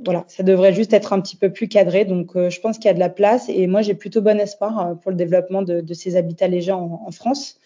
voilà, 0.06 0.24
ça 0.28 0.42
devrait 0.42 0.72
juste 0.72 0.94
être 0.94 1.12
un 1.12 1.20
petit 1.20 1.36
peu 1.36 1.52
plus 1.52 1.68
cadré. 1.68 2.06
Donc, 2.06 2.32
je 2.34 2.60
pense 2.60 2.78
qu'il 2.78 2.86
y 2.86 2.88
a 2.88 2.94
de 2.94 3.00
la 3.00 3.10
place 3.10 3.50
et 3.50 3.66
moi, 3.66 3.82
j'ai 3.82 3.92
plutôt 3.92 4.22
bon 4.22 4.40
espoir 4.40 4.98
pour 5.02 5.10
le 5.10 5.16
développement 5.18 5.60
de, 5.60 5.82
de 5.82 5.94
ces 5.94 6.16
habitats 6.16 6.48
légers 6.48 6.72
en, 6.72 7.02
en 7.06 7.10
France. 7.10 7.60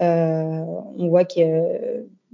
on 0.00 1.06
voit 1.08 1.24
qu'il 1.24 1.44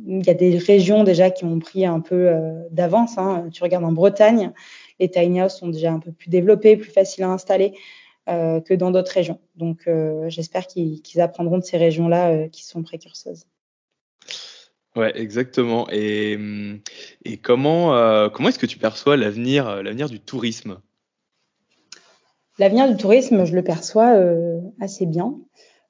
y, 0.07 0.31
a 0.31 0.35
des 0.35 0.57
régions 0.57 1.05
déjà 1.05 1.29
qui 1.29 1.45
ont 1.45 1.59
pris 1.59 1.85
un 1.85 2.01
peu 2.01 2.31
d'avance. 2.71 3.19
Hein. 3.19 3.49
Tu 3.53 3.63
regardes 3.63 3.85
en 3.85 3.93
Bretagne, 3.93 4.53
les 4.99 5.11
tiny 5.11 5.43
houses 5.43 5.53
sont 5.53 5.69
déjà 5.69 5.93
un 5.93 5.99
peu 5.99 6.13
plus 6.13 6.31
développés, 6.31 6.79
plus 6.79 6.91
faciles 6.91 7.25
à 7.25 7.29
installer. 7.29 7.75
Euh, 8.31 8.61
que 8.61 8.75
dans 8.75 8.93
d'autres 8.93 9.11
régions. 9.11 9.41
Donc, 9.57 9.89
euh, 9.89 10.29
j'espère 10.29 10.69
qu'ils 10.69 11.21
apprendront 11.21 11.59
de 11.59 11.65
ces 11.65 11.79
régions-là 11.79 12.31
euh, 12.31 12.49
qui 12.49 12.65
sont 12.65 12.85
précurseuses. 12.85 13.47
Ouais, 14.95 15.13
exactement. 15.19 15.89
Et, 15.91 16.39
et 17.25 17.39
comment, 17.39 18.29
comment 18.31 18.49
est-ce 18.49 18.59
que 18.59 18.67
tu 18.67 18.79
perçois 18.79 19.17
l'avenir, 19.17 19.83
l'avenir 19.83 20.09
du 20.09 20.21
tourisme? 20.21 20.81
L'avenir 22.59 22.89
du 22.89 22.97
tourisme, 22.97 23.45
je 23.45 23.55
le 23.55 23.63
perçois 23.63 24.17
assez 24.81 25.07
bien. 25.07 25.39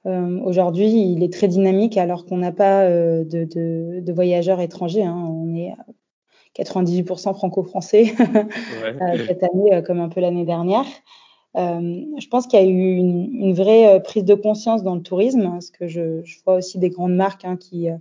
Aujourd'hui, 0.05 0.91
il 0.91 1.23
est 1.23 1.33
très 1.33 1.49
dynamique 1.49 1.97
alors 1.97 2.27
qu'on 2.27 2.37
n'a 2.37 2.53
pas 2.53 2.87
de, 2.91 3.25
de, 3.25 4.13
voyageurs 4.13 4.61
étrangers. 4.61 5.05
Hein. 5.05 5.17
On 5.17 5.55
est 5.57 5.73
98% 6.63 7.35
franco-français 7.35 8.15
cette 9.27 9.43
année, 9.43 9.83
comme 9.83 10.01
un 10.01 10.11
peu 10.11 10.21
l'année 10.21 10.45
dernière. 10.45 10.85
Euh, 11.57 12.05
je 12.19 12.29
pense 12.29 12.47
qu'il 12.47 12.61
y 12.61 12.63
a 12.63 12.67
eu 12.67 12.97
une, 12.97 13.53
vraie 13.55 13.97
euh, 13.97 14.01
prise 14.01 14.25
de 14.25 14.35
conscience 14.35 14.85
dans 14.85 14.95
le 14.95 15.03
tourisme, 15.03 15.43
parce 15.43 15.71
que 15.71 15.89
je, 15.89 16.23
vois 16.45 16.57
aussi 16.57 16.79
des 16.79 16.91
grandes 16.91 17.15
marques 17.15 17.45
hein, 17.45 17.57
qui, 17.57 17.91
euh, 17.91 17.97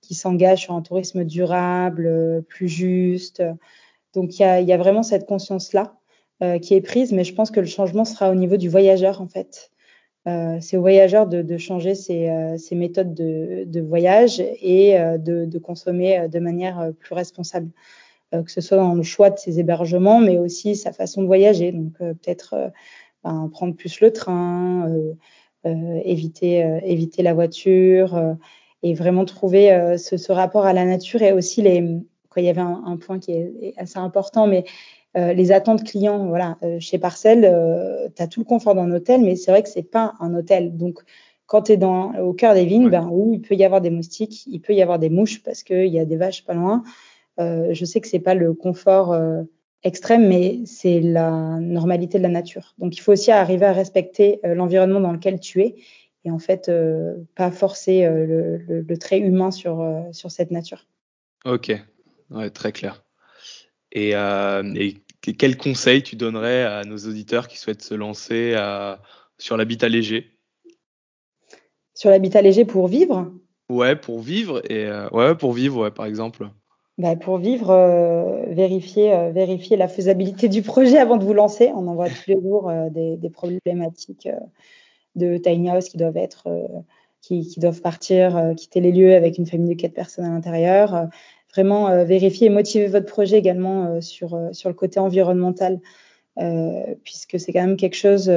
qui 0.00 0.14
s'engagent 0.14 0.62
sur 0.62 0.74
un 0.74 0.82
tourisme 0.82 1.24
durable, 1.24 2.44
plus 2.48 2.68
juste. 2.68 3.42
Donc 4.14 4.38
il 4.38 4.42
y 4.42 4.72
a, 4.72 4.76
vraiment 4.76 5.02
cette 5.02 5.26
conscience-là 5.26 5.94
qui 6.60 6.74
est 6.74 6.80
prise, 6.80 7.12
mais 7.12 7.22
je 7.22 7.34
pense 7.34 7.52
que 7.52 7.60
le 7.60 7.66
changement 7.66 8.04
sera 8.04 8.28
au 8.28 8.34
niveau 8.34 8.56
du 8.56 8.68
voyageur 8.68 9.20
en 9.20 9.28
fait. 9.28 9.70
C'est 10.60 10.76
au 10.76 10.80
voyageur 10.80 11.28
de, 11.28 11.56
changer 11.56 11.94
ses, 11.94 12.58
méthodes 12.72 13.14
de, 13.14 13.80
voyage 13.80 14.40
et 14.40 14.98
de, 15.18 15.58
consommer 15.58 16.28
de 16.28 16.38
manière 16.40 16.90
plus 16.98 17.14
responsable. 17.14 17.70
Euh, 18.34 18.42
que 18.42 18.50
ce 18.50 18.60
soit 18.60 18.76
dans 18.76 18.94
le 18.94 19.02
choix 19.02 19.30
de 19.30 19.38
ses 19.38 19.60
hébergements, 19.60 20.20
mais 20.20 20.38
aussi 20.38 20.76
sa 20.76 20.92
façon 20.92 21.22
de 21.22 21.26
voyager. 21.26 21.72
Donc 21.72 21.92
euh, 22.00 22.14
peut-être 22.14 22.54
euh, 22.54 22.68
ben, 23.24 23.48
prendre 23.52 23.74
plus 23.74 24.00
le 24.00 24.12
train, 24.12 24.88
éviter, 25.64 26.80
éviter 26.82 27.22
la 27.22 27.34
voiture 27.34 28.36
et 28.82 28.94
vraiment 28.94 29.24
trouver 29.24 29.96
ce, 29.96 30.16
ce, 30.16 30.32
rapport 30.32 30.66
à 30.66 30.72
la 30.72 30.84
nature 30.84 31.22
et 31.22 31.32
aussi 31.32 31.62
les. 31.62 32.00
Quoi, 32.30 32.42
il 32.42 32.46
y 32.46 32.48
avait 32.48 32.62
un, 32.62 32.82
un, 32.84 32.96
point 32.96 33.20
qui 33.20 33.30
est 33.30 33.74
assez 33.76 33.98
important, 33.98 34.48
mais 34.48 34.64
les 35.14 35.52
attentes 35.52 35.84
clients. 35.84 36.26
Voilà, 36.26 36.58
chez 36.80 36.98
Parcel, 36.98 37.42
tu 38.16 38.20
as 38.20 38.26
tout 38.26 38.40
le 38.40 38.44
confort 38.44 38.74
d'un 38.74 38.90
hôtel, 38.90 39.20
mais 39.20 39.36
c'est 39.36 39.52
vrai 39.52 39.62
que 39.62 39.68
c'est 39.68 39.88
pas 39.88 40.14
un 40.18 40.34
hôtel. 40.34 40.76
Donc 40.76 41.04
quand 41.46 41.62
tu 41.62 41.72
es 41.72 41.76
dans, 41.76 42.12
au 42.16 42.32
cœur 42.32 42.54
des 42.54 42.64
vignes, 42.64 42.90
ben 42.90 43.08
oui, 43.12 43.34
il 43.34 43.40
peut 43.40 43.54
y 43.54 43.62
avoir 43.62 43.80
des 43.80 43.90
moustiques, 43.90 44.44
il 44.48 44.58
peut 44.58 44.72
y 44.72 44.82
avoir 44.82 44.98
des 44.98 45.10
mouches 45.10 45.44
parce 45.44 45.62
qu'il 45.62 45.86
y 45.86 46.00
a 46.00 46.04
des 46.04 46.16
vaches 46.16 46.44
pas 46.44 46.54
loin. 46.54 46.82
Euh, 47.40 47.72
je 47.72 47.84
sais 47.84 48.00
que 48.00 48.08
c'est 48.08 48.20
pas 48.20 48.34
le 48.34 48.52
confort 48.52 49.12
euh, 49.12 49.42
extrême, 49.82 50.28
mais 50.28 50.60
c'est 50.66 51.00
la 51.00 51.30
normalité 51.60 52.18
de 52.18 52.22
la 52.22 52.28
nature. 52.28 52.74
Donc 52.78 52.96
il 52.96 53.00
faut 53.00 53.12
aussi 53.12 53.30
arriver 53.30 53.66
à 53.66 53.72
respecter 53.72 54.40
euh, 54.44 54.54
l'environnement 54.54 55.00
dans 55.00 55.12
lequel 55.12 55.40
tu 55.40 55.62
es 55.62 55.76
et 56.24 56.30
en 56.30 56.38
fait 56.38 56.70
pas 57.34 57.50
forcer 57.50 58.08
le, 58.08 58.96
trait 58.96 59.18
humain 59.18 59.50
sur, 59.50 59.84
sur 60.12 60.30
cette 60.30 60.52
nature. 60.52 60.86
Ok, 61.44 61.72
ouais, 62.30 62.50
très 62.50 62.70
clair. 62.70 63.02
Et, 63.90 64.10
et, 64.12 64.96
quel 65.36 65.56
conseil 65.56 66.04
tu 66.04 66.14
donnerais 66.14 66.62
à 66.62 66.84
nos 66.84 66.96
auditeurs 66.96 67.48
qui 67.48 67.58
souhaitent 67.58 67.82
se 67.82 67.94
lancer 67.94 68.54
sur 69.36 69.56
l'habitat 69.56 69.88
léger? 69.88 70.38
Sur 71.92 72.10
l'habitat 72.10 72.40
léger 72.40 72.64
pour 72.64 72.86
vivre? 72.86 73.32
Ouais, 73.68 73.96
pour 73.96 74.20
vivre 74.20 74.62
et 74.70 74.88
ouais, 75.10 75.34
pour 75.34 75.54
vivre, 75.54 75.82
ouais, 75.82 75.90
par 75.90 76.06
exemple. 76.06 76.52
Bah, 76.98 77.16
pour 77.16 77.38
vivre, 77.38 77.70
euh, 77.70 78.44
vérifier, 78.48 79.14
euh, 79.14 79.30
vérifier 79.30 79.78
la 79.78 79.88
faisabilité 79.88 80.48
du 80.48 80.60
projet 80.60 80.98
avant 80.98 81.16
de 81.16 81.24
vous 81.24 81.32
lancer. 81.32 81.70
On 81.74 81.86
en 81.88 81.94
voit 81.94 82.10
tous 82.10 82.28
les 82.28 82.40
jours 82.40 82.68
euh, 82.68 82.90
des, 82.90 83.30
problématiques 83.30 84.28
de 85.14 85.38
tiny 85.38 85.70
house 85.70 85.88
qui 85.88 85.96
doivent 85.96 86.18
être, 86.18 86.48
qui, 87.22 87.54
doivent 87.58 87.80
partir, 87.80 88.54
quitter 88.56 88.80
les 88.80 88.92
lieux 88.92 89.14
avec 89.14 89.38
une 89.38 89.46
famille 89.46 89.74
de 89.74 89.80
quatre 89.80 89.94
personnes 89.94 90.24
à 90.26 90.30
l'intérieur. 90.30 91.08
vraiment 91.52 92.04
vérifier 92.04 92.46
et 92.48 92.50
motiver 92.50 92.86
votre 92.86 93.06
projet 93.06 93.38
également 93.38 94.00
sur, 94.00 94.36
le 94.36 94.72
côté 94.72 95.00
environnemental, 95.00 95.80
puisque 97.04 97.38
c'est 97.38 97.52
quand 97.52 97.60
même 97.60 97.76
quelque 97.76 97.96
chose 97.96 98.32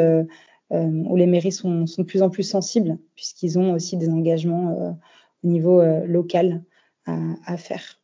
où 0.72 1.16
les 1.16 1.28
mairies 1.28 1.54
sont, 1.54 1.86
de 1.98 2.04
plus 2.04 2.22
en 2.22 2.30
plus 2.30 2.44
sensibles, 2.44 2.98
puisqu'ils 3.16 3.58
ont 3.58 3.74
aussi 3.74 3.96
des 3.96 4.10
engagements 4.10 4.98
au 5.44 5.48
niveau 5.48 5.82
local 6.06 6.62
à 7.06 7.58
faire. 7.58 8.02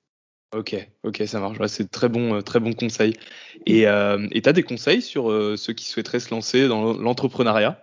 Ok, 0.54 0.76
ok, 1.04 1.24
ça 1.28 1.40
marche. 1.40 1.66
c'est 1.68 1.90
très 1.90 2.10
bon, 2.10 2.36
euh, 2.36 2.42
très 2.42 2.60
bon 2.60 2.74
conseil. 2.74 3.14
Et 3.66 3.88
euh, 3.88 4.28
tu 4.28 4.50
as 4.50 4.54
des 4.54 4.64
conseils 4.64 5.02
sur 5.02 5.32
euh, 5.32 5.56
ceux 5.56 5.72
qui 5.72 5.86
souhaiteraient 5.86 6.20
se 6.20 6.34
lancer 6.34 6.68
dans 6.68 6.94
l'entrepreneuriat? 6.94 7.80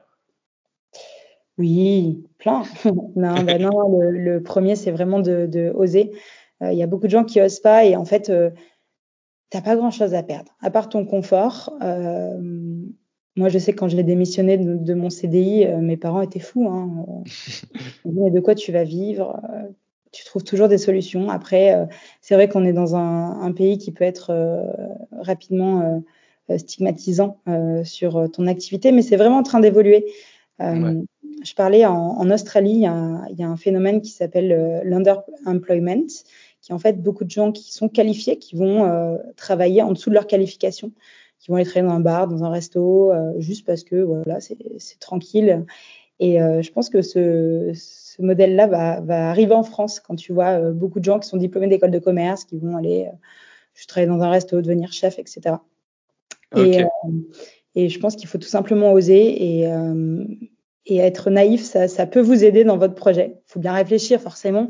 Oui, 1.57 2.27
plein. 2.39 2.65
non, 3.17 3.43
bah 3.43 3.59
non 3.59 3.89
le, 4.11 4.43
premier, 4.43 4.77
c'est 4.77 4.91
vraiment 4.91 5.21
de, 5.21 5.73
oser. 5.75 6.13
Il 6.61 6.75
y 6.75 6.83
a 6.83 6.87
beaucoup 6.87 7.07
de 7.07 7.11
gens 7.11 7.25
qui 7.25 7.41
osent 7.41 7.61
pas 7.61 7.85
et 7.85 7.97
en 7.97 8.05
fait, 8.05 8.31
t'as 9.51 9.61
pas 9.63 9.77
grand 9.77 9.91
chose 9.91 10.15
à 10.15 10.23
perdre, 10.23 10.53
à 10.61 10.71
part 10.71 10.89
ton 10.89 11.07
confort. 11.07 11.77
moi, 11.81 13.49
je 13.49 13.59
sais 13.59 13.73
que 13.73 13.79
quand 13.79 13.89
j'ai 13.89 14.03
démissionné 14.03 14.59
de, 14.59 14.95
mon 14.95 15.09
CDI, 15.09 15.67
mes 15.81 15.97
parents 15.97 16.21
étaient 16.21 16.39
fous. 16.39 16.69
Hein. 16.69 17.25
mais 18.05 18.31
de 18.31 18.41
quoi 18.41 18.55
tu 18.55 18.73
vas 18.73 18.85
vivre? 18.85 19.41
Tu 20.13 20.25
trouves 20.25 20.45
toujours 20.45 20.69
des 20.69 20.79
solutions. 20.79 21.31
Après, 21.31 21.75
euh, 21.75 21.87
c'est 22.21 22.35
vrai 22.35 22.49
qu'on 22.49 22.65
est 22.65 22.73
dans 22.73 22.97
un, 22.97 23.53
pays 23.53 23.79
qui 23.79 23.93
peut 23.93 24.05
être 24.05 24.31
euh, 24.31 24.63
rapidement 25.21 26.03
euh, 26.51 26.59
stigmatisant 26.59 27.41
sur 27.85 28.31
ton 28.31 28.47
activité, 28.47 28.91
mais 28.93 29.03
c'est 29.03 29.17
vraiment 29.17 29.39
en 29.39 29.43
train 29.43 29.61
d'évoluer. 29.61 30.07
Je 30.61 31.55
parlais 31.55 31.85
en, 31.85 32.31
Australie, 32.31 32.73
il 32.73 32.81
y, 32.81 32.87
a, 33.43 33.49
un 33.49 33.57
phénomène 33.57 34.01
qui 34.01 34.11
s'appelle 34.11 34.81
l'underemployment, 34.83 36.07
qui 36.63 36.73
est 36.73 36.75
en 36.75 36.79
fait 36.79 37.03
beaucoup 37.03 37.25
de 37.25 37.31
gens 37.31 37.53
qui 37.53 37.75
sont 37.75 37.91
qualifiés, 37.91 38.39
qui 38.39 38.57
vont 38.57 39.19
travailler 39.37 39.83
en 39.83 39.93
dessous 39.93 40.09
de 40.09 40.15
leur 40.15 40.27
qualification, 40.27 40.91
qui 41.39 41.51
vont 41.51 41.57
aller 41.57 41.67
travailler 41.67 41.89
dans 41.91 41.97
un 41.97 42.01
bar, 42.01 42.29
dans 42.29 42.43
un 42.45 42.51
resto, 42.51 43.13
juste 43.37 43.67
parce 43.67 43.85
que 43.85 43.97
voilà, 43.97 44.41
c'est 44.41 44.99
tranquille. 45.01 45.67
Et 46.19 46.39
je 46.39 46.73
pense 46.73 46.89
que 46.89 47.03
ce, 47.03 47.73
ce 47.75 48.08
modèle-là 48.23 48.67
va, 48.67 49.01
va, 49.01 49.31
arriver 49.31 49.55
en 49.55 49.63
France 49.63 50.01
quand 50.01 50.17
tu 50.17 50.33
vois 50.33 50.59
euh, 50.59 50.73
beaucoup 50.73 51.01
de 51.01 51.05
gens 51.05 51.19
qui 51.19 51.29
sont 51.29 51.37
diplômés 51.37 51.69
d'école 51.69 51.91
de 51.91 51.99
commerce, 51.99 52.45
qui 52.45 52.59
vont 52.59 52.77
aller 52.77 53.07
euh, 53.07 53.17
je 53.75 53.87
travaille 53.87 54.09
dans 54.09 54.21
un 54.23 54.31
resto, 54.31 54.61
devenir 54.61 54.93
chef, 54.93 55.19
etc. 55.19 55.57
Et, 56.57 56.83
euh, 56.83 56.87
et, 57.75 57.89
je 57.89 57.99
pense 58.01 58.17
qu'il 58.17 58.27
faut 58.27 58.39
tout 58.39 58.49
simplement 58.49 58.93
oser 58.93 59.61
et, 59.61 59.69
et 60.87 60.97
être 60.97 61.31
naïf, 61.31 61.63
ça, 61.63 61.87
ça, 61.87 62.07
peut 62.07 62.21
vous 62.21 62.43
aider 62.43 62.65
dans 62.65 62.77
votre 62.77 62.95
projet. 62.95 63.37
Il 63.37 63.53
faut 63.53 63.61
bien 63.61 63.73
réfléchir 63.73 64.21
forcément, 64.21 64.69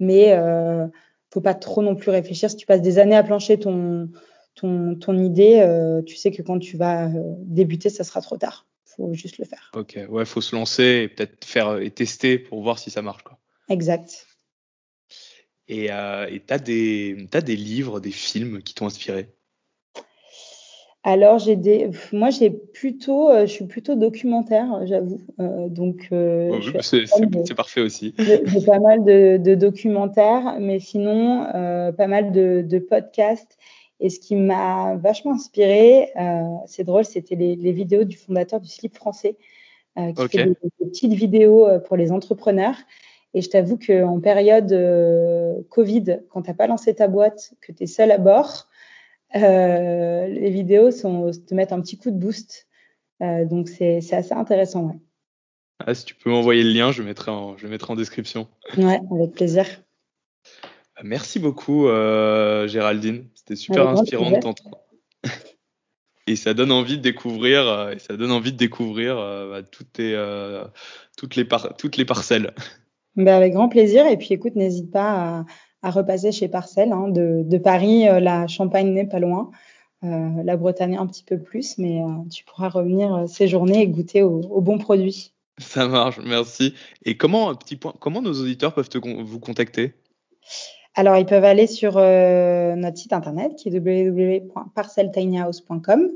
mais 0.00 0.32
euh, 0.32 0.88
faut 1.30 1.40
pas 1.40 1.54
trop 1.54 1.82
non 1.82 1.94
plus 1.94 2.10
réfléchir. 2.10 2.50
Si 2.50 2.56
tu 2.56 2.66
passes 2.66 2.82
des 2.82 2.98
années 2.98 3.14
à 3.14 3.22
plancher 3.22 3.60
ton, 3.60 4.08
ton, 4.56 4.96
ton 4.96 5.16
idée, 5.16 5.64
tu 6.04 6.16
sais 6.16 6.32
que 6.32 6.42
quand 6.42 6.58
tu 6.58 6.76
vas 6.76 7.08
débuter, 7.42 7.90
ça 7.90 8.02
sera 8.02 8.20
trop 8.22 8.38
tard 8.38 8.66
faut 8.98 9.14
juste 9.14 9.38
le 9.38 9.44
faire. 9.44 9.70
Ok, 9.74 9.98
ouais, 10.08 10.24
faut 10.24 10.40
se 10.40 10.54
lancer 10.54 11.02
et 11.04 11.08
peut-être 11.08 11.44
faire 11.44 11.78
et 11.78 11.90
tester 11.90 12.38
pour 12.38 12.62
voir 12.62 12.78
si 12.78 12.90
ça 12.90 13.00
marche. 13.00 13.22
Quoi. 13.22 13.38
Exact. 13.68 14.26
Et 15.68 15.86
tu 15.86 16.52
as, 16.52 16.58
des 16.58 17.56
livres, 17.56 18.00
des 18.00 18.10
films 18.10 18.62
qui 18.62 18.74
t'ont 18.74 18.86
inspiré? 18.86 19.28
Alors 21.04 21.38
j'ai 21.38 21.56
des, 21.56 21.90
moi 22.12 22.28
j'ai 22.30 22.50
plutôt, 22.50 23.30
je 23.40 23.46
suis 23.46 23.66
plutôt 23.66 23.94
documentaire, 23.94 24.84
j'avoue. 24.84 25.20
donc 25.38 26.08
c'est 26.82 27.54
parfait 27.54 27.80
aussi. 27.80 28.14
J'ai 28.18 28.60
pas 28.66 28.80
mal 28.80 29.04
de, 29.04 29.54
documentaires, 29.54 30.56
mais 30.58 30.80
sinon 30.80 31.44
pas 31.96 32.08
mal 32.08 32.32
de, 32.32 32.78
podcasts. 32.78 33.56
Et 34.00 34.10
ce 34.10 34.20
qui 34.20 34.36
m'a 34.36 34.96
vachement 34.96 35.32
inspiré, 35.32 36.12
c'est 36.66 36.84
drôle, 36.84 37.04
c'était 37.04 37.34
les, 37.34 37.72
vidéos 37.72 38.04
du 38.04 38.16
fondateur 38.16 38.60
du 38.60 38.68
slip 38.68 38.94
français, 38.96 39.36
qui 39.96 40.28
fait 40.28 40.44
des, 40.46 40.56
petites 40.78 41.14
vidéos 41.14 41.66
pour 41.86 41.96
les 41.96 42.12
entrepreneurs. 42.12 42.76
Et 43.34 43.42
je 43.42 43.50
t'avoue 43.50 43.76
qu'en 43.76 44.20
période 44.20 44.70
Covid, 45.68 46.20
quand 46.30 46.42
tu 46.42 46.50
n'as 46.50 46.54
pas 46.54 46.68
lancé 46.68 46.94
ta 46.94 47.08
boîte, 47.08 47.54
que 47.60 47.72
tu 47.72 47.82
es 47.82 47.86
seul 47.86 48.12
à 48.12 48.18
bord, 48.18 48.68
euh, 49.36 50.26
les 50.26 50.50
vidéos 50.50 50.90
sont, 50.90 51.30
te 51.30 51.54
mettent 51.54 51.72
un 51.72 51.80
petit 51.80 51.98
coup 51.98 52.10
de 52.10 52.16
boost. 52.16 52.66
Euh, 53.22 53.44
donc, 53.44 53.68
c'est 53.68 53.98
assez 54.12 54.32
intéressant. 54.32 54.84
Ouais. 54.84 54.98
Ah, 55.80 55.94
si 55.94 56.04
tu 56.04 56.14
peux 56.14 56.30
m'envoyer 56.30 56.62
le 56.62 56.70
lien, 56.70 56.92
je 56.92 57.02
le 57.02 57.08
mettrai 57.08 57.30
en, 57.30 57.56
je 57.56 57.64
le 57.64 57.70
mettrai 57.70 57.92
en 57.92 57.96
description. 57.96 58.48
Ouais, 58.76 59.00
avec 59.12 59.32
plaisir. 59.32 59.64
Merci 61.04 61.38
beaucoup, 61.38 61.86
euh, 61.86 62.66
Géraldine. 62.66 63.28
C'était 63.48 63.56
super 63.56 63.88
inspirant 63.88 64.30
de 64.30 64.40
t'entendre. 64.40 64.78
et 66.26 66.36
ça 66.36 66.54
donne 66.54 66.72
envie 66.72 66.98
de 66.98 67.02
découvrir, 67.02 67.90
et 67.90 67.98
ça 67.98 68.16
donne 68.16 68.30
envie 68.30 68.52
de 68.52 68.58
découvrir 68.58 69.16
bah, 69.16 69.62
toutes, 69.62 69.98
les, 69.98 70.62
toutes, 71.16 71.36
les 71.36 71.48
toutes 71.78 71.96
les 71.96 72.04
parcelles. 72.04 72.52
Bah, 73.16 73.36
avec 73.36 73.54
grand 73.54 73.68
plaisir. 73.68 74.06
Et 74.06 74.16
puis, 74.16 74.32
écoute, 74.32 74.54
n'hésite 74.54 74.90
pas 74.90 75.38
à 75.38 75.44
à 75.82 75.90
repasser 75.90 76.32
chez 76.32 76.48
Parcelles. 76.48 76.92
Hein, 76.92 77.08
de, 77.08 77.58
Paris, 77.58 78.08
euh, 78.08 78.20
la 78.20 78.46
Champagne 78.46 78.92
n'est 78.92 79.06
pas 79.06 79.18
loin. 79.18 79.50
Euh, 80.04 80.42
la 80.44 80.56
Bretagne 80.56 80.96
un 80.96 81.06
petit 81.06 81.24
peu 81.24 81.38
plus, 81.38 81.76
mais 81.78 82.00
euh, 82.00 82.28
tu 82.30 82.44
pourras 82.44 82.68
revenir 82.68 83.28
séjourner 83.28 83.82
et 83.82 83.88
goûter 83.88 84.22
aux 84.22 84.60
bons 84.60 84.78
produits. 84.78 85.32
Ça 85.58 85.88
marche, 85.88 86.20
merci. 86.24 86.74
Et 87.04 87.16
comment, 87.16 87.52
petit 87.56 87.74
point, 87.74 87.92
comment 87.98 88.22
nos 88.22 88.40
auditeurs 88.40 88.74
peuvent 88.74 88.88
vous 88.94 89.40
contacter? 89.40 89.94
Alors, 90.94 91.16
ils 91.16 91.26
peuvent 91.26 91.44
aller 91.44 91.66
sur 91.66 91.94
notre 91.94 92.96
site 92.96 93.12
internet 93.12 93.56
qui 93.56 93.68
est 93.68 93.72
www.parceltinyhouse.com. 93.72 96.10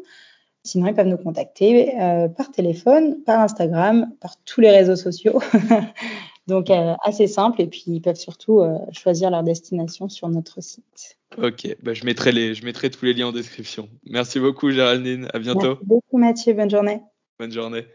Sinon, 0.65 0.87
ils 0.87 0.95
peuvent 0.95 1.07
nous 1.07 1.19
contacter 1.19 1.93
par 2.37 2.51
téléphone, 2.51 3.23
par 3.25 3.41
Instagram, 3.41 4.11
par 4.21 4.37
tous 4.45 4.61
les 4.61 4.71
réseaux 4.71 4.97
sociaux. 4.97 5.41
Donc, 6.47 6.71
euh, 6.71 6.95
assez 7.03 7.27
simple. 7.27 7.61
Et 7.61 7.67
puis, 7.67 7.85
ils 7.87 8.01
peuvent 8.01 8.17
surtout 8.17 8.61
euh, 8.61 8.79
choisir 8.93 9.31
leur 9.31 9.43
destination 9.43 10.09
sur 10.09 10.29
notre 10.29 10.61
site. 10.61 11.19
Ok, 11.39 11.77
bah, 11.83 11.95
je, 11.95 12.05
mettrai 12.05 12.33
les, 12.33 12.55
je 12.55 12.65
mettrai 12.65 12.91
tous 12.91 13.05
les 13.05 13.15
liens 13.15 13.29
en 13.29 13.33
description. 13.33 13.89
Merci 14.05 14.41
beaucoup, 14.41 14.71
Géraldine. 14.71 15.29
À 15.33 15.39
bientôt. 15.39 15.61
Merci 15.61 15.85
beaucoup, 15.85 16.19
Mathieu. 16.19 16.55
Bonne 16.55 16.71
journée. 16.71 17.01
Bonne 17.39 17.53
journée. 17.53 17.87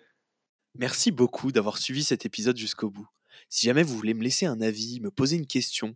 Merci 0.75 1.11
beaucoup 1.11 1.51
d'avoir 1.51 1.77
suivi 1.77 2.03
cet 2.03 2.25
épisode 2.25 2.57
jusqu'au 2.57 2.89
bout. 2.89 3.07
Si 3.49 3.67
jamais 3.67 3.83
vous 3.83 3.95
voulez 3.95 4.13
me 4.13 4.23
laisser 4.23 4.45
un 4.45 4.61
avis, 4.61 4.99
me 5.01 5.11
poser 5.11 5.35
une 5.35 5.47
question 5.47 5.95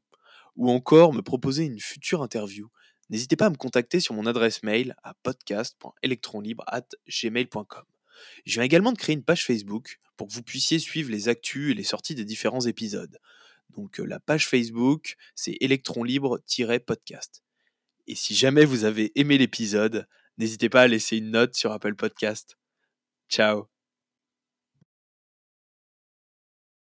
ou 0.55 0.69
encore 0.69 1.13
me 1.13 1.21
proposer 1.21 1.65
une 1.65 1.79
future 1.79 2.21
interview, 2.21 2.69
n'hésitez 3.09 3.35
pas 3.35 3.47
à 3.47 3.49
me 3.49 3.55
contacter 3.55 3.99
sur 3.99 4.13
mon 4.13 4.25
adresse 4.25 4.63
mail 4.63 4.95
à 5.03 5.13
podcast.electronlibre.gmail.com. 5.23 7.83
Je 8.45 8.53
viens 8.53 8.63
également 8.63 8.91
de 8.91 8.97
créer 8.97 9.15
une 9.15 9.23
page 9.23 9.45
Facebook 9.45 9.99
pour 10.17 10.27
que 10.27 10.33
vous 10.33 10.43
puissiez 10.43 10.79
suivre 10.79 11.11
les 11.11 11.29
actus 11.29 11.71
et 11.71 11.73
les 11.73 11.83
sorties 11.83 12.15
des 12.15 12.25
différents 12.25 12.61
épisodes. 12.61 13.17
Donc 13.69 13.97
la 13.97 14.19
page 14.19 14.47
Facebook, 14.47 15.15
c'est 15.35 15.57
électron 15.61 16.03
libre-podcast. 16.03 17.43
Et 18.07 18.15
si 18.15 18.35
jamais 18.35 18.65
vous 18.65 18.83
avez 18.83 19.11
aimé 19.19 19.37
l'épisode, 19.37 20.07
n'hésitez 20.37 20.69
pas 20.69 20.81
à 20.81 20.87
laisser 20.87 21.17
une 21.17 21.31
note 21.31 21.55
sur 21.55 21.71
Apple 21.71 21.95
Podcast. 21.95 22.57
Ciao 23.29 23.70